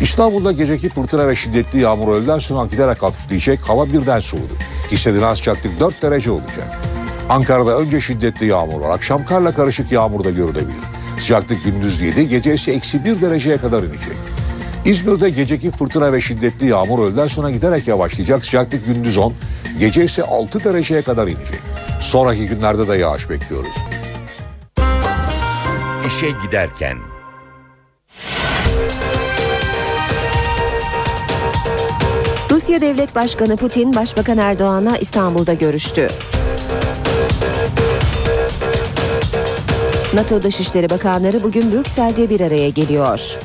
İstanbul'da 0.00 0.52
geceki 0.52 0.88
fırtına 0.88 1.28
ve 1.28 1.36
şiddetli 1.36 1.80
yağmur 1.80 2.14
öğleden 2.14 2.38
sonra 2.38 2.66
giderek 2.66 3.02
hafifleyecek. 3.02 3.60
Hava 3.60 3.92
birden 3.92 4.20
soğudu. 4.20 4.52
Hissedilen 4.92 5.34
sıcaklık 5.34 5.80
4 5.80 6.02
derece 6.02 6.30
olacak. 6.30 6.80
Ankara'da 7.28 7.78
önce 7.78 8.00
şiddetli 8.00 8.46
yağmur 8.46 8.80
var. 8.80 8.90
Akşam 8.90 9.24
karla 9.24 9.52
karışık 9.52 9.92
yağmur 9.92 10.24
da 10.24 10.30
görülebilir. 10.30 10.84
Sıcaklık 11.18 11.64
gündüz 11.64 12.00
7, 12.00 12.28
gece 12.28 12.54
ise 12.54 12.72
eksi 12.72 13.04
1 13.04 13.20
dereceye 13.20 13.56
kadar 13.56 13.82
inecek. 13.82 14.16
İzmir'de 14.86 15.30
geceki 15.30 15.70
fırtına 15.70 16.12
ve 16.12 16.20
şiddetli 16.20 16.66
yağmur 16.66 16.98
öğleden 16.98 17.26
sonra 17.26 17.50
giderek 17.50 17.88
yavaşlayacak. 17.88 18.44
Sıcaklık 18.44 18.86
gündüz 18.86 19.18
10, 19.18 19.32
gece 19.78 20.04
ise 20.04 20.22
6 20.22 20.64
dereceye 20.64 21.02
kadar 21.02 21.26
inecek. 21.26 21.60
Sonraki 22.00 22.46
günlerde 22.46 22.88
de 22.88 22.96
yağış 22.96 23.30
bekliyoruz. 23.30 23.74
İşe 26.06 26.30
giderken 26.44 26.98
Rusya 32.50 32.80
Devlet 32.80 33.14
Başkanı 33.14 33.56
Putin, 33.56 33.94
Başbakan 33.94 34.38
Erdoğan'la 34.38 34.96
İstanbul'da 34.96 35.54
görüştü. 35.54 36.08
NATO 40.14 40.42
Dışişleri 40.42 40.90
Bakanları 40.90 41.42
bugün 41.42 41.72
Brüksel'de 41.72 42.30
bir 42.30 42.40
araya 42.40 42.68
geliyor. 42.68 43.38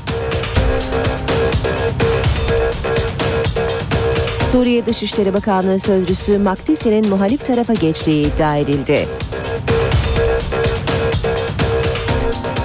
Suriye 4.51 4.85
Dışişleri 4.85 5.33
Bakanlığı 5.33 5.79
Sözcüsü 5.79 6.37
Makdisi'nin 6.37 7.09
muhalif 7.09 7.45
tarafa 7.45 7.73
geçtiği 7.73 8.27
iddia 8.27 8.55
edildi. 8.55 9.07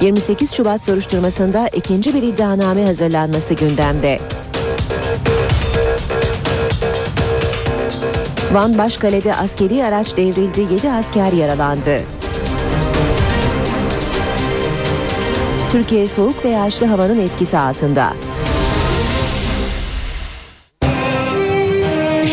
28 0.01 0.53
Şubat 0.53 0.81
soruşturmasında 0.81 1.67
ikinci 1.67 2.13
bir 2.13 2.23
iddianame 2.23 2.85
hazırlanması 2.85 3.53
gündemde. 3.53 4.19
Van 8.53 8.77
Başkale'de 8.77 9.35
askeri 9.35 9.85
araç 9.85 10.17
devrildi, 10.17 10.73
7 10.73 10.91
asker 10.91 11.31
yaralandı. 11.31 12.01
Türkiye 15.71 16.07
soğuk 16.07 16.45
ve 16.45 16.49
yağışlı 16.49 16.85
havanın 16.85 17.19
etkisi 17.19 17.57
altında. 17.57 18.13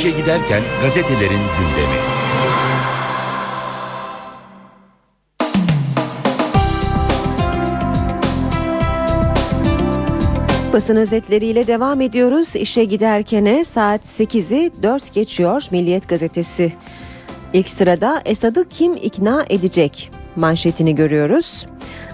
İşe 0.05 0.17
giderken 0.17 0.63
gazetelerin 0.83 1.31
gündemi. 1.31 1.99
Basın 10.73 10.97
özetleriyle 10.97 11.67
devam 11.67 12.01
ediyoruz. 12.01 12.57
İşe 12.57 12.85
giderkene 12.85 13.65
saat 13.65 14.01
8'i 14.01 14.71
4 14.83 15.15
geçiyor 15.15 15.67
Milliyet 15.71 16.09
Gazetesi. 16.09 16.73
İlk 17.53 17.69
sırada 17.69 18.23
Esad'ı 18.25 18.69
kim 18.69 18.97
ikna 18.97 19.45
edecek 19.51 20.11
manşetini 20.37 20.95
görüyoruz. 20.95 21.67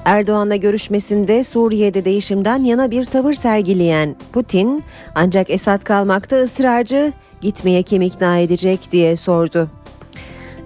Erdoğan'la 0.05 0.57
görüşmesinde 0.57 1.45
Suriye'de 1.45 2.05
değişimden 2.05 2.59
yana 2.59 2.91
bir 2.91 3.05
tavır 3.05 3.33
sergileyen 3.33 4.17
Putin 4.33 4.83
ancak 5.15 5.51
Esad 5.51 5.85
kalmakta 5.85 6.37
ısrarcı 6.37 7.13
gitmeye 7.41 7.83
kim 7.83 8.03
ikna 8.03 8.39
edecek 8.39 8.93
diye 8.93 9.17
sordu. 9.17 9.69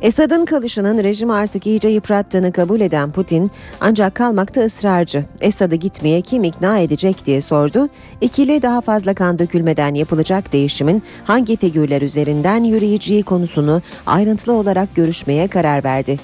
Esad'ın 0.03 0.45
kalışının 0.45 1.05
rejimi 1.05 1.33
artık 1.33 1.67
iyice 1.67 1.89
yıprattığını 1.89 2.53
kabul 2.53 2.81
eden 2.81 3.13
Putin 3.13 3.51
ancak 3.81 4.15
kalmakta 4.15 4.61
ısrarcı. 4.61 5.25
Esad'ı 5.41 5.75
gitmeye 5.75 6.21
kim 6.21 6.45
ikna 6.45 6.79
edecek 6.79 7.27
diye 7.27 7.41
sordu. 7.41 7.89
İkili 8.21 8.63
daha 8.63 8.81
fazla 8.81 9.15
kan 9.15 9.39
dökülmeden 9.39 9.95
yapılacak 9.95 10.53
değişimin 10.53 11.03
hangi 11.25 11.57
figürler 11.57 12.03
üzerinden 12.03 12.65
yürüyeceği 12.65 13.23
konusunu 13.23 13.83
ayrıntılı 14.07 14.55
olarak 14.55 14.95
görüşmeye 14.95 15.49
karar 15.49 15.85
verdi. 15.85 16.19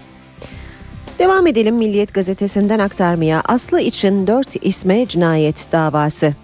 Devam 1.18 1.46
edelim 1.46 1.76
Milliyet 1.76 2.14
gazetesinden 2.14 2.78
aktarmaya. 2.78 3.42
Aslı 3.48 3.80
için 3.80 4.26
4 4.26 4.66
isme 4.66 5.06
cinayet 5.08 5.72
davası. 5.72 6.34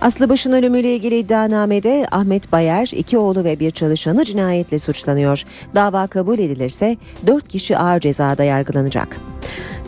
Aslı 0.00 0.28
Baş'ın 0.28 0.52
ölümüyle 0.52 0.94
ilgili 0.94 1.18
iddianamede 1.18 2.06
Ahmet 2.10 2.52
Bayer, 2.52 2.90
iki 2.92 3.18
oğlu 3.18 3.44
ve 3.44 3.60
bir 3.60 3.70
çalışanı 3.70 4.24
cinayetle 4.24 4.78
suçlanıyor. 4.78 5.44
Dava 5.74 6.06
kabul 6.06 6.38
edilirse 6.38 6.96
4 7.26 7.48
kişi 7.48 7.78
ağır 7.78 8.00
cezada 8.00 8.44
yargılanacak. 8.44 9.16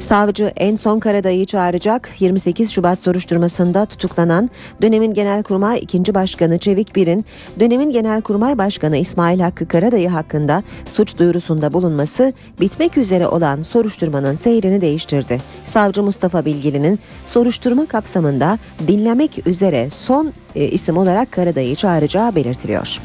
Savcı 0.03 0.53
en 0.57 0.77
son 0.77 0.99
Karadayı'yı 0.99 1.47
çağıracak. 1.47 2.11
28 2.21 2.71
Şubat 2.71 3.03
soruşturmasında 3.03 3.87
tutuklanan 3.87 4.51
dönemin 4.83 5.15
Genelkurmay 5.15 5.79
2. 5.79 6.15
Başkanı 6.15 6.59
Çevik 6.59 6.97
Bir'in 6.97 7.25
dönemin 7.61 7.91
Genelkurmay 7.91 8.59
Başkanı 8.59 8.97
İsmail 8.97 9.41
Hakkı 9.41 9.69
Karadayı 9.69 10.09
hakkında 10.09 10.63
suç 10.95 11.19
duyurusunda 11.19 11.73
bulunması 11.73 12.33
bitmek 12.61 12.99
üzere 12.99 13.27
olan 13.27 13.63
soruşturmanın 13.63 14.37
seyrini 14.37 14.81
değiştirdi. 14.81 15.41
Savcı 15.65 16.03
Mustafa 16.03 16.45
Bilgili'nin 16.45 16.99
soruşturma 17.27 17.87
kapsamında 17.87 18.59
dinlemek 18.89 19.47
üzere 19.47 19.91
son 19.91 20.33
e, 20.55 20.65
isim 20.65 20.97
olarak 20.97 21.33
Karadayı'yı 21.33 21.77
çağıracağı 21.77 22.35
belirtiliyor. 22.35 23.01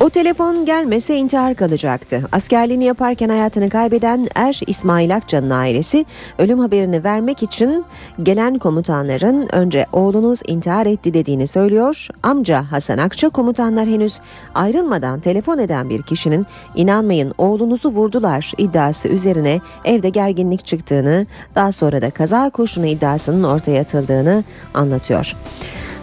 O 0.00 0.10
telefon 0.10 0.64
gelmese 0.64 1.16
intihar 1.16 1.54
kalacaktı. 1.54 2.22
Askerliğini 2.32 2.84
yaparken 2.84 3.28
hayatını 3.28 3.70
kaybeden 3.70 4.26
Er 4.34 4.60
İsmail 4.66 5.16
Akça'nın 5.16 5.50
ailesi 5.50 6.04
ölüm 6.38 6.58
haberini 6.58 7.04
vermek 7.04 7.42
için 7.42 7.84
gelen 8.22 8.58
komutanların 8.58 9.48
önce 9.52 9.86
oğlunuz 9.92 10.40
intihar 10.46 10.86
etti 10.86 11.14
dediğini 11.14 11.46
söylüyor. 11.46 12.08
Amca 12.22 12.72
Hasan 12.72 12.98
Akça 12.98 13.28
komutanlar 13.28 13.86
henüz 13.86 14.20
ayrılmadan 14.54 15.20
telefon 15.20 15.58
eden 15.58 15.90
bir 15.90 16.02
kişinin 16.02 16.46
inanmayın 16.74 17.34
oğlunuzu 17.38 17.88
vurdular 17.88 18.52
iddiası 18.58 19.08
üzerine 19.08 19.60
evde 19.84 20.08
gerginlik 20.08 20.66
çıktığını 20.66 21.26
daha 21.54 21.72
sonra 21.72 22.02
da 22.02 22.10
kaza 22.10 22.50
kurşunu 22.50 22.86
iddiasının 22.86 23.44
ortaya 23.44 23.80
atıldığını 23.80 24.44
anlatıyor. 24.74 25.36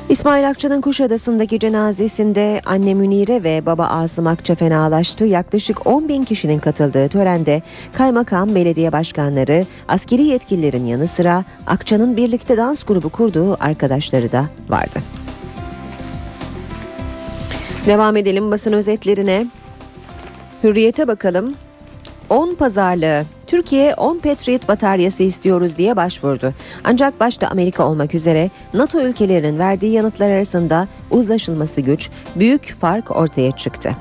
İsmail 0.10 0.50
Akça'nın 0.50 0.82
Kuşadası'ndaki 0.82 1.60
cenazesinde 1.60 2.62
anne 2.66 2.94
Münire 2.94 3.44
ve 3.44 3.66
baba 3.66 3.86
Asım 3.86 4.28
Akça 4.28 4.56
fenalaştı. 4.56 5.26
Yaklaşık 5.26 5.88
10 5.88 6.08
bin 6.08 6.24
kişinin 6.24 6.60
katıldığı 6.60 7.08
törende 7.08 7.62
kaymakam, 7.94 8.56
belediye 8.56 8.92
başkanları, 8.92 9.66
askeri 9.88 10.24
yetkililerin 10.24 10.86
yanı 10.86 11.08
sıra 11.08 11.46
Akça'nın 11.68 12.18
birlikte 12.18 12.58
dans 12.58 12.84
grubu 12.84 13.10
kurduğu 13.10 13.58
arkadaşları 13.64 14.32
da 14.32 14.46
vardı. 14.70 15.00
Devam 17.86 18.18
edelim 18.18 18.52
basın 18.52 18.74
özetlerine. 18.74 19.48
Hürriyete 20.64 21.08
bakalım. 21.08 21.54
10 22.30 22.56
pazarlığı 22.56 23.24
Türkiye 23.48 23.96
10 23.96 24.20
Patriot 24.20 24.68
bataryası 24.68 25.24
istiyoruz 25.24 25.78
diye 25.78 25.96
başvurdu. 25.96 26.54
Ancak 26.84 27.20
başta 27.20 27.48
Amerika 27.48 27.88
olmak 27.88 28.14
üzere 28.14 28.50
NATO 28.74 29.02
ülkelerinin 29.02 29.60
verdiği 29.60 29.94
yanıtlar 29.94 30.30
arasında 30.30 30.88
uzlaşılması 31.12 31.82
güç, 31.82 32.10
büyük 32.36 32.74
fark 32.74 33.12
ortaya 33.12 33.52
çıktı. 33.52 33.96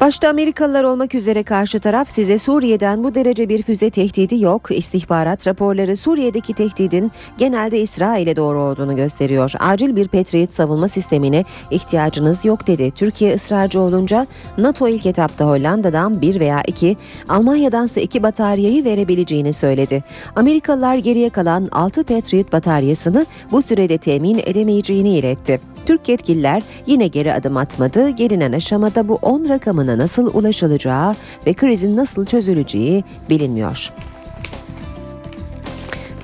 Başta 0.00 0.28
Amerikalılar 0.28 0.84
olmak 0.84 1.14
üzere 1.14 1.42
karşı 1.42 1.80
taraf 1.80 2.10
size 2.10 2.38
Suriye'den 2.38 3.04
bu 3.04 3.14
derece 3.14 3.48
bir 3.48 3.62
füze 3.62 3.90
tehdidi 3.90 4.44
yok. 4.44 4.70
İstihbarat 4.70 5.46
raporları 5.46 5.96
Suriye'deki 5.96 6.54
tehdidin 6.54 7.12
genelde 7.38 7.80
İsrail'e 7.80 8.36
doğru 8.36 8.62
olduğunu 8.62 8.96
gösteriyor. 8.96 9.52
Acil 9.58 9.96
bir 9.96 10.08
Patriot 10.08 10.52
savunma 10.52 10.88
sistemine 10.88 11.44
ihtiyacınız 11.70 12.44
yok 12.44 12.66
dedi. 12.66 12.90
Türkiye 12.90 13.34
ısrarcı 13.34 13.80
olunca 13.80 14.26
NATO 14.58 14.88
ilk 14.88 15.06
etapta 15.06 15.44
Hollanda'dan 15.44 16.20
bir 16.20 16.40
veya 16.40 16.62
iki, 16.66 16.96
Almanya'dansa 17.28 18.00
iki 18.00 18.22
bataryayı 18.22 18.84
verebileceğini 18.84 19.52
söyledi. 19.52 20.04
Amerikalılar 20.36 20.96
geriye 20.96 21.30
kalan 21.30 21.68
6 21.72 22.04
Patriot 22.04 22.52
bataryasını 22.52 23.26
bu 23.52 23.62
sürede 23.62 23.98
temin 23.98 24.42
edemeyeceğini 24.46 25.18
iletti. 25.18 25.60
Türk 25.88 26.08
yetkililer 26.08 26.62
yine 26.86 27.06
geri 27.06 27.34
adım 27.34 27.56
atmadı. 27.56 28.08
Gelinen 28.08 28.52
aşamada 28.52 29.08
bu 29.08 29.14
10 29.14 29.48
rakamına 29.48 29.98
nasıl 29.98 30.34
ulaşılacağı 30.34 31.14
ve 31.46 31.54
krizin 31.54 31.96
nasıl 31.96 32.24
çözüleceği 32.24 33.04
bilinmiyor. 33.30 33.92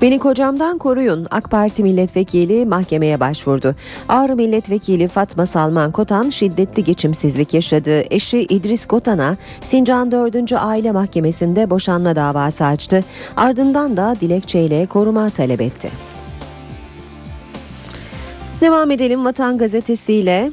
Beni 0.01 0.19
kocamdan 0.19 0.77
koruyun. 0.77 1.27
AK 1.31 1.51
Parti 1.51 1.83
milletvekili 1.83 2.65
mahkemeye 2.65 3.19
başvurdu. 3.19 3.75
Ağrı 4.09 4.35
milletvekili 4.35 5.07
Fatma 5.07 5.45
Salman 5.45 5.91
Kotan 5.91 6.29
şiddetli 6.29 6.83
geçimsizlik 6.83 7.53
yaşadığı 7.53 8.01
eşi 8.13 8.37
İdris 8.37 8.85
Kotan'a 8.85 9.37
Sincan 9.61 10.11
4. 10.11 10.53
Aile 10.53 10.91
Mahkemesi'nde 10.91 11.69
boşanma 11.69 12.15
davası 12.15 12.65
açtı. 12.65 13.03
Ardından 13.37 13.97
da 13.97 14.15
dilekçeyle 14.21 14.85
koruma 14.85 15.29
talep 15.29 15.61
etti. 15.61 16.14
Devam 18.65 18.91
edelim 18.91 19.25
Vatan 19.25 19.57
Gazetesi'yle. 19.57 20.51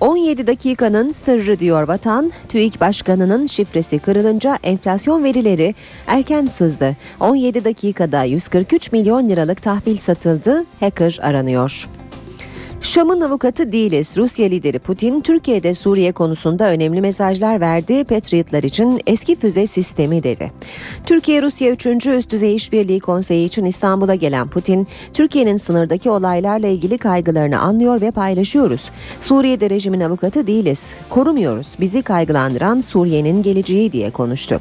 17 0.00 0.46
dakikanın 0.46 1.12
sırrı 1.12 1.58
diyor 1.58 1.82
Vatan. 1.88 2.32
TÜİK 2.48 2.80
Başkanı'nın 2.80 3.46
şifresi 3.46 3.98
kırılınca 3.98 4.58
enflasyon 4.62 5.24
verileri 5.24 5.74
erken 6.06 6.46
sızdı. 6.46 6.96
17 7.20 7.64
dakikada 7.64 8.24
143 8.24 8.92
milyon 8.92 9.28
liralık 9.28 9.62
tahvil 9.62 9.96
satıldı. 9.96 10.64
Hacker 10.80 11.18
aranıyor. 11.22 11.88
Şam'ın 12.82 13.20
avukatı 13.20 13.72
değiliz. 13.72 14.14
Rusya 14.16 14.48
lideri 14.48 14.78
Putin 14.78 15.20
Türkiye'de 15.20 15.74
Suriye 15.74 16.12
konusunda 16.12 16.70
önemli 16.70 17.00
mesajlar 17.00 17.60
verdi. 17.60 18.04
Patriotlar 18.04 18.62
için 18.62 19.00
eski 19.06 19.36
füze 19.36 19.66
sistemi 19.66 20.22
dedi. 20.22 20.52
Türkiye-Rusya 21.06 21.70
3. 21.70 21.86
Üst 22.06 22.30
Düzey 22.30 22.54
İşbirliği 22.54 23.00
Konseyi 23.00 23.46
için 23.46 23.64
İstanbul'a 23.64 24.14
gelen 24.14 24.48
Putin, 24.48 24.86
Türkiye'nin 25.14 25.56
sınırdaki 25.56 26.10
olaylarla 26.10 26.66
ilgili 26.66 26.98
kaygılarını 26.98 27.58
anlıyor 27.58 28.00
ve 28.00 28.10
paylaşıyoruz. 28.10 28.90
Suriye'de 29.20 29.70
rejimin 29.70 30.00
avukatı 30.00 30.46
değiliz. 30.46 30.94
Korumuyoruz. 31.08 31.68
Bizi 31.80 32.02
kaygılandıran 32.02 32.80
Suriye'nin 32.80 33.42
geleceği 33.42 33.92
diye 33.92 34.10
konuştu. 34.10 34.60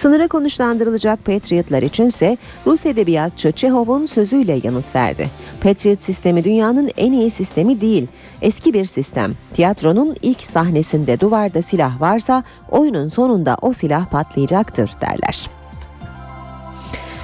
Sınıra 0.00 0.28
konuşlandırılacak 0.28 1.24
Patriotlar 1.24 1.82
içinse 1.82 2.36
Rus 2.66 2.86
edebiyatçı 2.86 3.52
Çehov'un 3.52 4.06
sözüyle 4.06 4.60
yanıt 4.64 4.94
verdi. 4.94 5.28
Patriot 5.62 6.00
sistemi 6.02 6.44
dünyanın 6.44 6.90
en 6.96 7.12
iyi 7.12 7.30
sistemi 7.30 7.80
değil, 7.80 8.08
eski 8.42 8.74
bir 8.74 8.84
sistem. 8.84 9.34
Tiyatronun 9.54 10.16
ilk 10.22 10.42
sahnesinde 10.42 11.20
duvarda 11.20 11.62
silah 11.62 12.00
varsa 12.00 12.44
oyunun 12.70 13.08
sonunda 13.08 13.56
o 13.62 13.72
silah 13.72 14.06
patlayacaktır 14.10 14.90
derler. 15.00 15.59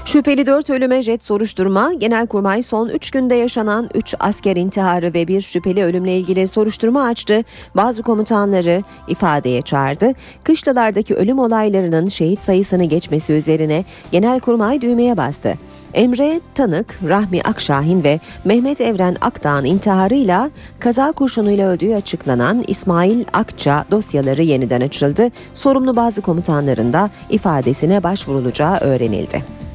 Şüpheli 0.07 0.47
4 0.47 0.71
ölüme 0.71 1.03
jet 1.03 1.25
soruşturma, 1.25 1.93
Genelkurmay 1.93 2.63
son 2.63 2.89
3 2.89 3.11
günde 3.11 3.35
yaşanan 3.35 3.91
3 3.95 4.15
asker 4.21 4.57
intiharı 4.57 5.15
ve 5.15 5.29
bir 5.29 5.41
şüpheli 5.41 5.85
ölümle 5.85 6.17
ilgili 6.17 6.49
soruşturma 6.49 7.05
açtı. 7.05 7.45
Bazı 7.77 8.03
komutanları 8.03 8.83
ifadeye 9.09 9.63
çağırdı. 9.63 10.13
Kışlalardaki 10.45 11.15
ölüm 11.15 11.39
olaylarının 11.39 12.09
şehit 12.09 12.41
sayısını 12.43 12.85
geçmesi 12.85 13.33
üzerine 13.33 13.85
Genelkurmay 14.13 14.81
düğmeye 14.81 15.17
bastı. 15.17 15.55
Emre 15.95 16.41
Tanık, 16.55 16.99
Rahmi 17.09 17.43
Akşahin 17.43 18.05
ve 18.05 18.21
Mehmet 18.45 18.81
Evren 18.81 19.17
Akdağ'ın 19.21 19.65
intiharıyla 19.65 20.51
kaza 20.81 21.13
kurşunuyla 21.13 21.69
öldüğü 21.69 21.95
açıklanan 21.95 22.65
İsmail 22.67 23.25
Akça 23.33 23.85
dosyaları 23.91 24.43
yeniden 24.43 24.81
açıldı. 24.81 25.31
Sorumlu 25.55 25.97
bazı 25.97 26.23
komutanların 26.23 26.93
da 26.93 27.11
ifadesine 27.31 28.03
başvurulacağı 28.03 28.77
öğrenildi. 28.79 29.66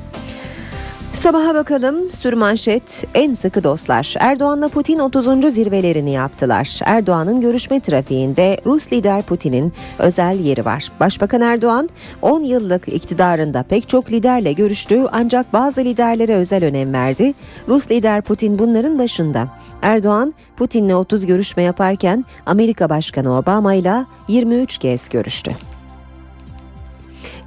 Sabaha 1.14 1.56
bakalım 1.56 2.12
sürmanşet 2.12 3.04
en 3.14 3.34
sıkı 3.34 3.64
dostlar. 3.64 4.16
Erdoğan'la 4.20 4.70
Putin 4.70 5.00
30. 5.00 5.54
zirvelerini 5.54 6.12
yaptılar. 6.12 6.80
Erdoğan'ın 6.86 7.42
görüşme 7.42 7.80
trafiğinde 7.80 8.58
Rus 8.66 8.94
lider 8.94 9.22
Putin'in 9.22 9.74
özel 10.00 10.40
yeri 10.40 10.66
var. 10.66 10.92
Başbakan 11.00 11.42
Erdoğan 11.42 11.90
10 12.22 12.42
yıllık 12.42 12.88
iktidarında 12.88 13.64
pek 13.64 13.90
çok 13.90 14.12
liderle 14.12 14.54
görüştü 14.54 15.06
ancak 15.12 15.54
bazı 15.54 15.82
liderlere 15.82 16.36
özel 16.36 16.66
önem 16.66 16.94
verdi. 16.94 17.34
Rus 17.68 17.92
lider 17.92 18.22
Putin 18.22 18.60
bunların 18.60 19.00
başında. 19.00 19.48
Erdoğan 19.82 20.34
Putin'le 20.58 20.94
30 20.94 21.26
görüşme 21.26 21.64
yaparken 21.64 22.26
Amerika 22.46 22.90
Başkanı 22.90 23.38
Obama 23.38 23.74
ile 23.74 24.06
23 24.28 24.78
kez 24.78 25.10
görüştü. 25.10 25.52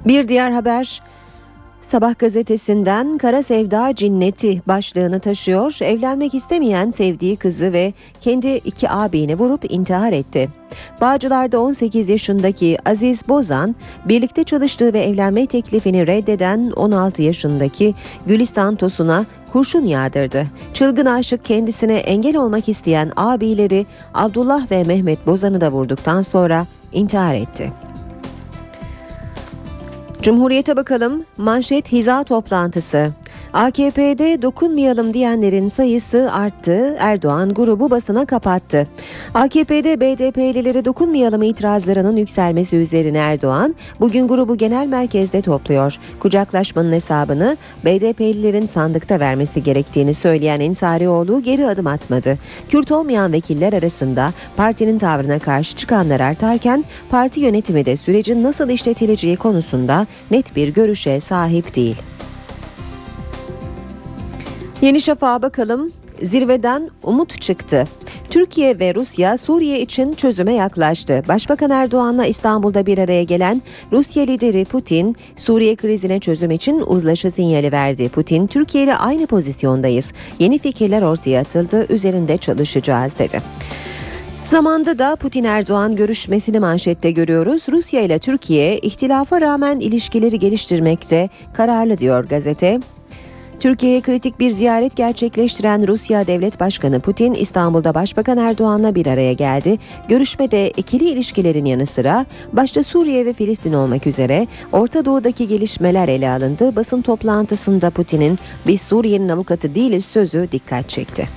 Bir 0.05 0.27
diğer 0.27 0.51
haber 0.51 1.01
Sabah 1.89 2.19
gazetesinden 2.19 3.17
Kara 3.17 3.43
Sevda 3.43 3.95
Cinneti 3.95 4.61
başlığını 4.67 5.19
taşıyor. 5.19 5.77
Evlenmek 5.81 6.33
istemeyen 6.33 6.89
sevdiği 6.89 7.35
kızı 7.35 7.73
ve 7.73 7.93
kendi 8.21 8.47
iki 8.47 8.89
abini 8.89 9.35
vurup 9.35 9.71
intihar 9.71 10.13
etti. 10.13 10.49
Bağcılar'da 11.01 11.59
18 11.59 12.09
yaşındaki 12.09 12.77
Aziz 12.85 13.27
Bozan, 13.27 13.75
birlikte 14.05 14.43
çalıştığı 14.43 14.93
ve 14.93 14.99
evlenme 14.99 15.45
teklifini 15.45 16.07
reddeden 16.07 16.71
16 16.75 17.21
yaşındaki 17.21 17.95
Gülistan 18.27 18.75
Tosun'a 18.75 19.25
kurşun 19.51 19.85
yağdırdı. 19.85 20.45
Çılgın 20.73 21.05
aşık 21.05 21.45
kendisine 21.45 21.95
engel 21.95 22.37
olmak 22.37 22.69
isteyen 22.69 23.11
abileri 23.15 23.85
Abdullah 24.13 24.71
ve 24.71 24.83
Mehmet 24.83 25.27
Bozan'ı 25.27 25.61
da 25.61 25.71
vurduktan 25.71 26.21
sonra 26.21 26.65
intihar 26.93 27.33
etti. 27.33 27.71
Cumhuriyete 30.25 30.77
bakalım. 30.77 31.25
Manşet 31.37 31.91
hiza 31.91 32.23
toplantısı. 32.23 33.11
AKP'de 33.55 34.41
dokunmayalım 34.41 35.13
diyenlerin 35.13 35.67
sayısı 35.67 36.31
arttı. 36.33 36.95
Erdoğan 36.99 37.53
grubu 37.53 37.89
basına 37.89 38.25
kapattı. 38.25 38.87
AKP'de 39.33 39.99
BDP'lilere 39.99 40.85
dokunmayalım 40.85 41.41
itirazlarının 41.41 42.17
yükselmesi 42.17 42.75
üzerine 42.75 43.17
Erdoğan 43.17 43.75
bugün 43.99 44.27
grubu 44.27 44.57
genel 44.57 44.87
merkezde 44.87 45.41
topluyor. 45.41 45.95
Kucaklaşmanın 46.19 46.91
hesabını 46.91 47.57
BDP'lilerin 47.85 48.65
sandıkta 48.65 49.19
vermesi 49.19 49.63
gerektiğini 49.63 50.13
söyleyen 50.13 50.59
Ensarioğlu 50.59 51.41
geri 51.41 51.67
adım 51.67 51.87
atmadı. 51.87 52.37
Kürt 52.69 52.91
olmayan 52.91 53.33
vekiller 53.33 53.73
arasında 53.73 54.33
partinin 54.55 54.99
tavrına 54.99 55.39
karşı 55.39 55.75
çıkanlar 55.75 56.19
artarken 56.19 56.83
parti 57.09 57.39
yönetimi 57.39 57.85
de 57.85 57.95
sürecin 57.95 58.43
nasıl 58.43 58.69
işletileceği 58.69 59.37
konusunda 59.37 60.07
net 60.31 60.55
bir 60.55 60.67
görüşe 60.67 61.19
sahip 61.19 61.75
değil. 61.75 61.95
Yeni 64.81 65.01
Şafak'a 65.01 65.41
bakalım. 65.41 65.91
Zirveden 66.21 66.89
umut 67.03 67.41
çıktı. 67.41 67.87
Türkiye 68.29 68.79
ve 68.79 68.95
Rusya 68.95 69.37
Suriye 69.37 69.81
için 69.81 70.13
çözüme 70.13 70.53
yaklaştı. 70.53 71.23
Başbakan 71.27 71.69
Erdoğan'la 71.69 72.25
İstanbul'da 72.25 72.85
bir 72.85 72.97
araya 72.97 73.23
gelen 73.23 73.61
Rusya 73.91 74.23
lideri 74.23 74.65
Putin, 74.65 75.15
Suriye 75.35 75.75
krizine 75.75 76.19
çözüm 76.19 76.51
için 76.51 76.83
uzlaşı 76.87 77.31
sinyali 77.31 77.71
verdi. 77.71 78.09
Putin, 78.09 78.47
Türkiye 78.47 78.83
ile 78.83 78.95
aynı 78.95 79.27
pozisyondayız. 79.27 80.11
Yeni 80.39 80.59
fikirler 80.59 81.01
ortaya 81.01 81.41
atıldı, 81.41 81.93
üzerinde 81.93 82.37
çalışacağız 82.37 83.19
dedi. 83.19 83.41
Zamanda 84.43 84.99
da 84.99 85.15
Putin 85.15 85.43
Erdoğan 85.43 85.95
görüşmesini 85.95 86.59
manşette 86.59 87.11
görüyoruz. 87.11 87.65
Rusya 87.71 88.01
ile 88.01 88.19
Türkiye 88.19 88.79
ihtilafa 88.79 89.41
rağmen 89.41 89.79
ilişkileri 89.79 90.39
geliştirmekte 90.39 91.29
kararlı 91.53 91.97
diyor 91.97 92.25
gazete. 92.25 92.79
Türkiye'ye 93.59 94.01
kritik 94.01 94.39
bir 94.39 94.49
ziyaret 94.49 94.95
gerçekleştiren 94.95 95.87
Rusya 95.87 96.27
Devlet 96.27 96.59
Başkanı 96.59 96.99
Putin 96.99 97.33
İstanbul'da 97.33 97.93
Başbakan 97.93 98.37
Erdoğan'la 98.37 98.95
bir 98.95 99.07
araya 99.07 99.33
geldi. 99.33 99.77
Görüşmede 100.09 100.69
ikili 100.69 101.09
ilişkilerin 101.09 101.65
yanı 101.65 101.85
sıra 101.85 102.25
başta 102.53 102.83
Suriye 102.83 103.25
ve 103.25 103.33
Filistin 103.33 103.73
olmak 103.73 104.07
üzere 104.07 104.47
Orta 104.71 105.05
Doğu'daki 105.05 105.47
gelişmeler 105.47 106.07
ele 106.07 106.29
alındı. 106.29 106.75
Basın 106.75 107.01
toplantısında 107.01 107.89
Putin'in 107.89 108.39
biz 108.67 108.81
Suriye'nin 108.81 109.29
avukatı 109.29 109.75
değiliz 109.75 110.05
sözü 110.05 110.47
dikkat 110.51 110.89
çekti. 110.89 111.27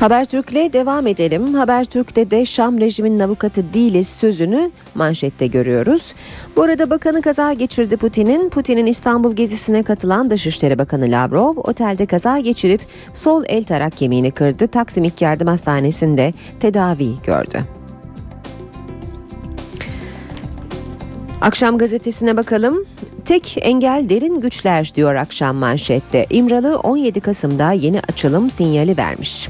Habertürk'le 0.00 0.72
devam 0.72 1.06
edelim. 1.06 1.54
Habertürk'te 1.54 2.30
de 2.30 2.44
Şam 2.44 2.80
rejiminin 2.80 3.20
avukatı 3.20 3.74
değiliz 3.74 4.08
sözünü 4.08 4.70
manşette 4.94 5.46
görüyoruz. 5.46 6.14
Bu 6.56 6.62
arada 6.62 6.90
bakanı 6.90 7.22
kaza 7.22 7.52
geçirdi 7.52 7.96
Putin'in. 7.96 8.48
Putin'in 8.48 8.86
İstanbul 8.86 9.36
gezisine 9.36 9.82
katılan 9.82 10.30
Dışişleri 10.30 10.78
Bakanı 10.78 11.10
Lavrov 11.10 11.56
otelde 11.56 12.06
kaza 12.06 12.38
geçirip 12.38 12.80
sol 13.14 13.44
el 13.48 13.64
tarak 13.64 13.96
kemiğini 13.96 14.30
kırdı. 14.30 14.66
Taksim 14.66 15.04
İlk 15.04 15.22
Yardım 15.22 15.48
Hastanesi'nde 15.48 16.32
tedavi 16.60 17.08
gördü. 17.26 17.60
Akşam 21.40 21.78
gazetesine 21.78 22.36
bakalım. 22.36 22.84
Tek 23.24 23.56
engel 23.60 24.06
derin 24.08 24.40
güçler 24.40 24.92
diyor 24.94 25.14
akşam 25.14 25.56
manşette. 25.56 26.26
İmralı 26.30 26.78
17 26.78 27.20
Kasım'da 27.20 27.72
yeni 27.72 28.00
açılım 28.00 28.50
sinyali 28.50 28.96
vermiş. 28.96 29.48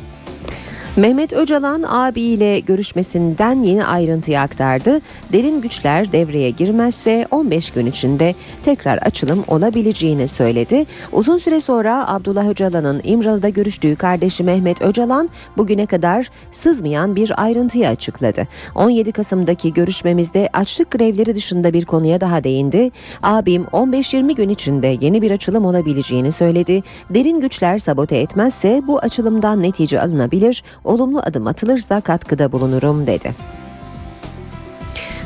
Mehmet 0.97 1.32
Öcalan 1.32 1.84
abiyle 1.88 2.61
görüşmesinden 2.61 3.62
yeni 3.62 3.84
ayrıntıyı 3.84 4.40
aktardı. 4.40 5.01
Derin 5.32 5.61
güçler 5.61 6.12
devreye 6.12 6.51
girmezse 6.51 7.26
15 7.30 7.70
gün 7.70 7.86
içinde 7.86 8.34
tekrar 8.62 8.99
açılım 8.99 9.44
olabileceğini 9.49 10.28
söyledi. 10.28 10.86
Uzun 11.12 11.38
süre 11.38 11.61
sonra 11.61 12.09
Abdullah 12.09 12.49
Öcalan'ın 12.49 13.01
İmralı'da 13.05 13.49
görüştüğü 13.49 13.97
kardeşi 13.97 14.44
Mehmet 14.44 14.82
Öcalan 14.82 15.28
bugüne 15.57 15.86
kadar 15.86 16.30
sızmayan 16.51 17.16
bir 17.16 17.42
ayrıntıyı 17.42 17.88
açıkladı. 17.88 18.49
17 18.74 19.12
Kasım'daki 19.12 19.72
görüşmemizde 19.72 20.49
açlık 20.53 20.90
grevleri 20.90 21.34
dışında 21.34 21.72
bir 21.72 21.84
konuya 21.84 22.20
daha 22.20 22.44
değindi. 22.44 22.90
Abim 23.22 23.62
15-20 23.62 24.34
gün 24.34 24.49
içinde 24.49 24.97
yeni 25.01 25.22
bir 25.22 25.30
açılım 25.30 25.64
olabileceğini 25.64 26.32
söyledi. 26.32 26.82
Derin 27.11 27.40
güçler 27.40 27.78
sabote 27.78 28.16
etmezse 28.16 28.82
bu 28.86 28.99
açılımdan 28.99 29.62
netice 29.62 30.01
alınabilir 30.01 30.62
olumlu 30.87 31.20
adım 31.20 31.47
atılırsa 31.47 32.01
katkıda 32.01 32.53
bulunurum 32.53 33.07
dedi. 33.07 33.34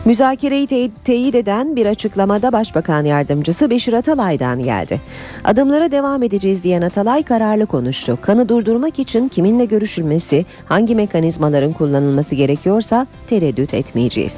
Müzakereyi 0.05 0.67
te- 0.67 0.91
teyit 1.05 1.35
eden 1.35 1.77
bir 1.77 1.87
açıklamada 1.87 2.53
Başbakan 2.53 3.05
Yardımcısı 3.05 3.71
Beşir 3.71 3.93
Atalay'dan 3.93 4.63
geldi. 4.63 5.01
Adımlara 5.45 5.93
devam 5.93 6.23
edeceğiz 6.23 6.63
diyen 6.63 6.83
Atalay 6.83 7.23
kararlı 7.23 7.67
konuştu. 7.67 8.19
Kanı 8.23 8.49
durdurmak 8.49 8.99
için 8.99 9.29
kiminle 9.29 9.65
görüşülmesi, 9.65 10.47
hangi 10.67 10.95
mekanizmaların 10.95 11.73
kullanılması 11.73 12.35
gerekiyorsa 12.35 13.07
tereddüt 13.27 13.75
etmeyeceğiz. 13.75 14.37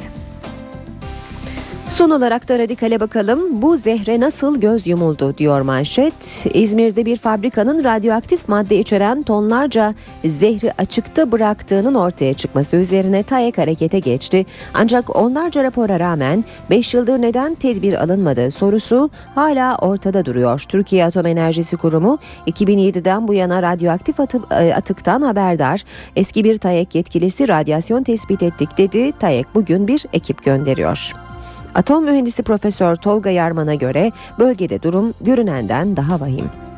Son 1.97 2.11
olarak 2.11 2.49
da 2.49 2.59
radikale 2.59 3.01
bakalım. 3.01 3.63
Bu 3.63 3.77
zehre 3.77 4.21
nasıl 4.21 4.61
göz 4.61 4.87
yumuldu 4.87 5.39
diyor 5.39 5.61
manşet. 5.61 6.47
İzmir'de 6.55 7.07
bir 7.07 7.17
fabrikanın 7.17 7.85
radyoaktif 7.85 8.49
madde 8.49 8.79
içeren 8.79 9.23
tonlarca 9.23 9.95
zehri 10.25 10.73
açıkta 10.79 11.33
bıraktığının 11.33 11.95
ortaya 11.95 12.35
çıkması 12.35 12.77
üzerine 12.77 13.23
TAEK 13.23 13.59
harekete 13.59 13.99
geçti. 13.99 14.47
Ancak 14.75 15.17
onlarca 15.17 15.65
rapora 15.65 16.01
rağmen 16.01 16.45
5 16.71 16.95
yıldır 16.95 17.23
neden 17.23 17.55
tedbir 17.55 18.03
alınmadı 18.03 18.51
sorusu 18.51 19.11
hala 19.35 19.77
ortada 19.77 20.25
duruyor. 20.25 20.65
Türkiye 20.69 21.05
Atom 21.05 21.27
Enerjisi 21.27 21.77
Kurumu 21.77 22.19
2007'den 22.47 23.29
bu 23.29 23.35
yana 23.35 23.63
radyoaktif 23.63 24.21
atıp, 24.21 24.53
e, 24.53 24.75
atıktan 24.75 25.23
haberdar. 25.23 25.85
Eski 26.17 26.45
bir 26.45 26.57
TAEK 26.57 26.95
yetkilisi 26.95 27.49
radyasyon 27.49 28.03
tespit 28.03 28.43
ettik 28.43 28.79
dedi. 28.79 29.13
TAEK 29.19 29.47
bugün 29.55 29.89
bir 29.89 30.05
ekip 30.13 30.45
gönderiyor. 30.45 31.13
Atom 31.75 32.05
mühendisi 32.05 32.43
Profesör 32.43 32.97
Tolga 32.97 33.31
Yarman'a 33.31 33.75
göre 33.75 34.13
bölgede 34.39 34.83
durum 34.83 35.15
görünenden 35.21 35.97
daha 35.97 36.21
vahim. 36.21 36.72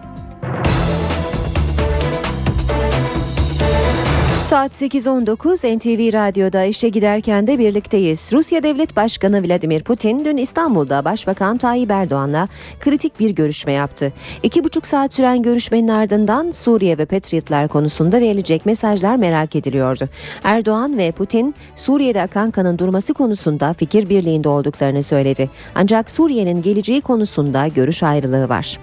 Saat 4.55 4.83
8.19 4.83 5.77
NTV 5.77 6.13
Radyo'da 6.13 6.65
işe 6.65 6.89
giderken 6.89 7.47
de 7.47 7.59
birlikteyiz. 7.59 8.31
Rusya 8.33 8.63
Devlet 8.63 8.97
Başkanı 8.97 9.49
Vladimir 9.49 9.83
Putin 9.83 10.25
dün 10.25 10.37
İstanbul'da 10.37 11.05
Başbakan 11.05 11.57
Tayyip 11.57 11.91
Erdoğan'la 11.91 12.49
kritik 12.81 13.21
bir 13.21 13.31
görüşme 13.31 13.73
yaptı. 13.73 14.13
İki 14.43 14.65
buçuk 14.65 14.87
saat 14.87 15.15
süren 15.15 15.43
görüşmenin 15.43 15.89
ardından 15.89 16.51
Suriye 16.51 16.99
ve 16.99 17.07
Patriotlar 17.07 17.69
konusunda 17.69 18.21
verilecek 18.21 18.67
mesajlar 18.67 19.17
merak 19.17 19.57
ediliyordu. 19.57 20.09
Erdoğan 20.45 20.99
ve 20.99 21.13
Putin 21.13 21.55
Suriye'de 21.77 22.23
akan 22.23 22.51
kanın 22.51 22.79
durması 22.79 23.15
konusunda 23.15 23.75
fikir 23.75 24.09
birliğinde 24.09 24.49
olduklarını 24.49 25.03
söyledi. 25.03 25.51
Ancak 25.75 26.11
Suriye'nin 26.11 26.63
geleceği 26.63 27.01
konusunda 27.01 27.69
görüş 27.69 28.03
ayrılığı 28.03 28.49
var. 28.49 28.81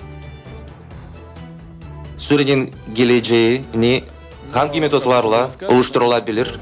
Suriye'nin 2.17 2.69
geleceğini 2.95 4.03
hangi 4.51 4.81
metotlarla 4.81 5.49
oluşturulabilir? 5.67 6.55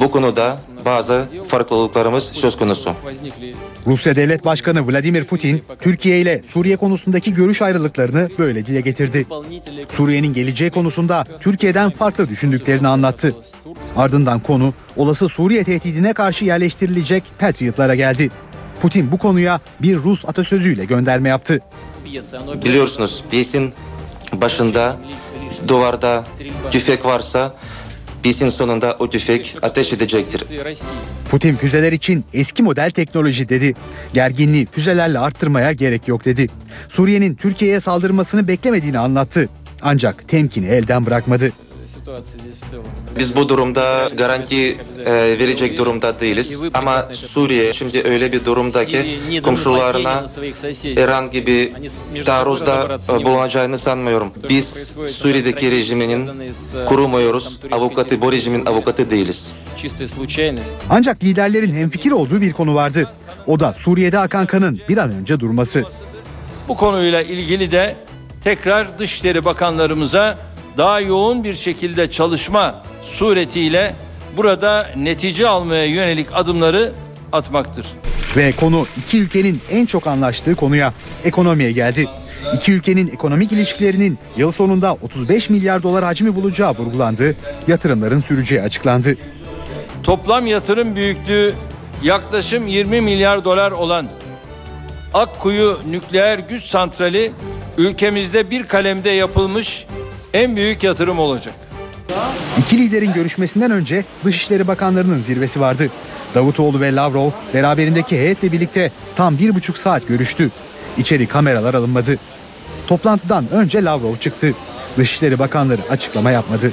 Bu 0.00 0.10
konuda 0.10 0.58
bazı 0.84 1.28
farklılıklarımız 1.48 2.24
söz 2.24 2.56
konusu. 2.56 2.90
Rusya 3.86 4.16
Devlet 4.16 4.44
Başkanı 4.44 4.88
Vladimir 4.88 5.24
Putin, 5.24 5.62
Türkiye 5.80 6.20
ile 6.20 6.42
Suriye 6.48 6.76
konusundaki 6.76 7.34
görüş 7.34 7.62
ayrılıklarını 7.62 8.28
böyle 8.38 8.66
dile 8.66 8.80
getirdi. 8.80 9.26
Suriye'nin 9.96 10.34
geleceği 10.34 10.70
konusunda 10.70 11.24
Türkiye'den 11.40 11.90
farklı 11.90 12.28
düşündüklerini 12.28 12.88
anlattı. 12.88 13.34
Ardından 13.96 14.40
konu 14.40 14.74
olası 14.96 15.28
Suriye 15.28 15.64
tehdidine 15.64 16.12
karşı 16.12 16.44
yerleştirilecek 16.44 17.22
Patriot'lara 17.38 17.94
geldi. 17.94 18.30
Putin 18.82 19.12
bu 19.12 19.18
konuya 19.18 19.60
bir 19.82 19.96
Rus 19.96 20.24
atasözüyle 20.24 20.84
gönderme 20.84 21.28
yaptı. 21.28 21.60
Biliyorsunuz 22.64 23.24
piyesin 23.30 23.74
başında 24.32 24.96
duvarda 25.68 26.24
tüfek 26.70 27.04
varsa 27.04 27.54
piyesin 28.22 28.48
sonunda 28.48 28.96
o 28.98 29.10
tüfek 29.10 29.56
ateş 29.62 29.92
edecektir. 29.92 30.44
Putin 31.30 31.56
füzeler 31.56 31.92
için 31.92 32.24
eski 32.32 32.62
model 32.62 32.90
teknoloji 32.90 33.48
dedi. 33.48 33.74
Gerginliği 34.14 34.66
füzelerle 34.66 35.18
arttırmaya 35.18 35.72
gerek 35.72 36.08
yok 36.08 36.24
dedi. 36.24 36.46
Suriye'nin 36.88 37.34
Türkiye'ye 37.34 37.80
saldırmasını 37.80 38.48
beklemediğini 38.48 38.98
anlattı. 38.98 39.48
Ancak 39.82 40.28
temkini 40.28 40.66
elden 40.66 41.06
bırakmadı. 41.06 41.52
Biz 43.18 43.36
bu 43.36 43.48
durumda 43.48 44.08
garanti 44.16 44.76
e, 45.06 45.12
verecek 45.38 45.78
durumda 45.78 46.20
değiliz. 46.20 46.60
Ama 46.74 47.02
Suriye 47.02 47.72
şimdi 47.72 48.02
öyle 48.04 48.32
bir 48.32 48.44
durumda 48.44 48.84
ki 48.84 49.18
komşularına 49.42 50.24
herhangi 50.94 51.46
bir 51.46 51.72
taarruzda 52.24 52.98
e, 53.08 53.24
bulunacağını 53.24 53.78
sanmıyorum. 53.78 54.32
Biz 54.48 54.94
Suriye'deki 55.06 55.70
rejiminin 55.70 56.30
kurumuyoruz. 56.86 57.60
Avukatı 57.72 58.20
bu 58.20 58.32
rejimin 58.32 58.66
avukatı 58.66 59.10
değiliz. 59.10 59.52
Ancak 60.90 61.24
liderlerin 61.24 61.72
hemfikir 61.72 62.10
olduğu 62.10 62.40
bir 62.40 62.52
konu 62.52 62.74
vardı. 62.74 63.10
O 63.46 63.60
da 63.60 63.74
Suriye'de 63.78 64.18
akan 64.18 64.46
kanın 64.46 64.80
bir 64.88 64.96
an 64.96 65.12
önce 65.12 65.40
durması. 65.40 65.84
Bu 66.68 66.76
konuyla 66.76 67.22
ilgili 67.22 67.70
de 67.70 67.96
tekrar 68.44 68.98
Dışişleri 68.98 69.44
Bakanlarımıza 69.44 70.38
daha 70.76 71.00
yoğun 71.00 71.44
bir 71.44 71.54
şekilde 71.54 72.10
çalışma 72.10 72.82
suretiyle 73.02 73.94
burada 74.36 74.90
netice 74.96 75.48
almaya 75.48 75.84
yönelik 75.84 76.26
adımları 76.32 76.92
atmaktır. 77.32 77.86
Ve 78.36 78.52
konu 78.52 78.86
iki 78.96 79.18
ülkenin 79.18 79.60
en 79.70 79.86
çok 79.86 80.06
anlaştığı 80.06 80.54
konuya, 80.56 80.92
ekonomiye 81.24 81.72
geldi. 81.72 82.08
İki 82.54 82.72
ülkenin 82.72 83.08
ekonomik 83.08 83.52
ilişkilerinin 83.52 84.18
yıl 84.36 84.52
sonunda 84.52 84.96
35 85.02 85.50
milyar 85.50 85.82
dolar 85.82 86.04
hacmi 86.04 86.36
bulacağı 86.36 86.74
vurgulandı. 86.74 87.36
Yatırımların 87.68 88.20
süreceği 88.20 88.62
açıklandı. 88.62 89.16
Toplam 90.02 90.46
yatırım 90.46 90.96
büyüklüğü 90.96 91.54
yaklaşım 92.02 92.66
20 92.66 93.00
milyar 93.00 93.44
dolar 93.44 93.70
olan 93.72 94.08
Akkuyu 95.14 95.78
Nükleer 95.90 96.38
Güç 96.38 96.62
Santrali 96.62 97.32
ülkemizde 97.78 98.50
bir 98.50 98.66
kalemde 98.66 99.10
yapılmış 99.10 99.86
en 100.36 100.56
büyük 100.56 100.82
yatırım 100.82 101.18
olacak. 101.18 101.54
İki 102.58 102.78
liderin 102.78 103.12
görüşmesinden 103.12 103.70
önce 103.70 104.04
Dışişleri 104.24 104.68
Bakanlarının 104.68 105.22
zirvesi 105.22 105.60
vardı. 105.60 105.90
Davutoğlu 106.34 106.80
ve 106.80 106.94
Lavrov 106.94 107.30
beraberindeki 107.54 108.16
heyetle 108.16 108.52
birlikte 108.52 108.90
tam 109.16 109.38
bir 109.38 109.54
buçuk 109.54 109.78
saat 109.78 110.08
görüştü. 110.08 110.50
İçeri 110.98 111.26
kameralar 111.26 111.74
alınmadı. 111.74 112.18
Toplantıdan 112.86 113.44
önce 113.52 113.84
Lavrov 113.84 114.16
çıktı. 114.16 114.54
Dışişleri 114.96 115.38
Bakanları 115.38 115.80
açıklama 115.90 116.30
yapmadı. 116.30 116.72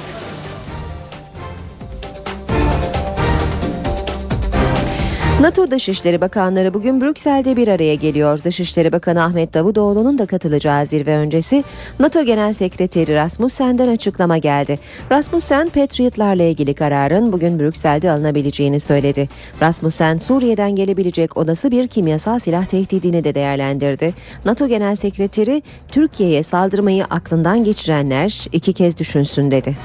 NATO 5.44 5.70
Dışişleri 5.70 6.20
Bakanları 6.20 6.74
bugün 6.74 7.00
Brüksel'de 7.00 7.56
bir 7.56 7.68
araya 7.68 7.94
geliyor. 7.94 8.44
Dışişleri 8.44 8.92
Bakanı 8.92 9.22
Ahmet 9.22 9.54
Davutoğlu'nun 9.54 10.18
da 10.18 10.26
katılacağı 10.26 10.86
zirve 10.86 11.16
öncesi 11.16 11.64
NATO 12.00 12.24
Genel 12.24 12.52
Sekreteri 12.52 13.14
Rasmussen'den 13.14 13.88
açıklama 13.88 14.38
geldi. 14.38 14.78
Rasmussen, 15.12 15.68
Patriotlarla 15.68 16.42
ilgili 16.42 16.74
kararın 16.74 17.32
bugün 17.32 17.58
Brüksel'de 17.58 18.10
alınabileceğini 18.10 18.80
söyledi. 18.80 19.28
Rasmussen, 19.62 20.16
Suriye'den 20.16 20.76
gelebilecek 20.76 21.36
olası 21.36 21.70
bir 21.70 21.88
kimyasal 21.88 22.38
silah 22.38 22.64
tehdidini 22.64 23.24
de 23.24 23.34
değerlendirdi. 23.34 24.14
NATO 24.44 24.68
Genel 24.68 24.96
Sekreteri, 24.96 25.62
Türkiye'ye 25.88 26.42
saldırmayı 26.42 27.04
aklından 27.04 27.64
geçirenler 27.64 28.46
iki 28.52 28.72
kez 28.72 28.98
düşünsün 28.98 29.50
dedi. 29.50 29.76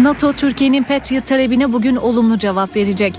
NATO 0.00 0.32
Türkiye'nin 0.32 0.84
Patriot 0.84 1.26
talebine 1.26 1.72
bugün 1.72 1.96
olumlu 1.96 2.38
cevap 2.38 2.76
verecek. 2.76 3.14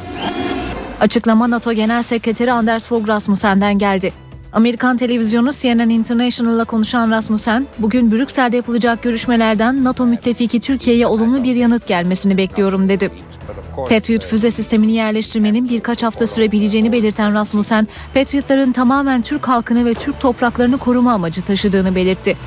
Açıklama 1.02 1.50
NATO 1.50 1.74
Genel 1.74 2.04
Sekreteri 2.04 2.52
Anders 2.52 2.88
Fogh 2.88 3.08
Rasmussen'den 3.08 3.78
geldi. 3.78 4.14
Amerikan 4.54 4.98
televizyonu 4.98 5.52
CNN 5.52 5.90
International'la 5.90 6.66
konuşan 6.66 7.12
Rasmussen, 7.12 7.68
bugün 7.80 8.12
Brüksel'de 8.12 8.56
yapılacak 8.56 9.04
görüşmelerden 9.04 9.84
NATO 9.84 10.06
müttefiki 10.06 10.60
Türkiye'ye 10.60 11.08
olumlu 11.08 11.44
bir 11.44 11.56
yanıt 11.56 11.88
gelmesini 11.88 12.38
bekliyorum 12.38 12.90
dedi. 12.90 13.12
Patriot 13.90 14.26
füze 14.26 14.52
sistemini 14.52 14.92
yerleştirmenin 14.92 15.70
birkaç 15.70 16.04
hafta 16.04 16.28
sürebileceğini 16.28 16.92
belirten 16.92 17.34
Rasmussen, 17.34 17.88
Patriotların 18.14 18.72
tamamen 18.72 19.22
Türk 19.22 19.48
halkını 19.48 19.86
ve 19.86 19.94
Türk 19.94 20.20
topraklarını 20.20 20.78
koruma 20.78 21.14
amacı 21.14 21.42
taşıdığını 21.42 21.96
belirtti. 21.96 22.38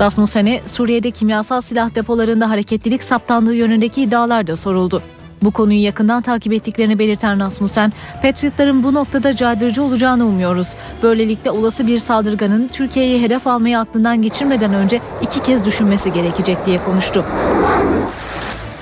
Rasmussen'e 0.00 0.60
Suriye'de 0.64 1.10
kimyasal 1.10 1.60
silah 1.60 1.94
depolarında 1.94 2.50
hareketlilik 2.50 3.02
saptandığı 3.02 3.54
yönündeki 3.54 4.02
iddialar 4.02 4.46
da 4.46 4.56
soruldu. 4.56 5.02
Bu 5.42 5.50
konuyu 5.50 5.82
yakından 5.82 6.22
takip 6.22 6.52
ettiklerini 6.52 6.98
belirten 6.98 7.40
Rasmussen, 7.40 7.92
Patriotların 8.22 8.82
bu 8.82 8.94
noktada 8.94 9.36
caydırıcı 9.36 9.82
olacağını 9.82 10.26
umuyoruz. 10.26 10.68
Böylelikle 11.02 11.50
olası 11.50 11.86
bir 11.86 11.98
saldırganın 11.98 12.68
Türkiye'yi 12.68 13.22
hedef 13.22 13.46
almayı 13.46 13.78
aklından 13.78 14.22
geçirmeden 14.22 14.74
önce 14.74 15.00
iki 15.22 15.42
kez 15.42 15.64
düşünmesi 15.64 16.12
gerekecek 16.12 16.66
diye 16.66 16.78
konuştu. 16.78 17.24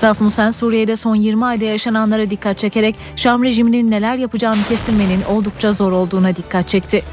Rasmussen 0.03 0.51
Suriye'de 0.51 0.95
son 0.95 1.15
20 1.15 1.45
ayda 1.45 1.65
yaşananlara 1.65 2.29
dikkat 2.29 2.57
çekerek 2.57 2.95
Şam 3.15 3.43
rejiminin 3.43 3.91
neler 3.91 4.15
yapacağını 4.15 4.63
kestirmenin 4.69 5.23
oldukça 5.23 5.73
zor 5.73 5.91
olduğuna 5.91 6.35
dikkat 6.35 6.67
çekti. 6.67 7.03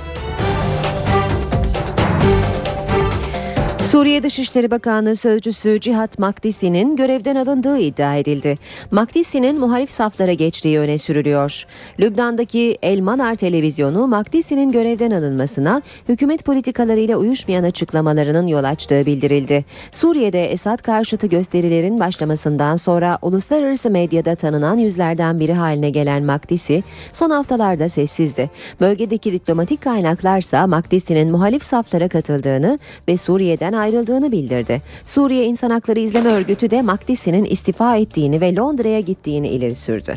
Suriye 3.93 4.23
Dışişleri 4.23 4.71
Bakanlığı 4.71 5.17
Sözcüsü 5.17 5.81
Cihat 5.81 6.19
Makdisi'nin 6.19 6.97
görevden 6.97 7.37
alındığı 7.37 7.79
iddia 7.79 8.17
edildi. 8.17 8.59
Makdisi'nin 8.91 9.61
muhalif 9.61 9.91
saflara 9.91 10.33
geçtiği 10.33 10.79
öne 10.79 10.99
sürülüyor. 10.99 11.67
Lübnan'daki 12.01 12.79
El 12.83 13.01
Manar 13.01 13.35
televizyonu 13.35 14.07
Makdisi'nin 14.07 14.73
görevden 14.73 15.11
alınmasına 15.11 15.83
hükümet 16.09 16.45
politikalarıyla 16.45 17.17
uyuşmayan 17.17 17.65
açıklamalarının 17.65 18.47
yol 18.47 18.65
açtığı 18.65 19.07
bildirildi. 19.07 19.65
Suriye'de 19.91 20.53
Esad 20.53 20.83
karşıtı 20.83 21.27
gösterilerin 21.27 22.01
başlamasından 22.01 22.77
sonra 22.77 23.19
uluslararası 23.23 23.91
medyada 23.91 24.35
tanınan 24.35 24.79
yüzlerden 24.79 25.41
biri 25.41 25.53
haline 25.53 25.91
gelen 25.91 26.23
Makdisi 26.23 26.83
son 27.13 27.31
haftalarda 27.31 27.89
sessizdi. 27.89 28.51
Bölgedeki 28.81 29.33
diplomatik 29.33 29.83
kaynaklarsa 29.83 30.67
Makdisi'nin 30.67 31.31
muhalif 31.31 31.65
saflara 31.65 32.09
katıldığını 32.09 32.79
ve 33.09 33.17
Suriye'den 33.17 33.82
ayrıldığını 33.83 34.33
bildirdi. 34.33 34.83
Suriye 35.07 35.45
İnsan 35.45 35.71
Hakları 35.71 36.01
İzleme 36.01 36.31
Örgütü 36.31 36.71
de 36.71 36.83
Makdisi'nin 36.83 37.45
istifa 37.45 37.97
ettiğini 37.97 38.41
ve 38.41 38.57
Londra'ya 38.57 39.01
gittiğini 39.01 39.49
ileri 39.49 39.75
sürdü. 39.75 40.15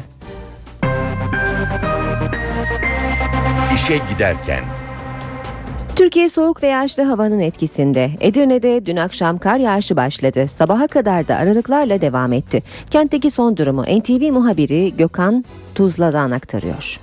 İşe 3.76 3.99
giderken 4.13 4.63
Türkiye 5.95 6.30
soğuk 6.30 6.63
ve 6.63 6.68
yağışlı 6.68 7.03
havanın 7.03 7.39
etkisinde. 7.39 8.11
Edirne'de 8.20 8.86
dün 8.86 8.95
akşam 8.95 9.38
kar 9.38 9.57
yağışı 9.57 9.95
başladı. 9.95 10.47
Sabaha 10.47 10.88
kadar 10.88 11.28
da 11.28 11.36
aralıklarla 11.36 12.01
devam 12.01 12.34
etti. 12.34 12.63
Kentteki 12.91 13.32
son 13.32 13.57
durumu 13.57 13.82
NTV 13.82 14.32
muhabiri 14.32 14.93
Gökhan 14.97 15.45
Tuzla'dan 15.76 16.32
aktarıyor. 16.32 16.99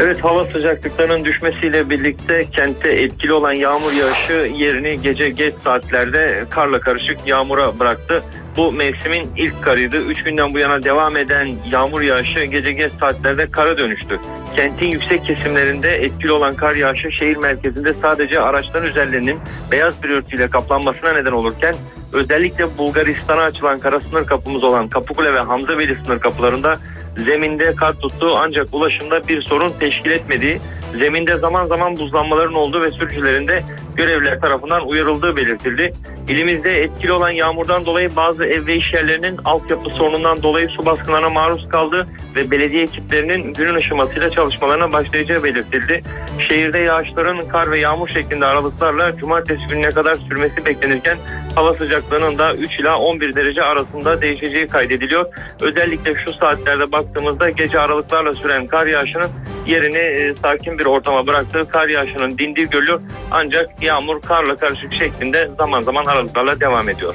Evet 0.00 0.24
hava 0.24 0.44
sıcaklıklarının 0.44 1.24
düşmesiyle 1.24 1.90
birlikte 1.90 2.44
kentte 2.52 2.92
etkili 2.92 3.32
olan 3.32 3.54
yağmur 3.54 3.92
yağışı 3.92 4.52
yerini 4.56 5.00
gece 5.02 5.30
geç 5.30 5.54
saatlerde 5.64 6.44
karla 6.50 6.80
karışık 6.80 7.26
yağmura 7.26 7.78
bıraktı. 7.78 8.22
Bu 8.56 8.72
mevsimin 8.72 9.26
ilk 9.36 9.62
karıydı. 9.62 9.96
Üç 9.96 10.22
günden 10.22 10.54
bu 10.54 10.58
yana 10.58 10.82
devam 10.82 11.16
eden 11.16 11.54
yağmur 11.70 12.00
yağışı 12.00 12.44
gece 12.44 12.72
geç 12.72 12.92
saatlerde 13.00 13.50
kara 13.50 13.78
dönüştü. 13.78 14.18
Kentin 14.56 14.86
yüksek 14.86 15.24
kesimlerinde 15.24 15.90
etkili 15.90 16.32
olan 16.32 16.54
kar 16.54 16.74
yağışı 16.74 17.12
şehir 17.12 17.36
merkezinde 17.36 17.94
sadece 18.02 18.40
araçların 18.40 18.88
üzerlerinin 18.88 19.38
beyaz 19.72 20.02
bir 20.02 20.08
örtüyle 20.08 20.48
kaplanmasına 20.48 21.12
neden 21.12 21.32
olurken 21.32 21.74
özellikle 22.12 22.78
Bulgaristan'a 22.78 23.42
açılan 23.42 23.80
kara 23.80 24.00
sınır 24.00 24.24
kapımız 24.24 24.64
olan 24.64 24.88
Kapıkule 24.88 25.34
ve 25.34 25.38
Hamzabeyli 25.38 25.96
sınır 26.04 26.18
kapılarında 26.18 26.78
zeminde 27.16 27.74
kar 27.74 27.92
tuttu 27.92 28.36
ancak 28.38 28.66
ulaşımda 28.72 29.28
bir 29.28 29.42
sorun 29.42 29.72
teşkil 29.80 30.10
etmediği, 30.10 30.58
zeminde 30.98 31.38
zaman 31.38 31.64
zaman 31.64 31.96
buzlanmaların 31.96 32.54
olduğu 32.54 32.82
ve 32.82 32.90
sürücülerin 32.90 33.48
de 33.48 33.62
görevliler 33.96 34.40
tarafından 34.40 34.88
uyarıldığı 34.88 35.36
belirtildi. 35.36 35.92
İlimizde 36.28 36.82
etkili 36.82 37.12
olan 37.12 37.30
yağmurdan 37.30 37.86
dolayı 37.86 38.16
bazı 38.16 38.44
ev 38.44 38.66
ve 38.66 38.76
iş 38.76 38.94
yerlerinin 38.94 39.38
altyapı 39.44 39.90
sorunundan 39.90 40.42
dolayı 40.42 40.68
su 40.68 40.86
baskınlarına 40.86 41.28
maruz 41.28 41.68
kaldı 41.68 42.06
ve 42.36 42.50
belediye 42.50 42.82
ekiplerinin 42.82 43.52
günün 43.52 43.74
ışımasıyla 43.74 44.30
çalışmalarına 44.30 44.92
başlayacağı 44.92 45.44
belirtildi. 45.44 46.02
Şehirde 46.48 46.78
yağışların 46.78 47.48
kar 47.48 47.70
ve 47.70 47.78
yağmur 47.78 48.08
şeklinde 48.08 48.46
aralıklarla 48.46 49.16
cumartesi 49.16 49.66
gününe 49.66 49.88
kadar 49.88 50.14
sürmesi 50.14 50.64
beklenirken 50.64 51.16
hava 51.54 51.74
sıcaklığının 52.00 52.38
da 52.38 52.54
3 52.54 52.80
ila 52.80 52.98
11 52.98 53.34
derece 53.34 53.62
arasında 53.62 54.22
değişeceği 54.22 54.66
kaydediliyor. 54.66 55.26
Özellikle 55.60 56.14
şu 56.14 56.32
saatlerde 56.32 56.92
baktığımızda 56.92 57.50
gece 57.50 57.80
aralıklarla 57.80 58.32
süren 58.32 58.66
kar 58.66 58.86
yağışının 58.86 59.30
yerini 59.66 59.98
e, 59.98 60.34
sakin 60.34 60.78
bir 60.78 60.86
ortama 60.86 61.26
bıraktığı 61.26 61.68
kar 61.68 61.88
yağışının 61.88 62.38
dindiği 62.38 62.70
görülüyor. 62.70 63.00
Ancak 63.30 63.82
yağmur 63.82 64.22
karla 64.22 64.56
karışık 64.56 64.94
şeklinde 64.94 65.48
zaman 65.58 65.82
zaman 65.82 66.04
aralıklarla 66.04 66.60
devam 66.60 66.88
ediyor. 66.88 67.14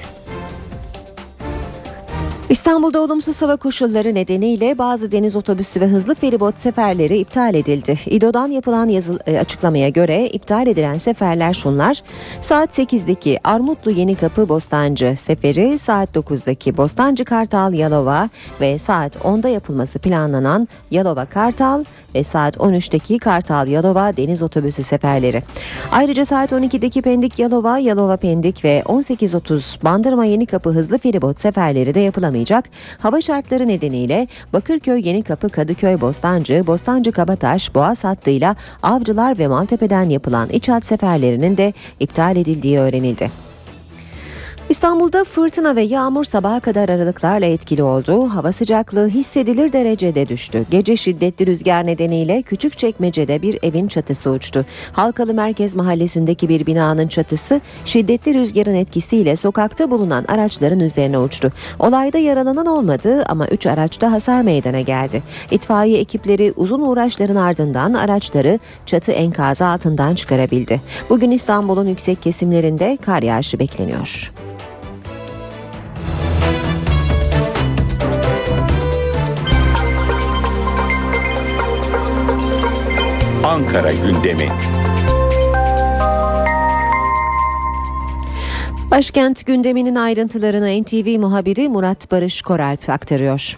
İstanbul'da 2.50 3.00
olumsuz 3.00 3.42
hava 3.42 3.56
koşulları 3.56 4.16
nedeniyle 4.16 4.78
bazı 4.78 5.12
deniz 5.12 5.36
otobüsü 5.36 5.82
ve 5.82 5.88
hızlı 5.88 6.16
feribot 6.16 6.60
seferleri 6.60 7.18
iptal 7.18 7.56
edildi. 7.56 8.00
İDO'dan 8.06 8.48
yapılan 8.48 8.90
yazı, 8.90 9.20
e, 9.28 9.40
açıklamaya 9.40 9.90
göre 9.90 10.28
iptal 10.28 10.68
edilen 10.68 10.98
seferler 10.98 11.54
şunlar. 11.54 12.02
Saat 12.42 12.80
8'deki 12.80 13.40
Armutlu 13.44 13.92
Yenikapı 13.92 14.50
Bostancı 14.50 15.16
seferi, 15.18 15.78
saat 15.78 16.16
9'daki 16.16 16.78
Bostancı 16.78 17.26
Kartal 17.26 17.74
Yalova 17.74 18.30
ve 18.62 18.78
saat 18.78 19.16
10'da 19.16 19.50
yapılması 19.50 20.00
planlanan 20.00 20.68
Yalova 20.92 21.26
Kartal 21.26 21.84
ve 22.16 22.24
saat 22.24 22.58
13'teki 22.58 23.20
Kartal 23.20 23.68
Yalova 23.68 24.18
deniz 24.18 24.42
otobüsü 24.42 24.84
seferleri. 24.84 25.44
Ayrıca 25.92 26.26
saat 26.26 26.52
12'deki 26.52 27.02
Pendik 27.02 27.40
Yalova, 27.40 27.78
Yalova 27.78 28.18
Pendik 28.18 28.64
ve 28.66 28.84
18.30 28.86 29.84
Bandırma 29.84 30.26
Yenikapı 30.26 30.70
hızlı 30.70 30.98
feribot 30.98 31.40
seferleri 31.40 31.96
de 31.96 32.00
yapılamayacak. 32.00 32.66
Hava 33.00 33.22
şartları 33.22 33.68
nedeniyle 33.68 34.28
Bakırköy 34.54 35.08
Yenikapı 35.08 35.50
Kadıköy 35.50 36.02
Bostancı, 36.02 36.68
Bostancı 36.68 37.12
Kabataş, 37.12 37.76
Boğaz 37.76 38.04
hattıyla 38.04 38.56
Avcılar 38.84 39.40
ve 39.40 39.48
Maltepe'den 39.48 40.10
yapılan 40.10 40.50
iç 40.50 40.70
hat 40.70 40.86
seferlerinin 40.86 41.58
de 41.58 41.74
iptal 42.00 42.38
edildiği 42.38 42.80
öğrenildi. 42.80 43.45
İstanbul'da 44.70 45.24
fırtına 45.24 45.76
ve 45.76 45.82
yağmur 45.82 46.24
sabaha 46.24 46.60
kadar 46.60 46.90
aralıklarla 46.90 47.46
etkili 47.46 47.84
oldu. 47.84 48.30
Hava 48.30 48.52
sıcaklığı 48.52 49.08
hissedilir 49.08 49.74
derecede 49.74 50.30
düştü. 50.30 50.66
Gece 50.72 50.98
şiddetli 50.98 51.48
rüzgar 51.48 51.86
nedeniyle 51.86 52.42
küçük 52.42 52.78
çekmecede 52.78 53.42
bir 53.42 53.60
evin 53.64 53.88
çatısı 53.88 54.30
uçtu. 54.30 54.66
Halkalı 54.94 55.34
Merkez 55.34 55.76
Mahallesi'ndeki 55.76 56.50
bir 56.50 56.66
binanın 56.66 57.08
çatısı 57.08 57.62
şiddetli 57.86 58.34
rüzgarın 58.34 58.74
etkisiyle 58.74 59.36
sokakta 59.36 59.92
bulunan 59.92 60.26
araçların 60.28 60.80
üzerine 60.80 61.20
uçtu. 61.20 61.52
Olayda 61.80 62.18
yaralanan 62.18 62.66
olmadı 62.66 63.24
ama 63.30 63.48
3 63.48 63.68
araçta 63.68 64.12
hasar 64.12 64.42
meydana 64.42 64.82
geldi. 64.82 65.24
İtfaiye 65.52 66.00
ekipleri 66.00 66.54
uzun 66.56 66.82
uğraşların 66.82 67.36
ardından 67.36 67.94
araçları 67.94 68.60
çatı 68.86 69.12
enkazı 69.12 69.66
altından 69.66 70.16
çıkarabildi. 70.16 70.82
Bugün 71.10 71.32
İstanbul'un 71.32 71.88
yüksek 71.88 72.24
kesimlerinde 72.24 72.98
kar 73.06 73.22
yağışı 73.22 73.60
bekleniyor. 73.60 74.32
Ankara 83.46 83.92
gündemi. 83.92 84.50
Başkent 88.92 89.46
gündeminin 89.46 89.96
ayrıntılarını 89.96 90.82
NTV 90.82 91.20
muhabiri 91.20 91.70
Murat 91.70 92.12
Barış 92.12 92.42
Koralp 92.42 92.90
aktarıyor. 92.90 93.58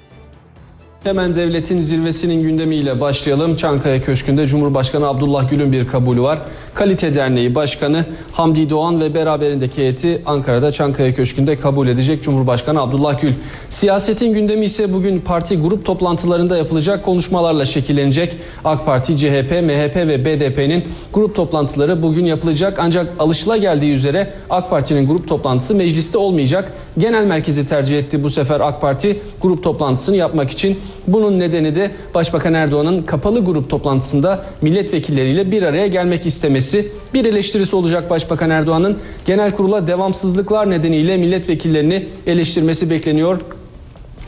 Hemen 1.07 1.35
devletin 1.35 1.81
zirvesinin 1.81 2.41
gündemiyle 2.41 3.01
başlayalım. 3.01 3.55
Çankaya 3.55 4.01
Köşkü'nde 4.01 4.47
Cumhurbaşkanı 4.47 5.07
Abdullah 5.07 5.49
Gül'ün 5.49 5.71
bir 5.71 5.87
kabulü 5.87 6.21
var. 6.21 6.39
Kalite 6.73 7.15
Derneği 7.15 7.55
Başkanı 7.55 8.05
Hamdi 8.31 8.69
Doğan 8.69 9.01
ve 9.01 9.13
beraberindeki 9.13 9.77
heyeti 9.77 10.21
Ankara'da 10.25 10.71
Çankaya 10.71 11.15
Köşkü'nde 11.15 11.59
kabul 11.59 11.87
edecek 11.87 12.23
Cumhurbaşkanı 12.23 12.81
Abdullah 12.81 13.21
Gül. 13.21 13.33
Siyasetin 13.69 14.33
gündemi 14.33 14.65
ise 14.65 14.93
bugün 14.93 15.19
parti 15.19 15.57
grup 15.61 15.85
toplantılarında 15.85 16.57
yapılacak 16.57 17.05
konuşmalarla 17.05 17.65
şekillenecek. 17.65 18.37
AK 18.65 18.85
Parti, 18.85 19.17
CHP, 19.17 19.51
MHP 19.51 19.95
ve 19.95 20.25
BDP'nin 20.25 20.83
grup 21.13 21.35
toplantıları 21.35 22.03
bugün 22.03 22.25
yapılacak. 22.25 22.79
Ancak 22.79 23.13
alışılageldiği 23.19 23.93
üzere 23.93 24.33
AK 24.49 24.69
Parti'nin 24.69 25.07
grup 25.07 25.27
toplantısı 25.27 25.75
mecliste 25.75 26.17
olmayacak. 26.17 26.73
Genel 26.97 27.25
merkezi 27.25 27.67
tercih 27.67 27.99
etti 27.99 28.23
bu 28.23 28.29
sefer 28.29 28.59
AK 28.59 28.81
Parti 28.81 29.21
grup 29.41 29.63
toplantısını 29.63 30.15
yapmak 30.15 30.51
için. 30.51 30.79
Bunun 31.07 31.39
nedeni 31.39 31.75
de 31.75 31.91
Başbakan 32.13 32.53
Erdoğan'ın 32.53 33.03
kapalı 33.03 33.45
grup 33.45 33.69
toplantısında 33.69 34.45
milletvekilleriyle 34.61 35.51
bir 35.51 35.63
araya 35.63 35.87
gelmek 35.87 36.25
istemesi. 36.25 36.91
Bir 37.13 37.25
eleştirisi 37.25 37.75
olacak 37.75 38.09
Başbakan 38.09 38.49
Erdoğan'ın 38.49 38.97
genel 39.25 39.51
kurula 39.51 39.87
devamsızlıklar 39.87 40.69
nedeniyle 40.69 41.17
milletvekillerini 41.17 42.05
eleştirmesi 42.27 42.89
bekleniyor. 42.89 43.41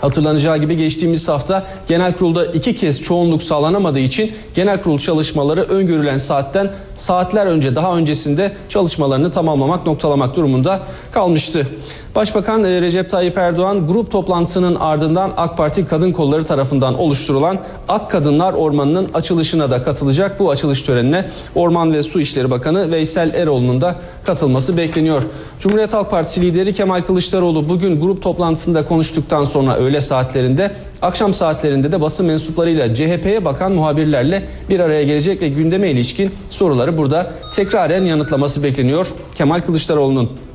Hatırlanacağı 0.01 0.57
gibi 0.57 0.77
geçtiğimiz 0.77 1.27
hafta 1.27 1.67
genel 1.87 2.13
kurulda 2.13 2.45
iki 2.45 2.75
kez 2.75 3.01
çoğunluk 3.01 3.43
sağlanamadığı 3.43 3.99
için 3.99 4.31
genel 4.55 4.81
kurul 4.81 4.99
çalışmaları 4.99 5.61
öngörülen 5.61 6.17
saatten 6.17 6.71
saatler 6.95 7.45
önce 7.45 7.75
daha 7.75 7.97
öncesinde 7.97 8.51
çalışmalarını 8.69 9.31
tamamlamak 9.31 9.85
noktalamak 9.85 10.35
durumunda 10.35 10.79
kalmıştı. 11.11 11.67
Başbakan 12.19 12.63
e, 12.63 12.81
Recep 12.81 13.09
Tayyip 13.09 13.37
Erdoğan 13.37 13.87
grup 13.87 14.11
toplantısının 14.11 14.75
ardından 14.75 15.31
AK 15.37 15.57
Parti 15.57 15.87
kadın 15.87 16.11
kolları 16.11 16.45
tarafından 16.45 16.99
oluşturulan 16.99 17.59
Ak 17.87 18.11
Kadınlar 18.11 18.53
Ormanı'nın 18.53 19.07
açılışına 19.13 19.71
da 19.71 19.83
katılacak. 19.83 20.39
Bu 20.39 20.51
açılış 20.51 20.81
törenine 20.81 21.25
Orman 21.55 21.93
ve 21.93 22.03
Su 22.03 22.21
İşleri 22.21 22.51
Bakanı 22.51 22.91
Veysel 22.91 23.33
Eroğlu'nun 23.33 23.81
da 23.81 23.95
katılması 24.25 24.77
bekleniyor. 24.77 25.23
Cumhuriyet 25.59 25.93
Halk 25.93 26.11
Partisi 26.11 26.41
lideri 26.41 26.73
Kemal 26.73 27.01
Kılıçdaroğlu 27.01 27.69
bugün 27.69 28.01
grup 28.01 28.21
toplantısında 28.23 28.85
konuştuktan 28.85 29.43
sonra 29.43 29.75
öğle 29.75 30.01
saatlerinde 30.01 30.71
Akşam 31.01 31.33
saatlerinde 31.33 31.91
de 31.91 32.01
basın 32.01 32.25
mensuplarıyla 32.25 32.95
CHP'ye 32.95 33.45
bakan 33.45 33.71
muhabirlerle 33.71 34.47
bir 34.69 34.79
araya 34.79 35.03
gelecek 35.03 35.41
ve 35.41 35.47
gündeme 35.47 35.91
ilişkin 35.91 36.31
soruları 36.49 36.97
burada 36.97 37.31
tekraren 37.55 38.03
yanıtlaması 38.03 38.63
bekleniyor 38.63 39.07
Kemal 39.35 39.61
Kılıçdaroğlu'nun. 39.61 40.48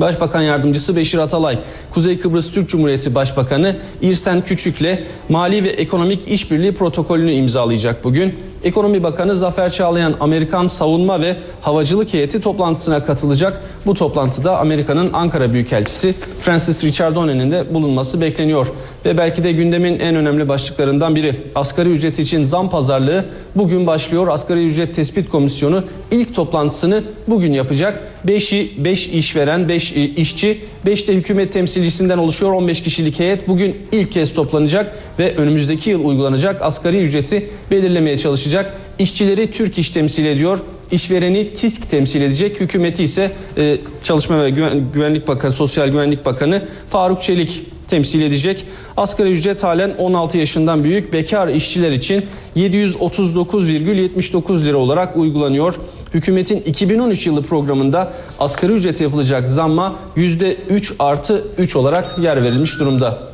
Başbakan 0.00 0.42
Yardımcısı 0.42 0.96
Beşir 0.96 1.18
Atalay, 1.18 1.58
Kuzey 1.94 2.18
Kıbrıs 2.18 2.50
Türk 2.50 2.68
Cumhuriyeti 2.68 3.14
Başbakanı 3.14 3.76
İrsen 4.02 4.40
Küçük'le 4.40 4.98
Mali 5.28 5.64
ve 5.64 5.68
Ekonomik 5.68 6.28
İşbirliği 6.28 6.74
protokolünü 6.74 7.32
imzalayacak 7.32 8.04
bugün. 8.04 8.49
Ekonomi 8.64 9.02
Bakanı 9.02 9.36
Zafer 9.36 9.72
Çağlayan 9.72 10.14
Amerikan 10.20 10.66
savunma 10.66 11.20
ve 11.20 11.36
havacılık 11.60 12.14
heyeti 12.14 12.40
toplantısına 12.40 13.04
katılacak. 13.04 13.62
Bu 13.86 13.94
toplantıda 13.94 14.58
Amerika'nın 14.58 15.12
Ankara 15.12 15.52
Büyükelçisi 15.52 16.14
Francis 16.40 16.84
Richardone'nin 16.84 17.50
de 17.50 17.74
bulunması 17.74 18.20
bekleniyor. 18.20 18.66
Ve 19.04 19.18
belki 19.18 19.44
de 19.44 19.52
gündemin 19.52 19.98
en 19.98 20.16
önemli 20.16 20.48
başlıklarından 20.48 21.16
biri 21.16 21.34
asgari 21.54 21.88
ücret 21.88 22.18
için 22.18 22.44
zam 22.44 22.70
pazarlığı 22.70 23.24
bugün 23.56 23.86
başlıyor. 23.86 24.28
Asgari 24.28 24.64
ücret 24.64 24.94
tespit 24.94 25.28
komisyonu 25.28 25.84
ilk 26.10 26.34
toplantısını 26.34 27.04
bugün 27.26 27.52
yapacak. 27.52 28.02
5'i 28.26 28.84
5 28.84 29.06
işveren, 29.06 29.68
5 29.68 29.92
işçi, 29.92 30.60
5 30.86 31.08
de 31.08 31.14
hükümet 31.14 31.52
temsilcisinden 31.52 32.18
oluşuyor 32.18 32.52
15 32.52 32.82
kişilik 32.82 33.18
heyet 33.18 33.48
bugün 33.48 33.76
ilk 33.92 34.12
kez 34.12 34.34
toplanacak 34.34 34.96
ve 35.18 35.36
önümüzdeki 35.36 35.90
yıl 35.90 36.04
uygulanacak 36.04 36.62
asgari 36.62 36.98
ücreti 36.98 37.50
belirlemeye 37.70 38.18
çalışacak. 38.18 38.49
İşçileri 38.98 39.50
Türk 39.50 39.78
İş 39.78 39.90
temsil 39.90 40.24
ediyor. 40.24 40.58
İşvereni 40.90 41.54
TİSK 41.54 41.90
temsil 41.90 42.22
edecek. 42.22 42.60
Hükümeti 42.60 43.02
ise 43.02 43.32
e, 43.56 43.76
Çalışma 44.04 44.44
ve 44.44 44.50
Güvenlik 44.94 45.28
Bakanı, 45.28 45.52
Sosyal 45.52 45.88
Güvenlik 45.88 46.24
Bakanı 46.24 46.62
Faruk 46.90 47.22
Çelik 47.22 47.66
temsil 47.88 48.22
edecek. 48.22 48.64
Asgari 48.96 49.30
ücret 49.30 49.62
halen 49.62 49.94
16 49.98 50.38
yaşından 50.38 50.84
büyük 50.84 51.12
bekar 51.12 51.48
işçiler 51.48 51.92
için 51.92 52.24
739,79 52.56 54.64
lira 54.64 54.76
olarak 54.76 55.16
uygulanıyor. 55.16 55.74
Hükümetin 56.14 56.60
2013 56.60 57.26
yılı 57.26 57.42
programında 57.42 58.12
asgari 58.38 58.72
ücrete 58.72 59.04
yapılacak 59.04 59.48
zamma 59.48 59.96
%3 60.16 60.92
artı 60.98 61.46
3 61.58 61.76
olarak 61.76 62.18
yer 62.18 62.42
verilmiş 62.42 62.78
durumda. 62.78 63.29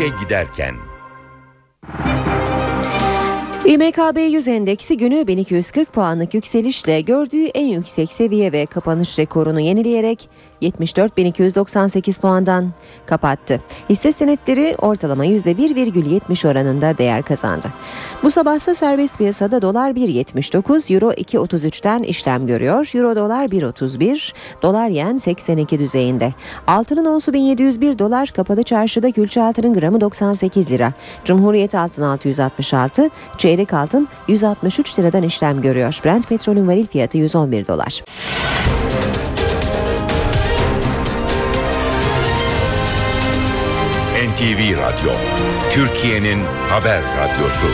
İşe 0.00 0.08
giderken. 0.24 0.74
İMKB 3.64 4.18
100 4.32 4.48
endeksi 4.48 4.96
günü 4.96 5.26
1240 5.26 5.92
puanlık 5.92 6.34
yükselişle 6.34 7.00
gördüğü 7.00 7.44
en 7.44 7.66
yüksek 7.66 8.12
seviye 8.12 8.52
ve 8.52 8.66
kapanış 8.66 9.18
rekorunu 9.18 9.60
yenileyerek 9.60 10.28
74.298 10.62 12.20
puandan 12.20 12.72
kapattı. 13.06 13.60
Hisse 13.88 14.12
senetleri 14.12 14.74
ortalama 14.78 15.26
%1,70 15.26 16.48
oranında 16.48 16.98
değer 16.98 17.22
kazandı. 17.22 17.66
Bu 18.22 18.30
sabahsa 18.30 18.74
serbest 18.74 19.18
piyasada 19.18 19.62
dolar 19.62 19.90
1.79, 19.90 20.94
euro 20.94 21.12
2.33'ten 21.12 22.02
işlem 22.02 22.46
görüyor. 22.46 22.90
Euro 22.94 23.16
dolar 23.16 23.46
1.31, 23.46 24.32
dolar 24.62 24.88
yen 24.88 25.16
82 25.16 25.78
düzeyinde. 25.78 26.34
Altının 26.66 27.04
onsu 27.04 27.32
1701 27.32 27.98
dolar, 27.98 28.28
kapalı 28.28 28.62
çarşıda 28.62 29.10
külçe 29.10 29.42
altının 29.42 29.74
gramı 29.74 30.00
98 30.00 30.70
lira. 30.70 30.92
Cumhuriyet 31.24 31.74
altın 31.74 32.02
666, 32.02 33.10
çeyrek 33.38 33.72
altın 33.72 34.08
163 34.28 34.98
liradan 34.98 35.22
işlem 35.22 35.62
görüyor. 35.62 36.00
Brent 36.04 36.28
petrolün 36.28 36.68
varil 36.68 36.86
fiyatı 36.86 37.18
111 37.18 37.66
dolar. 37.66 38.02
NTV 44.40 44.76
Radyo, 44.76 45.12
Türkiye'nin 45.70 46.38
haber 46.68 47.02
radyosu. 47.02 47.66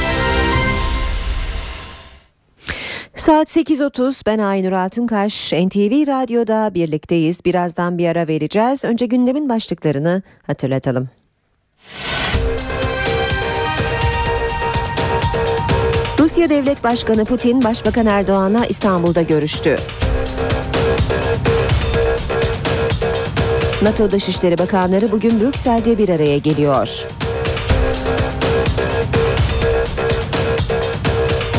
Saat 3.17 3.57
8.30 3.57 4.23
ben 4.27 4.39
Aynur 4.39 4.73
Altunkaş. 4.73 5.53
NTV 5.53 6.07
Radyo'da 6.07 6.75
birlikteyiz. 6.75 7.45
Birazdan 7.45 7.99
bir 7.99 8.09
ara 8.09 8.29
vereceğiz. 8.29 8.85
Önce 8.85 9.07
gündemin 9.07 9.49
başlıklarını 9.49 10.23
hatırlatalım. 10.47 11.09
Rusya 16.19 16.51
Devlet 16.51 16.85
Başkanı 16.85 17.25
Putin, 17.25 17.65
Başbakan 17.65 18.07
Erdoğan'la 18.07 18.67
İstanbul'da 18.67 19.23
görüştü. 19.23 19.77
NATO 23.83 24.11
Dışişleri 24.11 24.59
Bakanları 24.59 25.13
bugün 25.13 25.41
Brüksel'de 25.41 25.99
bir 25.99 26.09
araya 26.09 26.39
geliyor. 26.39 27.07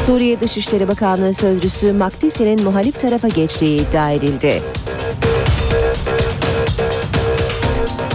Suriye 0.05 0.39
Dışişleri 0.39 0.88
Bakanlığı 0.88 1.34
Sözcüsü 1.34 1.93
Makdisi'nin 1.93 2.63
muhalif 2.63 2.99
tarafa 2.99 3.28
geçtiği 3.28 3.82
iddia 3.82 4.11
edildi. 4.11 4.61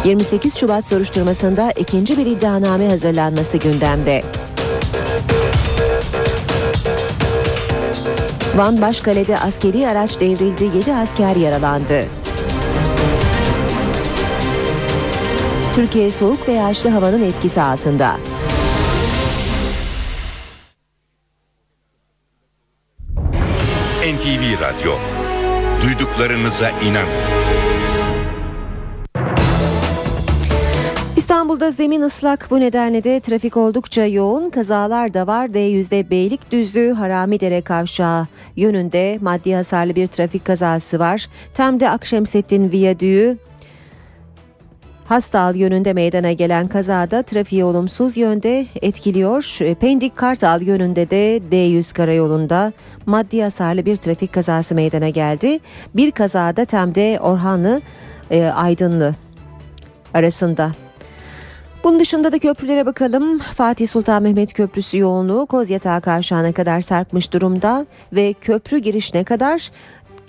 28 0.05 0.57
Şubat 0.57 0.85
soruşturmasında 0.85 1.71
ikinci 1.71 2.19
bir 2.19 2.27
iddianame 2.27 2.89
hazırlanması 2.89 3.57
gündemde. 3.57 4.23
Van 8.57 8.83
Başkale'de 8.83 9.39
askeri 9.39 9.89
araç 9.89 10.21
devrildi, 10.21 10.65
7 10.77 10.95
asker 10.95 11.37
yaralandı. 11.37 12.22
Türkiye 15.75 16.11
soğuk 16.11 16.49
ve 16.49 16.53
yağışlı 16.53 16.91
havanın 16.91 17.23
etkisi 17.23 17.63
altında. 17.63 18.17
NTV 24.03 24.61
Radyo. 24.61 24.93
Duyduklarınıza 25.83 26.71
inanın. 26.71 27.09
İstanbul'da 31.17 31.71
zemin 31.71 32.01
ıslak 32.01 32.49
bu 32.51 32.61
nedenle 32.61 33.05
de 33.05 33.21
trafik 33.21 33.57
oldukça 33.57 34.07
yoğun 34.07 34.51
kazalar 34.51 35.15
da 35.15 35.27
var. 35.27 35.47
D100'de 35.47 36.11
Beylikdüzü 36.11 36.93
Haramidere 36.93 37.63
kavşağı 37.63 38.27
yönünde 38.57 39.19
maddi 39.21 39.55
hasarlı 39.55 39.97
bir 39.97 40.07
trafik 40.07 40.45
kazası 40.45 40.99
var. 40.99 41.27
Tem'de 41.55 41.91
Akşemsettin 41.91 42.73
Viyadüğü 42.73 43.39
Hastal 45.13 45.57
yönünde 45.57 45.93
meydana 45.93 46.33
gelen 46.33 46.69
kazada 46.69 47.23
trafiği 47.23 47.65
olumsuz 47.65 48.17
yönde 48.17 48.67
etkiliyor. 48.83 49.59
Pendik 49.81 50.17
Kartal 50.17 50.63
yönünde 50.63 51.11
de 51.11 51.39
D100 51.51 51.95
karayolunda 51.95 52.73
maddi 53.07 53.43
hasarlı 53.43 53.87
bir 53.87 53.97
trafik 53.97 54.33
kazası 54.33 54.75
meydana 54.75 55.09
geldi. 55.09 55.61
Bir 55.95 56.11
kazada 56.11 56.65
Tem'de 56.65 57.21
Orhanlı 57.21 57.81
e, 58.31 58.45
Aydınlı 58.45 59.15
arasında 60.15 60.73
bunun 61.85 62.01
dışında 62.01 62.33
da 62.33 62.39
köprülere 62.39 62.87
bakalım. 62.87 63.39
Fatih 63.39 63.89
Sultan 63.89 64.23
Mehmet 64.23 64.53
Köprüsü 64.53 64.99
yoğunluğu 64.99 65.47
Kozyatağı 65.47 66.01
Kavşağı'na 66.01 66.53
kadar 66.53 66.81
sarkmış 66.81 67.33
durumda 67.33 67.87
ve 68.13 68.33
köprü 68.33 68.79
girişine 68.79 69.25
kadar 69.25 69.71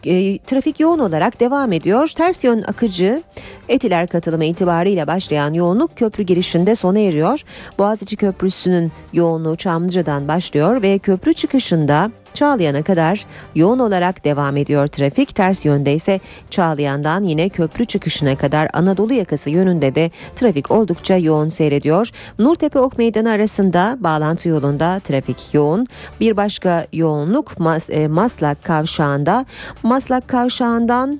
e, 0.08 0.38
trafik 0.38 0.80
yoğun 0.80 1.00
olarak 1.00 1.40
devam 1.40 1.72
ediyor. 1.72 2.08
Ters 2.08 2.44
yön 2.44 2.62
akıcı 2.62 3.24
Etiler 3.70 4.08
katılımı 4.08 4.46
itibariyle 4.46 5.08
başlayan 5.08 5.54
yoğunluk 5.54 5.98
köprü 5.98 6.24
girişinde 6.24 6.76
sona 6.76 7.00
eriyor. 7.00 7.42
Boğaziçi 7.78 8.16
Köprüsü'nün 8.16 8.92
yoğunluğu 9.14 9.56
Çamlıca'dan 9.56 10.28
başlıyor 10.28 10.82
ve 10.82 11.00
köprü 11.00 11.34
çıkışında 11.34 12.12
Çağlayan'a 12.34 12.84
kadar 12.84 13.26
yoğun 13.56 13.80
olarak 13.80 14.26
devam 14.26 14.58
ediyor 14.58 14.88
trafik. 14.88 15.36
Ters 15.36 15.66
yönde 15.66 15.94
ise 15.94 16.20
Çağlayan'dan 16.50 17.24
yine 17.24 17.50
köprü 17.50 17.86
çıkışına 17.86 18.36
kadar 18.36 18.70
Anadolu 18.74 19.14
yakası 19.14 19.50
yönünde 19.50 19.96
de 19.96 20.12
trafik 20.36 20.72
oldukça 20.72 21.18
yoğun 21.18 21.50
seyrediyor. 21.50 22.10
Nurtepe 22.40 22.80
Ok 22.80 22.98
Meydanı 22.98 23.32
arasında 23.32 23.98
bağlantı 24.00 24.50
yolunda 24.50 25.00
trafik 25.00 25.54
yoğun. 25.54 25.88
Bir 26.20 26.38
başka 26.38 26.88
yoğunluk 26.94 27.60
Mas 27.60 27.90
e, 27.90 28.08
Maslak 28.08 28.64
Kavşağı'nda. 28.64 29.46
Maslak 29.84 30.28
Kavşağı'ndan 30.28 31.20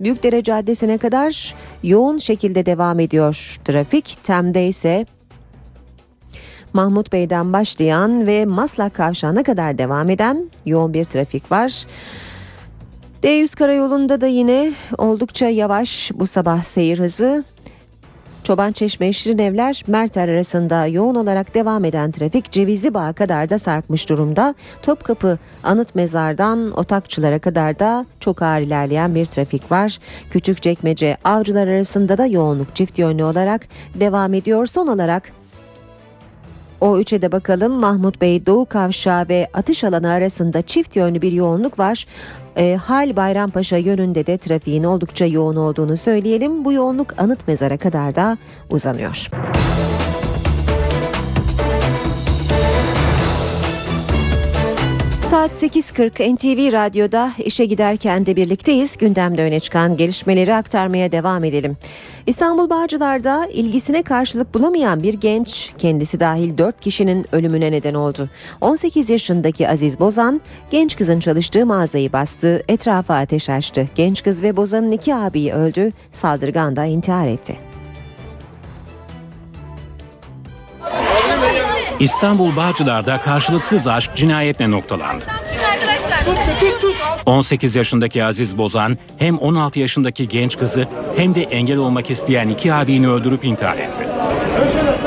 Büyükdere 0.00 0.42
Caddesi'ne 0.42 0.98
kadar 0.98 1.54
yoğun 1.82 2.18
şekilde 2.18 2.66
devam 2.66 3.00
ediyor 3.00 3.56
trafik. 3.64 4.18
Tem'de 4.22 4.66
ise 4.66 5.06
Mahmut 6.72 7.12
Bey'den 7.12 7.52
başlayan 7.52 8.26
ve 8.26 8.46
Maslak 8.46 8.94
Kavşağı'na 8.94 9.42
kadar 9.42 9.78
devam 9.78 10.10
eden 10.10 10.50
yoğun 10.66 10.94
bir 10.94 11.04
trafik 11.04 11.52
var. 11.52 11.86
D100 13.22 13.56
karayolunda 13.56 14.20
da 14.20 14.26
yine 14.26 14.72
oldukça 14.98 15.46
yavaş 15.46 16.10
bu 16.14 16.26
sabah 16.26 16.62
seyir 16.62 16.98
hızı. 16.98 17.44
Çoban 18.44 18.72
Çeşme 18.72 19.12
Şirinevler 19.12 19.82
Merter 19.86 20.28
arasında 20.28 20.86
yoğun 20.86 21.14
olarak 21.14 21.54
devam 21.54 21.84
eden 21.84 22.10
trafik 22.10 22.52
Cevizli 22.52 22.94
Bağ'a 22.94 23.12
kadar 23.12 23.50
da 23.50 23.58
sarkmış 23.58 24.08
durumda. 24.08 24.54
Topkapı 24.82 25.38
Anıt 25.62 25.94
Mezar'dan 25.94 26.70
Otakçılara 26.78 27.38
kadar 27.38 27.78
da 27.78 28.06
çok 28.20 28.42
ağır 28.42 28.60
ilerleyen 28.60 29.14
bir 29.14 29.26
trafik 29.26 29.72
var. 29.72 29.98
Küçükçekmece 30.30 31.16
Avcılar 31.24 31.68
arasında 31.68 32.18
da 32.18 32.26
yoğunluk 32.26 32.76
çift 32.76 32.98
yönlü 32.98 33.24
olarak 33.24 33.68
devam 33.94 34.34
ediyor. 34.34 34.66
Son 34.66 34.86
olarak 34.86 35.39
o 36.80 36.98
üçe 36.98 37.22
de 37.22 37.32
bakalım 37.32 37.72
Mahmut 37.72 38.20
Bey 38.20 38.46
Doğu 38.46 38.66
Kavşağı 38.66 39.28
ve 39.28 39.48
atış 39.54 39.84
alanı 39.84 40.10
arasında 40.10 40.62
çift 40.62 40.96
yönlü 40.96 41.22
bir 41.22 41.32
yoğunluk 41.32 41.78
var. 41.78 42.06
E, 42.56 42.76
Hal 42.76 43.16
Bayrampaşa 43.16 43.76
yönünde 43.76 44.26
de 44.26 44.38
trafiğin 44.38 44.84
oldukça 44.84 45.26
yoğun 45.26 45.56
olduğunu 45.56 45.96
söyleyelim. 45.96 46.64
Bu 46.64 46.72
yoğunluk 46.72 47.14
anıt 47.18 47.48
mezara 47.48 47.76
kadar 47.76 48.16
da 48.16 48.38
uzanıyor. 48.70 49.30
Saat 55.40 55.62
8.40 55.62 56.34
NTV 56.34 56.72
Radyo'da 56.72 57.30
işe 57.38 57.64
giderken 57.64 58.26
de 58.26 58.36
birlikteyiz. 58.36 58.96
Gündemde 58.96 59.42
öne 59.42 59.60
çıkan 59.60 59.96
gelişmeleri 59.96 60.54
aktarmaya 60.54 61.12
devam 61.12 61.44
edelim. 61.44 61.76
İstanbul 62.26 62.70
Bağcılar'da 62.70 63.46
ilgisine 63.46 64.02
karşılık 64.02 64.54
bulamayan 64.54 65.02
bir 65.02 65.14
genç 65.14 65.72
kendisi 65.78 66.20
dahil 66.20 66.58
4 66.58 66.80
kişinin 66.80 67.26
ölümüne 67.32 67.72
neden 67.72 67.94
oldu. 67.94 68.28
18 68.60 69.10
yaşındaki 69.10 69.68
Aziz 69.68 70.00
Bozan 70.00 70.40
genç 70.70 70.96
kızın 70.96 71.20
çalıştığı 71.20 71.66
mağazayı 71.66 72.12
bastı, 72.12 72.62
etrafa 72.68 73.14
ateş 73.14 73.50
açtı. 73.50 73.88
Genç 73.94 74.22
kız 74.22 74.42
ve 74.42 74.56
Bozan'ın 74.56 74.92
iki 74.92 75.14
abiyi 75.14 75.52
öldü, 75.52 75.92
saldırgan 76.12 76.76
da 76.76 76.84
intihar 76.84 77.26
etti. 77.26 77.69
İstanbul 82.00 82.56
Bağcılar'da 82.56 83.20
karşılıksız 83.20 83.86
aşk 83.86 84.10
cinayetle 84.16 84.70
noktalandı. 84.70 85.24
18 87.26 87.76
yaşındaki 87.76 88.24
Aziz 88.24 88.58
Bozan 88.58 88.98
hem 89.18 89.38
16 89.38 89.78
yaşındaki 89.78 90.28
genç 90.28 90.58
kızı 90.58 90.88
hem 91.16 91.34
de 91.34 91.42
engel 91.42 91.76
olmak 91.76 92.10
isteyen 92.10 92.48
iki 92.48 92.74
abini 92.74 93.08
öldürüp 93.08 93.44
intihar 93.44 93.78
etti. 93.78 94.06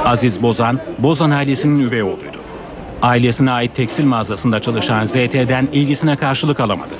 Aziz 0.06 0.42
Bozan, 0.42 0.80
Bozan 1.00 1.32
ailesinin 1.32 1.80
üvey 1.80 2.04
oğluydu. 2.04 2.38
Ailesine 3.02 3.52
ait 3.52 3.76
tekstil 3.76 4.06
mağazasında 4.06 4.60
çalışan 4.62 5.06
ZT'den 5.06 5.68
ilgisine 5.74 6.16
karşılık 6.16 6.60
alamadı. 6.60 6.94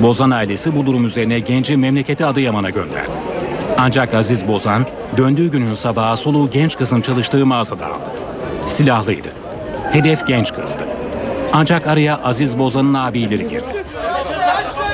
Bozan 0.00 0.30
ailesi 0.30 0.76
bu 0.76 0.86
durum 0.86 1.06
üzerine 1.06 1.38
genci 1.38 1.76
memleketi 1.76 2.24
Adıyaman'a 2.24 2.70
gönderdi. 2.70 3.12
Ancak 3.78 4.14
Aziz 4.14 4.48
Bozan 4.48 4.86
döndüğü 5.16 5.50
günün 5.50 5.74
sabahı 5.74 6.16
soluğu 6.16 6.50
genç 6.50 6.76
kızın 6.76 7.00
çalıştığı 7.00 7.46
mağazada 7.46 7.86
aldı. 7.86 8.24
Silahlıydı. 8.68 9.28
Hedef 9.92 10.26
genç 10.26 10.52
kızdı. 10.54 10.82
Ancak 11.52 11.86
araya 11.86 12.20
Aziz 12.22 12.58
Bozan'ın 12.58 12.94
abileri 12.94 13.48
girdi. 13.48 13.84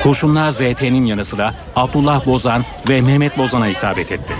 Kurşunlar 0.03 0.51
ZT'nin 0.51 1.05
yanı 1.05 1.25
sıra 1.25 1.53
Abdullah 1.75 2.25
Bozan 2.25 2.63
ve 2.89 3.01
Mehmet 3.01 3.37
Bozan'a 3.37 3.67
isabet 3.67 4.11
etti. 4.11 4.33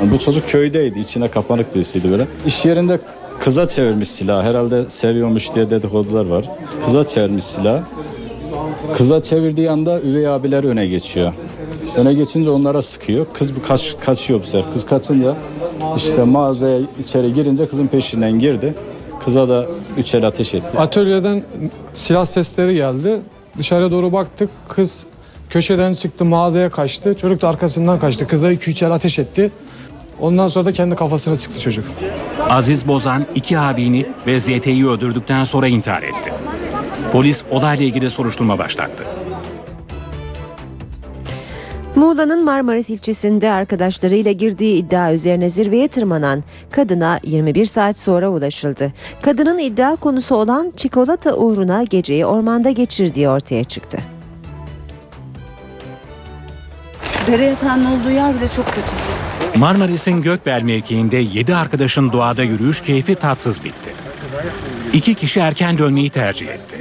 Bu 0.00 0.18
çocuk 0.18 0.48
köydeydi, 0.48 0.98
içine 0.98 1.28
kapanık 1.28 1.74
birisiydi 1.74 2.10
böyle. 2.10 2.26
İş 2.46 2.64
yerinde 2.64 3.00
kıza 3.40 3.68
çevirmiş 3.68 4.08
silah. 4.08 4.44
Herhalde 4.44 4.88
seviyormuş 4.88 5.54
diye 5.54 5.70
dedikodular 5.70 6.26
var. 6.26 6.44
Kıza 6.84 7.06
çevirmiş 7.06 7.44
silah. 7.44 7.82
Kıza 8.96 9.22
çevirdiği 9.22 9.70
anda 9.70 10.00
üvey 10.00 10.28
abiler 10.28 10.64
öne 10.64 10.86
geçiyor. 10.86 11.32
Öne 11.96 12.14
geçince 12.14 12.50
onlara 12.50 12.82
sıkıyor. 12.82 13.26
Kız 13.32 13.56
bu 13.56 13.62
kaç, 13.62 13.96
kaçıyor 14.00 14.40
bu 14.40 14.44
sefer. 14.44 14.72
Kız 14.72 14.86
kaçınca 14.86 15.36
işte 15.96 16.22
mağazaya 16.22 16.78
içeri 17.00 17.34
girince 17.34 17.68
kızın 17.68 17.86
peşinden 17.86 18.38
girdi. 18.38 18.74
Kıza 19.24 19.48
da 19.48 19.66
üç 19.96 20.14
el 20.14 20.26
ateş 20.26 20.54
etti. 20.54 20.78
Atölyeden 20.78 21.42
silah 21.94 22.24
sesleri 22.24 22.74
geldi. 22.74 23.20
Dışarıya 23.58 23.90
doğru 23.90 24.12
baktık. 24.12 24.50
Kız 24.68 25.04
köşeden 25.50 25.94
çıktı 25.94 26.24
mağazaya 26.24 26.70
kaçtı. 26.70 27.14
Çocuk 27.14 27.42
da 27.42 27.48
arkasından 27.48 27.98
kaçtı. 27.98 28.28
Kıza 28.28 28.52
iki 28.52 28.70
üç 28.70 28.82
el 28.82 28.90
ateş 28.90 29.18
etti. 29.18 29.50
Ondan 30.20 30.48
sonra 30.48 30.66
da 30.66 30.72
kendi 30.72 30.94
kafasına 30.96 31.36
sıktı 31.36 31.60
çocuk. 31.60 31.84
Aziz 32.50 32.88
Bozan 32.88 33.26
iki 33.34 33.58
abini 33.58 34.06
ve 34.26 34.40
ZT'yi 34.40 34.86
öldürdükten 34.88 35.44
sonra 35.44 35.68
intihar 35.68 36.02
etti. 36.02 36.32
Polis 37.12 37.44
olayla 37.50 37.84
ilgili 37.84 38.10
soruşturma 38.10 38.58
başlattı. 38.58 39.04
Muğla'nın 42.02 42.44
Marmaris 42.44 42.90
ilçesinde 42.90 43.52
arkadaşlarıyla 43.52 44.32
girdiği 44.32 44.76
iddia 44.76 45.12
üzerine 45.12 45.50
zirveye 45.50 45.88
tırmanan 45.88 46.44
kadına 46.70 47.20
21 47.22 47.66
saat 47.66 47.98
sonra 47.98 48.28
ulaşıldı. 48.28 48.92
Kadının 49.22 49.58
iddia 49.58 49.96
konusu 49.96 50.34
olan 50.34 50.72
çikolata 50.76 51.34
uğruna 51.34 51.82
geceyi 51.82 52.26
ormanda 52.26 52.70
geçirdiği 52.70 53.28
ortaya 53.28 53.64
çıktı. 53.64 53.98
Dere 57.26 57.44
yatağının 57.44 57.84
olduğu 57.84 58.10
yer 58.10 58.34
bile 58.34 58.48
çok 58.56 58.66
kötü. 58.66 59.58
Marmaris'in 59.58 60.22
Gökbel 60.22 60.62
mevkiinde 60.62 61.16
7 61.16 61.54
arkadaşın 61.54 62.12
doğada 62.12 62.42
yürüyüş 62.42 62.80
keyfi 62.80 63.14
tatsız 63.14 63.64
bitti. 63.64 63.92
İki 64.92 65.14
kişi 65.14 65.40
erken 65.40 65.78
dönmeyi 65.78 66.10
tercih 66.10 66.48
etti. 66.48 66.76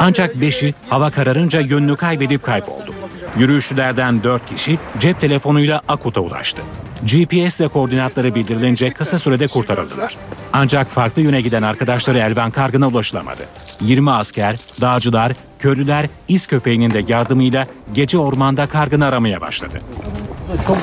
Ancak 0.00 0.40
beşi 0.40 0.74
hava 0.88 1.10
kararınca 1.10 1.60
yönünü 1.60 1.96
kaybedip 1.96 2.42
kayboldu. 2.42 2.94
Yürüyüşçülerden 3.38 4.22
dört 4.22 4.46
kişi 4.46 4.78
cep 4.98 5.20
telefonuyla 5.20 5.80
Akut'a 5.88 6.20
ulaştı. 6.20 6.62
GPS 7.02 7.60
ile 7.60 7.68
koordinatları 7.68 8.34
bildirilince 8.34 8.90
kısa 8.90 9.18
sürede 9.18 9.46
kurtarıldılar. 9.46 10.16
Ancak 10.52 10.90
farklı 10.90 11.22
yöne 11.22 11.40
giden 11.40 11.62
arkadaşları 11.62 12.18
Elvan 12.18 12.50
Kargın'a 12.50 12.88
ulaşılamadı. 12.88 13.42
20 13.80 14.10
asker, 14.10 14.56
dağcılar, 14.80 15.32
köylüler 15.58 16.06
iz 16.28 16.46
köpeğinin 16.46 16.90
de 16.90 17.04
yardımıyla 17.08 17.66
gece 17.94 18.18
ormanda 18.18 18.66
kargını 18.66 19.06
aramaya 19.06 19.40
başladı. 19.40 19.80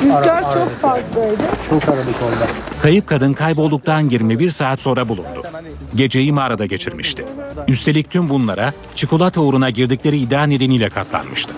Rüzgar 0.04 0.54
çok 0.54 0.82
fazlaydı. 0.82 1.44
Çok 1.70 1.84
aradık 1.90 2.16
orada. 2.24 2.48
Kayıp 2.82 3.08
kadın 3.08 3.34
kaybolduktan 3.34 4.10
21 4.10 4.50
saat 4.50 4.80
sonra 4.80 5.10
bulundu. 5.10 5.44
Geceyi 5.96 6.34
mağarada 6.34 6.66
geçirmişti. 6.66 7.26
Üstelik 7.68 8.12
tüm 8.12 8.30
bunlara 8.30 8.74
çikolata 8.96 9.42
uğruna 9.42 9.70
girdikleri 9.70 10.18
iddia 10.20 10.44
nedeniyle 10.44 10.90
katlanmıştı. 10.90 11.54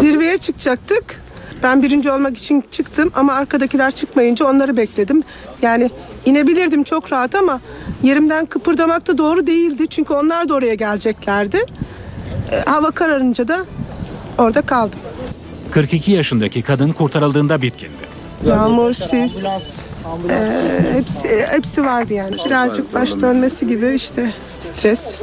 Zirveye 0.00 0.38
çıkacaktık. 0.38 1.22
Ben 1.62 1.82
birinci 1.82 2.10
olmak 2.10 2.38
için 2.38 2.64
çıktım 2.70 3.12
ama 3.14 3.32
arkadakiler 3.32 3.90
çıkmayınca 3.90 4.46
onları 4.46 4.76
bekledim. 4.76 5.22
Yani 5.62 5.90
inebilirdim 6.24 6.82
çok 6.82 7.12
rahat 7.12 7.34
ama 7.34 7.60
yerimden 8.02 8.46
kıpırdamak 8.46 9.06
da 9.08 9.18
doğru 9.18 9.46
değildi. 9.46 9.86
Çünkü 9.90 10.14
onlar 10.14 10.48
da 10.48 10.54
oraya 10.54 10.74
geleceklerdi. 10.74 11.66
E, 12.52 12.60
hava 12.70 12.90
kararınca 12.90 13.48
da 13.48 13.64
orada 14.38 14.62
kaldım. 14.62 14.98
42 15.70 16.12
yaşındaki 16.12 16.62
kadın 16.62 16.92
kurtarıldığında 16.92 17.62
bitkindi. 17.62 18.12
Yağmur, 18.46 18.92
sis, 18.92 19.44
e, 20.30 20.96
hepsi, 20.96 21.28
hepsi 21.50 21.84
vardı 21.84 22.14
yani. 22.14 22.36
Birazcık 22.46 22.94
baş 22.94 23.20
dönmesi 23.20 23.68
gibi 23.68 23.92
işte 23.94 24.32
stres. 24.58 25.18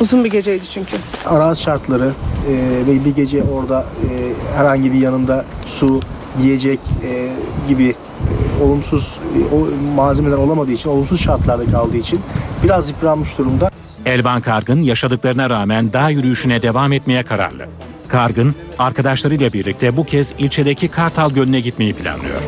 Uzun 0.00 0.24
bir 0.24 0.30
geceydi 0.30 0.64
çünkü. 0.68 0.96
Arazi 1.26 1.62
şartları 1.62 2.12
e, 2.50 2.52
ve 2.86 3.04
bir 3.04 3.14
gece 3.14 3.42
orada 3.42 3.80
e, 3.80 4.32
herhangi 4.56 4.92
bir 4.92 4.98
yanında 4.98 5.44
su, 5.66 6.00
yiyecek 6.42 6.80
e, 7.04 7.28
gibi 7.68 7.88
e, 7.88 8.64
olumsuz 8.64 9.18
e, 9.38 9.54
o 9.54 9.68
malzemeler 9.94 10.36
olamadığı 10.36 10.72
için, 10.72 10.90
olumsuz 10.90 11.20
şartlarda 11.20 11.64
kaldığı 11.70 11.96
için 11.96 12.20
biraz 12.64 12.88
yıpranmış 12.88 13.38
durumda. 13.38 13.70
Elvan 14.06 14.40
Kargın 14.40 14.82
yaşadıklarına 14.82 15.50
rağmen 15.50 15.92
dağ 15.92 16.08
yürüyüşüne 16.10 16.62
devam 16.62 16.92
etmeye 16.92 17.22
kararlı. 17.22 17.66
Kargın, 18.08 18.54
arkadaşlarıyla 18.78 19.52
birlikte 19.52 19.96
bu 19.96 20.04
kez 20.04 20.32
ilçedeki 20.38 20.88
Kartal 20.88 21.30
Gölü'ne 21.30 21.60
gitmeyi 21.60 21.92
planlıyor. 21.92 22.38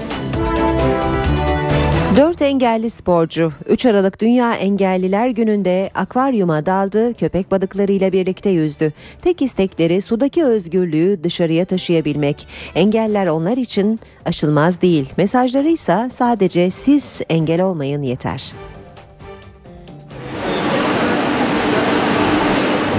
Engelli 2.47 2.91
sporcu 2.91 3.53
3 3.67 3.87
Aralık 3.87 4.21
Dünya 4.21 4.55
Engelliler 4.55 5.29
Günü'nde 5.29 5.91
akvaryuma 5.95 6.67
daldı, 6.67 7.15
köpek 7.15 7.51
balıklarıyla 7.51 8.13
birlikte 8.13 8.51
yüzdü. 8.51 8.93
Tek 9.23 9.43
istekleri 9.43 10.01
sudaki 10.01 10.45
özgürlüğü 10.45 11.25
dışarıya 11.25 11.65
taşıyabilmek. 11.65 12.49
Engeller 12.75 13.27
onlar 13.27 13.57
için 13.57 14.01
aşılmaz 14.25 14.83
değil. 14.83 15.07
Mesajları 15.17 15.69
ise 15.69 16.09
sadece 16.11 16.71
siz 16.71 17.21
engel 17.29 17.63
olmayın 17.63 18.03
yeter. 18.03 18.53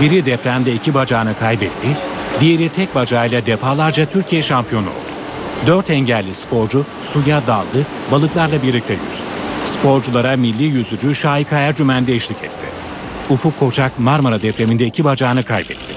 Biri 0.02 0.26
depremde 0.26 0.74
iki 0.74 0.94
bacağını 0.94 1.40
kaybetti, 1.40 1.88
diğeri 2.40 2.69
tek 2.69 2.95
bacağıyla 2.95 3.45
defalarca 3.45 4.06
Türkiye 4.06 4.41
şampiyonu 4.41 4.88
oldu. 4.88 5.06
Dört 5.65 5.89
engelli 5.89 6.34
sporcu 6.34 6.85
suya 7.01 7.47
daldı, 7.47 7.85
balıklarla 8.11 8.63
birlikte 8.63 8.93
yüzdü. 8.93 9.23
Sporculara 9.65 10.38
milli 10.38 10.63
yüzücü 10.63 11.15
Şahika 11.15 11.57
Ercümen 11.57 12.07
de 12.07 12.13
eşlik 12.13 12.38
etti. 12.38 12.67
Ufuk 13.29 13.59
Koçak 13.59 13.99
Marmara 13.99 14.41
depreminde 14.41 14.85
iki 14.85 15.03
bacağını 15.03 15.43
kaybetti. 15.43 15.93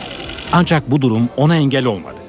Ancak 0.53 0.91
bu 0.91 1.03
durum 1.03 1.29
ona 1.37 1.57
engel 1.57 1.85
olmadı. 1.87 2.21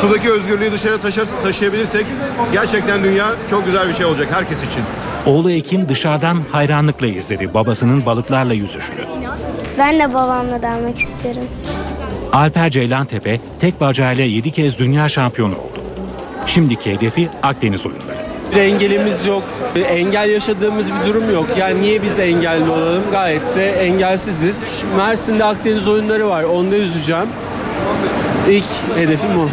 Sudaki 0.00 0.30
özgürlüğü 0.30 0.72
dışarı 0.72 0.98
taşır, 0.98 1.28
taşıyabilirsek 1.42 2.06
gerçekten 2.52 3.04
dünya 3.04 3.26
çok 3.50 3.66
güzel 3.66 3.88
bir 3.88 3.94
şey 3.94 4.06
olacak 4.06 4.28
herkes 4.30 4.58
için. 4.58 4.82
Oğlu 5.26 5.50
Ekin 5.50 5.88
dışarıdan 5.88 6.38
hayranlıkla 6.52 7.06
izledi 7.06 7.54
babasının 7.54 8.06
balıklarla 8.06 8.54
yüzüşünü. 8.54 9.00
Ben 9.78 9.98
de 9.98 10.14
babamla 10.14 10.62
dalmak 10.62 10.98
isterim. 10.98 11.44
Alper 12.32 12.70
Ceylantepe 12.70 13.40
tek 13.60 13.80
bacağıyla 13.80 14.24
7 14.24 14.50
kez 14.50 14.78
dünya 14.78 15.08
şampiyonu 15.08 15.54
oldu. 15.54 15.78
Şimdiki 16.46 16.92
hedefi 16.92 17.28
Akdeniz 17.42 17.86
oyunları. 17.86 18.18
Bir 18.54 18.56
engelimiz 18.56 19.26
yok. 19.26 19.42
Bir 19.74 19.84
engel 19.84 20.30
yaşadığımız 20.30 20.86
bir 20.86 21.08
durum 21.08 21.32
yok. 21.32 21.46
Yani 21.58 21.80
niye 21.82 22.02
biz 22.02 22.18
engelli 22.18 22.70
olalım? 22.70 23.02
Gayetse 23.10 23.62
engelsiziz. 23.62 24.60
Mersin'de 24.96 25.44
Akdeniz 25.44 25.88
oyunları 25.88 26.28
var. 26.28 26.44
Onda 26.44 26.76
yüzeceğim. 26.76 27.26
İlk 28.50 28.96
hedefim 28.96 29.30
o. 29.38 29.48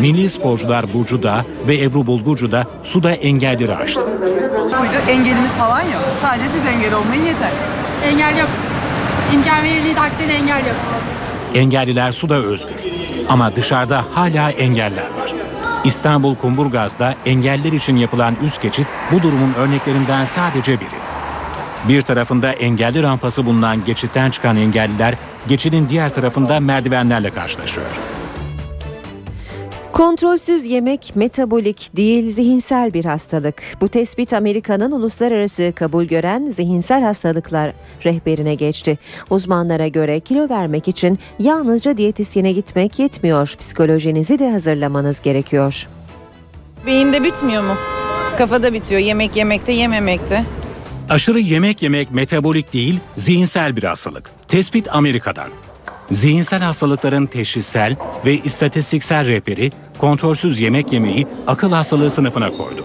Milli 0.00 0.28
sporcular 0.30 0.92
Burcu 0.94 1.22
Dağ 1.22 1.44
ve 1.68 1.82
Ebru 1.82 2.06
Bulgurcu 2.06 2.52
da 2.52 2.66
suda 2.84 3.10
engelleri 3.10 3.76
aştı. 3.76 4.00
Engelimiz 5.08 5.50
falan 5.58 5.80
yok. 5.80 6.02
Sadece 6.22 6.44
siz 6.48 6.74
engel 6.74 6.94
olmayın 6.94 7.24
yeter. 7.24 7.50
Engel 8.06 8.38
yok. 8.38 8.48
İmkan 9.34 9.64
verildiği 9.64 9.94
takdirde 9.94 10.32
engel 10.34 10.66
yok. 10.66 10.76
Engelliler 11.54 12.12
suda 12.12 12.34
özgür. 12.34 12.84
Ama 13.28 13.56
dışarıda 13.56 14.04
hala 14.14 14.50
engeller 14.50 15.02
var. 15.02 15.34
İstanbul 15.84 16.34
Kumburgaz'da 16.34 17.14
engeller 17.26 17.72
için 17.72 17.96
yapılan 17.96 18.36
üst 18.42 18.62
geçit 18.62 18.86
bu 19.12 19.22
durumun 19.22 19.54
örneklerinden 19.54 20.24
sadece 20.24 20.80
biri. 20.80 20.98
Bir 21.88 22.02
tarafında 22.02 22.52
engelli 22.52 23.02
rampası 23.02 23.46
bulunan 23.46 23.84
geçitten 23.84 24.30
çıkan 24.30 24.56
engelliler 24.56 25.14
geçidin 25.48 25.86
diğer 25.88 26.14
tarafında 26.14 26.60
merdivenlerle 26.60 27.30
karşılaşıyor. 27.30 28.17
Kontrolsüz 29.98 30.66
yemek 30.66 31.12
metabolik 31.16 31.96
değil 31.96 32.30
zihinsel 32.30 32.94
bir 32.94 33.04
hastalık. 33.04 33.62
Bu 33.80 33.88
tespit 33.88 34.32
Amerika'nın 34.32 34.92
uluslararası 34.92 35.72
kabul 35.76 36.04
gören 36.04 36.44
zihinsel 36.46 37.02
hastalıklar 37.02 37.72
rehberine 38.04 38.54
geçti. 38.54 38.98
Uzmanlara 39.30 39.88
göre 39.88 40.20
kilo 40.20 40.48
vermek 40.48 40.88
için 40.88 41.18
yalnızca 41.38 41.96
diyetisyene 41.96 42.52
gitmek 42.52 42.98
yetmiyor. 42.98 43.54
Psikolojinizi 43.58 44.38
de 44.38 44.50
hazırlamanız 44.50 45.20
gerekiyor. 45.20 45.86
Beyinde 46.86 47.24
bitmiyor 47.24 47.62
mu? 47.62 47.74
Kafada 48.38 48.72
bitiyor. 48.72 49.00
Yemek 49.00 49.36
yemekte, 49.36 49.72
yememekte. 49.72 50.44
Aşırı 51.08 51.40
yemek 51.40 51.82
yemek 51.82 52.10
metabolik 52.10 52.72
değil, 52.72 53.00
zihinsel 53.16 53.76
bir 53.76 53.82
hastalık. 53.82 54.30
Tespit 54.48 54.94
Amerika'dan. 54.94 55.48
Zihinsel 56.10 56.62
hastalıkların 56.62 57.26
teşhissel 57.26 57.96
ve 58.24 58.34
istatistiksel 58.34 59.26
rehberi 59.26 59.70
kontrolsüz 59.98 60.60
yemek 60.60 60.92
yemeyi 60.92 61.26
akıl 61.46 61.72
hastalığı 61.72 62.10
sınıfına 62.10 62.50
koydu. 62.50 62.84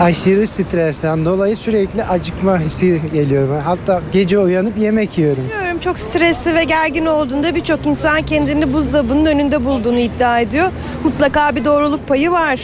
Aşırı 0.00 0.46
stresten 0.46 1.24
dolayı 1.24 1.56
sürekli 1.56 2.04
acıkma 2.04 2.58
hissi 2.58 3.00
geliyor. 3.12 3.62
Hatta 3.62 4.02
gece 4.12 4.38
uyanıp 4.38 4.78
yemek 4.78 5.18
yiyorum. 5.18 5.44
Bilmiyorum 5.54 5.80
çok 5.80 5.98
stresli 5.98 6.54
ve 6.54 6.64
gergin 6.64 7.06
olduğunda 7.06 7.54
birçok 7.54 7.86
insan 7.86 8.22
kendini 8.22 8.72
buzdolabının 8.72 9.26
önünde 9.26 9.64
bulduğunu 9.64 9.98
iddia 9.98 10.40
ediyor. 10.40 10.72
Mutlaka 11.04 11.56
bir 11.56 11.64
doğruluk 11.64 12.08
payı 12.08 12.30
var. 12.30 12.60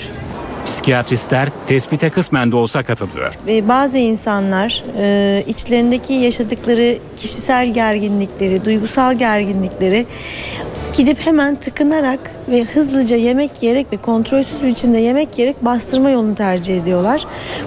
Psikiyatristler 0.66 1.48
tespite 1.68 2.10
kısmen 2.10 2.52
de 2.52 2.56
olsa 2.56 2.82
katılıyor. 2.82 3.34
Bazı 3.48 3.98
insanlar 3.98 4.82
e, 4.98 5.44
içlerindeki 5.46 6.12
yaşadıkları 6.12 6.98
kişisel 7.16 7.72
gerginlikleri, 7.72 8.64
duygusal 8.64 9.14
gerginlikleri 9.14 10.06
gidip 10.96 11.26
hemen 11.26 11.54
tıkınarak 11.56 12.20
ve 12.48 12.64
hızlıca 12.64 13.16
yemek 13.16 13.62
yiyerek 13.62 13.86
ve 13.92 13.96
kontrolsüz 13.96 14.62
biçimde 14.62 14.98
yemek 14.98 15.38
yiyerek 15.38 15.64
bastırma 15.64 16.10
yolunu 16.10 16.34
tercih 16.34 16.82
ediyorlar. 16.82 17.26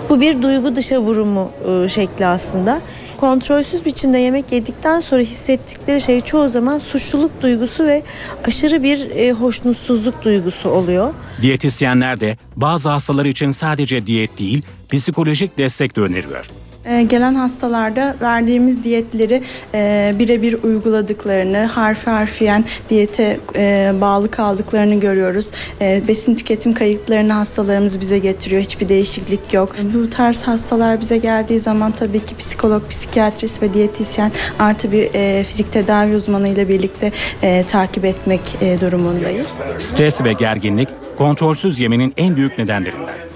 Bu 0.10 0.22
bir 0.22 0.42
duygu 0.42 0.76
dışa 0.76 1.00
vurumu 1.00 1.52
e, 1.86 1.90
şekli 1.90 2.26
aslında. 2.26 2.82
Kontrolsüz 3.18 3.86
biçimde 3.86 4.18
yemek 4.18 4.52
yedikten 4.52 5.00
sonra 5.00 5.22
hissettikleri 5.22 6.02
şey 6.02 6.22
çoğu 6.22 6.50
zaman 6.50 6.80
suçluluk 6.80 7.42
duygusu 7.42 7.86
ve 7.88 8.04
aşırı 8.44 8.84
bir 8.84 9.10
e, 9.10 9.32
hoşnutsuzluk 9.32 10.24
duygusu 10.24 10.70
oluyor. 10.70 11.14
Diyetisyenler 11.42 12.20
de 12.20 12.38
bazı 12.56 12.90
hastalar 12.90 13.26
için 13.26 13.52
sadece 13.52 14.08
diyet 14.08 14.40
değil, 14.40 14.62
psikolojik 14.92 15.58
destek 15.58 15.96
de 15.96 16.02
öneriyor. 16.02 16.46
Ee, 16.88 17.02
gelen 17.02 17.36
hastalarda 17.36 18.16
verdiğimiz 18.22 18.84
diyetleri 18.84 19.42
e, 19.74 20.14
birebir 20.20 20.64
uyguladıklarını, 20.64 21.66
harfi 21.66 22.10
harfiyen 22.10 22.66
diyete 22.90 23.40
e, 23.56 23.94
bağlı 24.02 24.32
kaldıklarını 24.32 25.00
görüyoruz. 25.00 25.52
E, 25.82 26.02
besin 26.08 26.36
tüketim 26.36 26.74
kayıtlarını 26.74 27.34
hastalarımız 27.34 28.02
bize 28.02 28.20
getiriyor. 28.20 28.62
Hiçbir 28.62 28.90
değişiklik 28.90 29.54
yok. 29.54 29.76
Bu 29.94 30.10
tarz 30.10 30.44
hastalar 30.44 31.02
bize 31.02 31.18
geldiği 31.18 31.60
zaman 31.60 31.92
tabii 31.92 32.26
ki 32.26 32.38
psikolog, 32.38 32.90
psikiyatrist 32.90 33.62
ve 33.62 33.74
diyetisyen 33.74 34.32
artı 34.60 34.92
bir 34.92 35.10
e, 35.14 35.44
fizik 35.44 35.72
tedavi 35.72 36.16
uzmanı 36.16 36.48
ile 36.48 36.68
birlikte 36.68 37.12
e, 37.44 37.64
takip 37.64 38.06
etmek 38.06 38.42
e, 38.62 38.82
durumundayız. 38.82 39.48
Stres 39.78 40.24
ve 40.24 40.34
gerginlik 40.34 40.90
kontrolsüz 41.18 41.80
yemenin 41.80 42.14
en 42.18 42.36
büyük 42.36 42.58
nedenlerinden. 42.58 43.27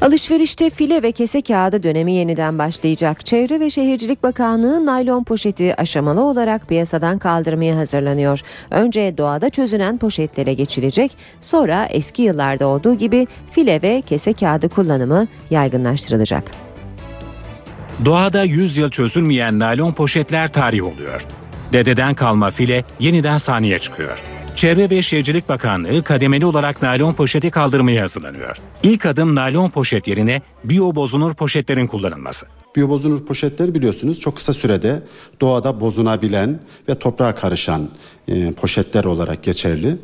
Alışverişte 0.00 0.70
file 0.70 1.02
ve 1.02 1.12
kese 1.12 1.42
kağıdı 1.42 1.82
dönemi 1.82 2.12
yeniden 2.12 2.58
başlayacak. 2.58 3.26
Çevre 3.26 3.60
ve 3.60 3.70
Şehircilik 3.70 4.22
Bakanlığı 4.22 4.86
naylon 4.86 5.24
poşeti 5.24 5.80
aşamalı 5.80 6.24
olarak 6.24 6.68
piyasadan 6.68 7.18
kaldırmaya 7.18 7.76
hazırlanıyor. 7.76 8.40
Önce 8.70 9.14
doğada 9.18 9.50
çözünen 9.50 9.98
poşetlere 9.98 10.54
geçilecek, 10.54 11.12
sonra 11.40 11.86
eski 11.90 12.22
yıllarda 12.22 12.66
olduğu 12.66 12.94
gibi 12.94 13.26
file 13.50 13.82
ve 13.82 14.02
kese 14.06 14.32
kağıdı 14.32 14.68
kullanımı 14.68 15.26
yaygınlaştırılacak. 15.50 16.44
Doğada 18.04 18.44
100 18.44 18.76
yıl 18.76 18.90
çözülmeyen 18.90 19.58
naylon 19.58 19.92
poşetler 19.92 20.52
tarih 20.52 20.84
oluyor. 20.84 21.26
Dededen 21.72 22.14
kalma 22.14 22.50
file 22.50 22.84
yeniden 23.00 23.38
sahneye 23.38 23.78
çıkıyor. 23.78 24.22
Çevre 24.56 24.90
ve 24.90 25.02
Şehircilik 25.02 25.48
Bakanlığı 25.48 26.02
kademeli 26.02 26.46
olarak 26.46 26.82
naylon 26.82 27.12
poşeti 27.12 27.50
kaldırmaya 27.50 28.02
hazırlanıyor. 28.02 28.56
İlk 28.82 29.06
adım 29.06 29.34
naylon 29.34 29.70
poşet 29.70 30.08
yerine 30.08 30.42
biyo 30.64 30.94
bozunur 30.94 31.34
poşetlerin 31.34 31.86
kullanılması. 31.86 32.46
Biyobozunur 32.76 33.26
poşetleri 33.26 33.74
biliyorsunuz 33.74 34.20
çok 34.20 34.36
kısa 34.36 34.52
sürede 34.52 35.02
doğada 35.40 35.80
bozunabilen 35.80 36.60
ve 36.88 36.94
toprağa 36.94 37.34
karışan 37.34 37.88
e, 38.28 38.52
poşetler 38.52 39.04
olarak 39.04 39.42
geçerli. 39.42 39.96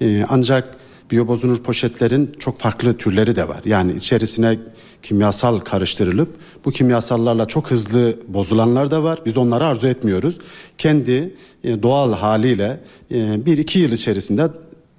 E, 0.00 0.24
ancak 0.28 0.76
biyobozunur 1.10 1.62
poşetlerin 1.62 2.32
çok 2.38 2.60
farklı 2.60 2.96
türleri 2.96 3.36
de 3.36 3.48
var. 3.48 3.60
Yani 3.64 3.92
içerisine 3.92 4.58
kimyasal 5.02 5.60
karıştırılıp 5.60 6.36
bu 6.64 6.70
kimyasallarla 6.70 7.46
çok 7.46 7.70
hızlı 7.70 8.16
bozulanlar 8.28 8.90
da 8.90 9.04
var. 9.04 9.18
Biz 9.26 9.36
onları 9.36 9.66
arzu 9.66 9.86
etmiyoruz. 9.86 10.38
Kendi 10.78 11.34
e, 11.64 11.82
doğal 11.82 12.12
haliyle 12.12 12.80
e, 13.10 13.46
bir 13.46 13.58
iki 13.58 13.78
yıl 13.78 13.92
içerisinde 13.92 14.48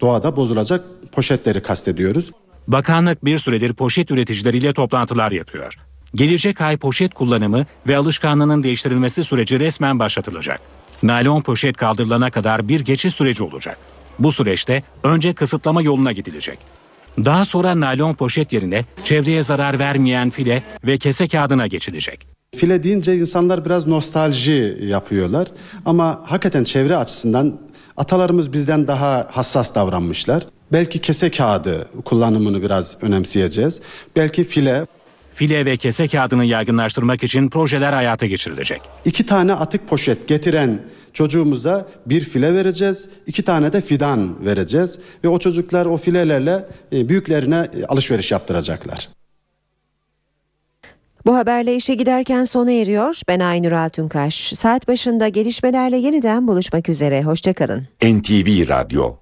doğada 0.02 0.36
bozulacak 0.36 0.86
poşetleri 1.12 1.62
kastediyoruz. 1.62 2.32
Bakanlık 2.68 3.26
bir 3.26 3.38
süredir 3.38 3.74
poşet 3.74 4.12
üreticileriyle 4.12 4.74
toplantılar 4.74 5.32
yapıyor. 5.32 5.80
Gelecek 6.16 6.62
ay 6.62 6.78
poşet 6.78 7.14
kullanımı 7.14 7.66
ve 7.88 7.98
alışkanlığının 7.98 8.64
değiştirilmesi 8.64 9.24
süreci 9.24 9.60
resmen 9.60 10.00
başlatılacak. 10.00 10.62
Naylon 11.04 11.42
poşet 11.42 11.78
kaldırılana 11.78 12.32
kadar 12.32 12.68
bir 12.68 12.80
geçiş 12.80 13.14
süreci 13.14 13.44
olacak. 13.44 13.78
Bu 14.20 14.32
süreçte 14.32 14.84
önce 15.04 15.34
kısıtlama 15.34 15.82
yoluna 15.82 16.12
gidilecek. 16.12 16.60
Daha 17.26 17.46
sonra 17.46 17.80
naylon 17.80 18.14
poşet 18.14 18.54
yerine 18.54 18.86
çevreye 19.04 19.44
zarar 19.44 19.80
vermeyen 19.80 20.30
file 20.30 20.64
ve 20.86 20.98
kese 20.98 21.28
kağıdına 21.28 21.68
geçilecek. 21.68 22.28
File 22.56 22.84
deyince 22.84 23.16
insanlar 23.16 23.66
biraz 23.66 23.88
nostalji 23.88 24.78
yapıyorlar 24.82 25.48
ama 25.86 26.22
hakikaten 26.26 26.64
çevre 26.64 26.98
açısından 26.98 27.60
atalarımız 27.98 28.54
bizden 28.54 28.88
daha 28.88 29.28
hassas 29.32 29.76
davranmışlar. 29.76 30.44
Belki 30.72 31.00
kese 31.00 31.32
kağıdı 31.32 31.90
kullanımını 32.06 32.62
biraz 32.62 32.98
önemseyeceğiz. 33.02 33.82
Belki 34.16 34.44
file. 34.44 34.86
File 35.34 35.66
ve 35.66 35.78
kese 35.78 36.08
kağıdını 36.08 36.46
yaygınlaştırmak 36.46 37.24
için 37.24 37.50
projeler 37.50 37.94
hayata 37.94 38.26
geçirilecek. 38.26 38.82
İki 39.06 39.26
tane 39.26 39.54
atık 39.54 39.88
poşet 39.90 40.28
getiren 40.28 40.82
çocuğumuza 41.16 41.88
bir 42.06 42.22
file 42.22 42.54
vereceğiz. 42.54 43.10
iki 43.28 43.44
tane 43.44 43.74
de 43.74 43.82
fidan 43.82 44.46
vereceğiz. 44.46 45.00
Ve 45.24 45.28
o 45.28 45.40
çocuklar 45.40 45.86
o 45.86 45.98
filelerle 45.98 46.66
e, 46.94 47.10
büyüklerine 47.10 47.70
e, 47.74 47.86
alışveriş 47.86 48.32
yaptıracaklar. 48.32 49.10
Bu 51.26 51.36
haberle 51.36 51.76
işe 51.76 51.96
giderken 51.96 52.44
sona 52.44 52.72
eriyor. 52.72 53.22
Ben 53.28 53.40
Aynur 53.40 53.72
Altunkaş. 53.72 54.36
Saat 54.36 54.88
başında 54.88 55.28
gelişmelerle 55.28 55.98
yeniden 55.98 56.48
buluşmak 56.48 56.90
üzere. 56.90 57.24
Hoşçakalın. 57.24 57.88
NTV 58.04 58.68
Radyo 58.68 59.16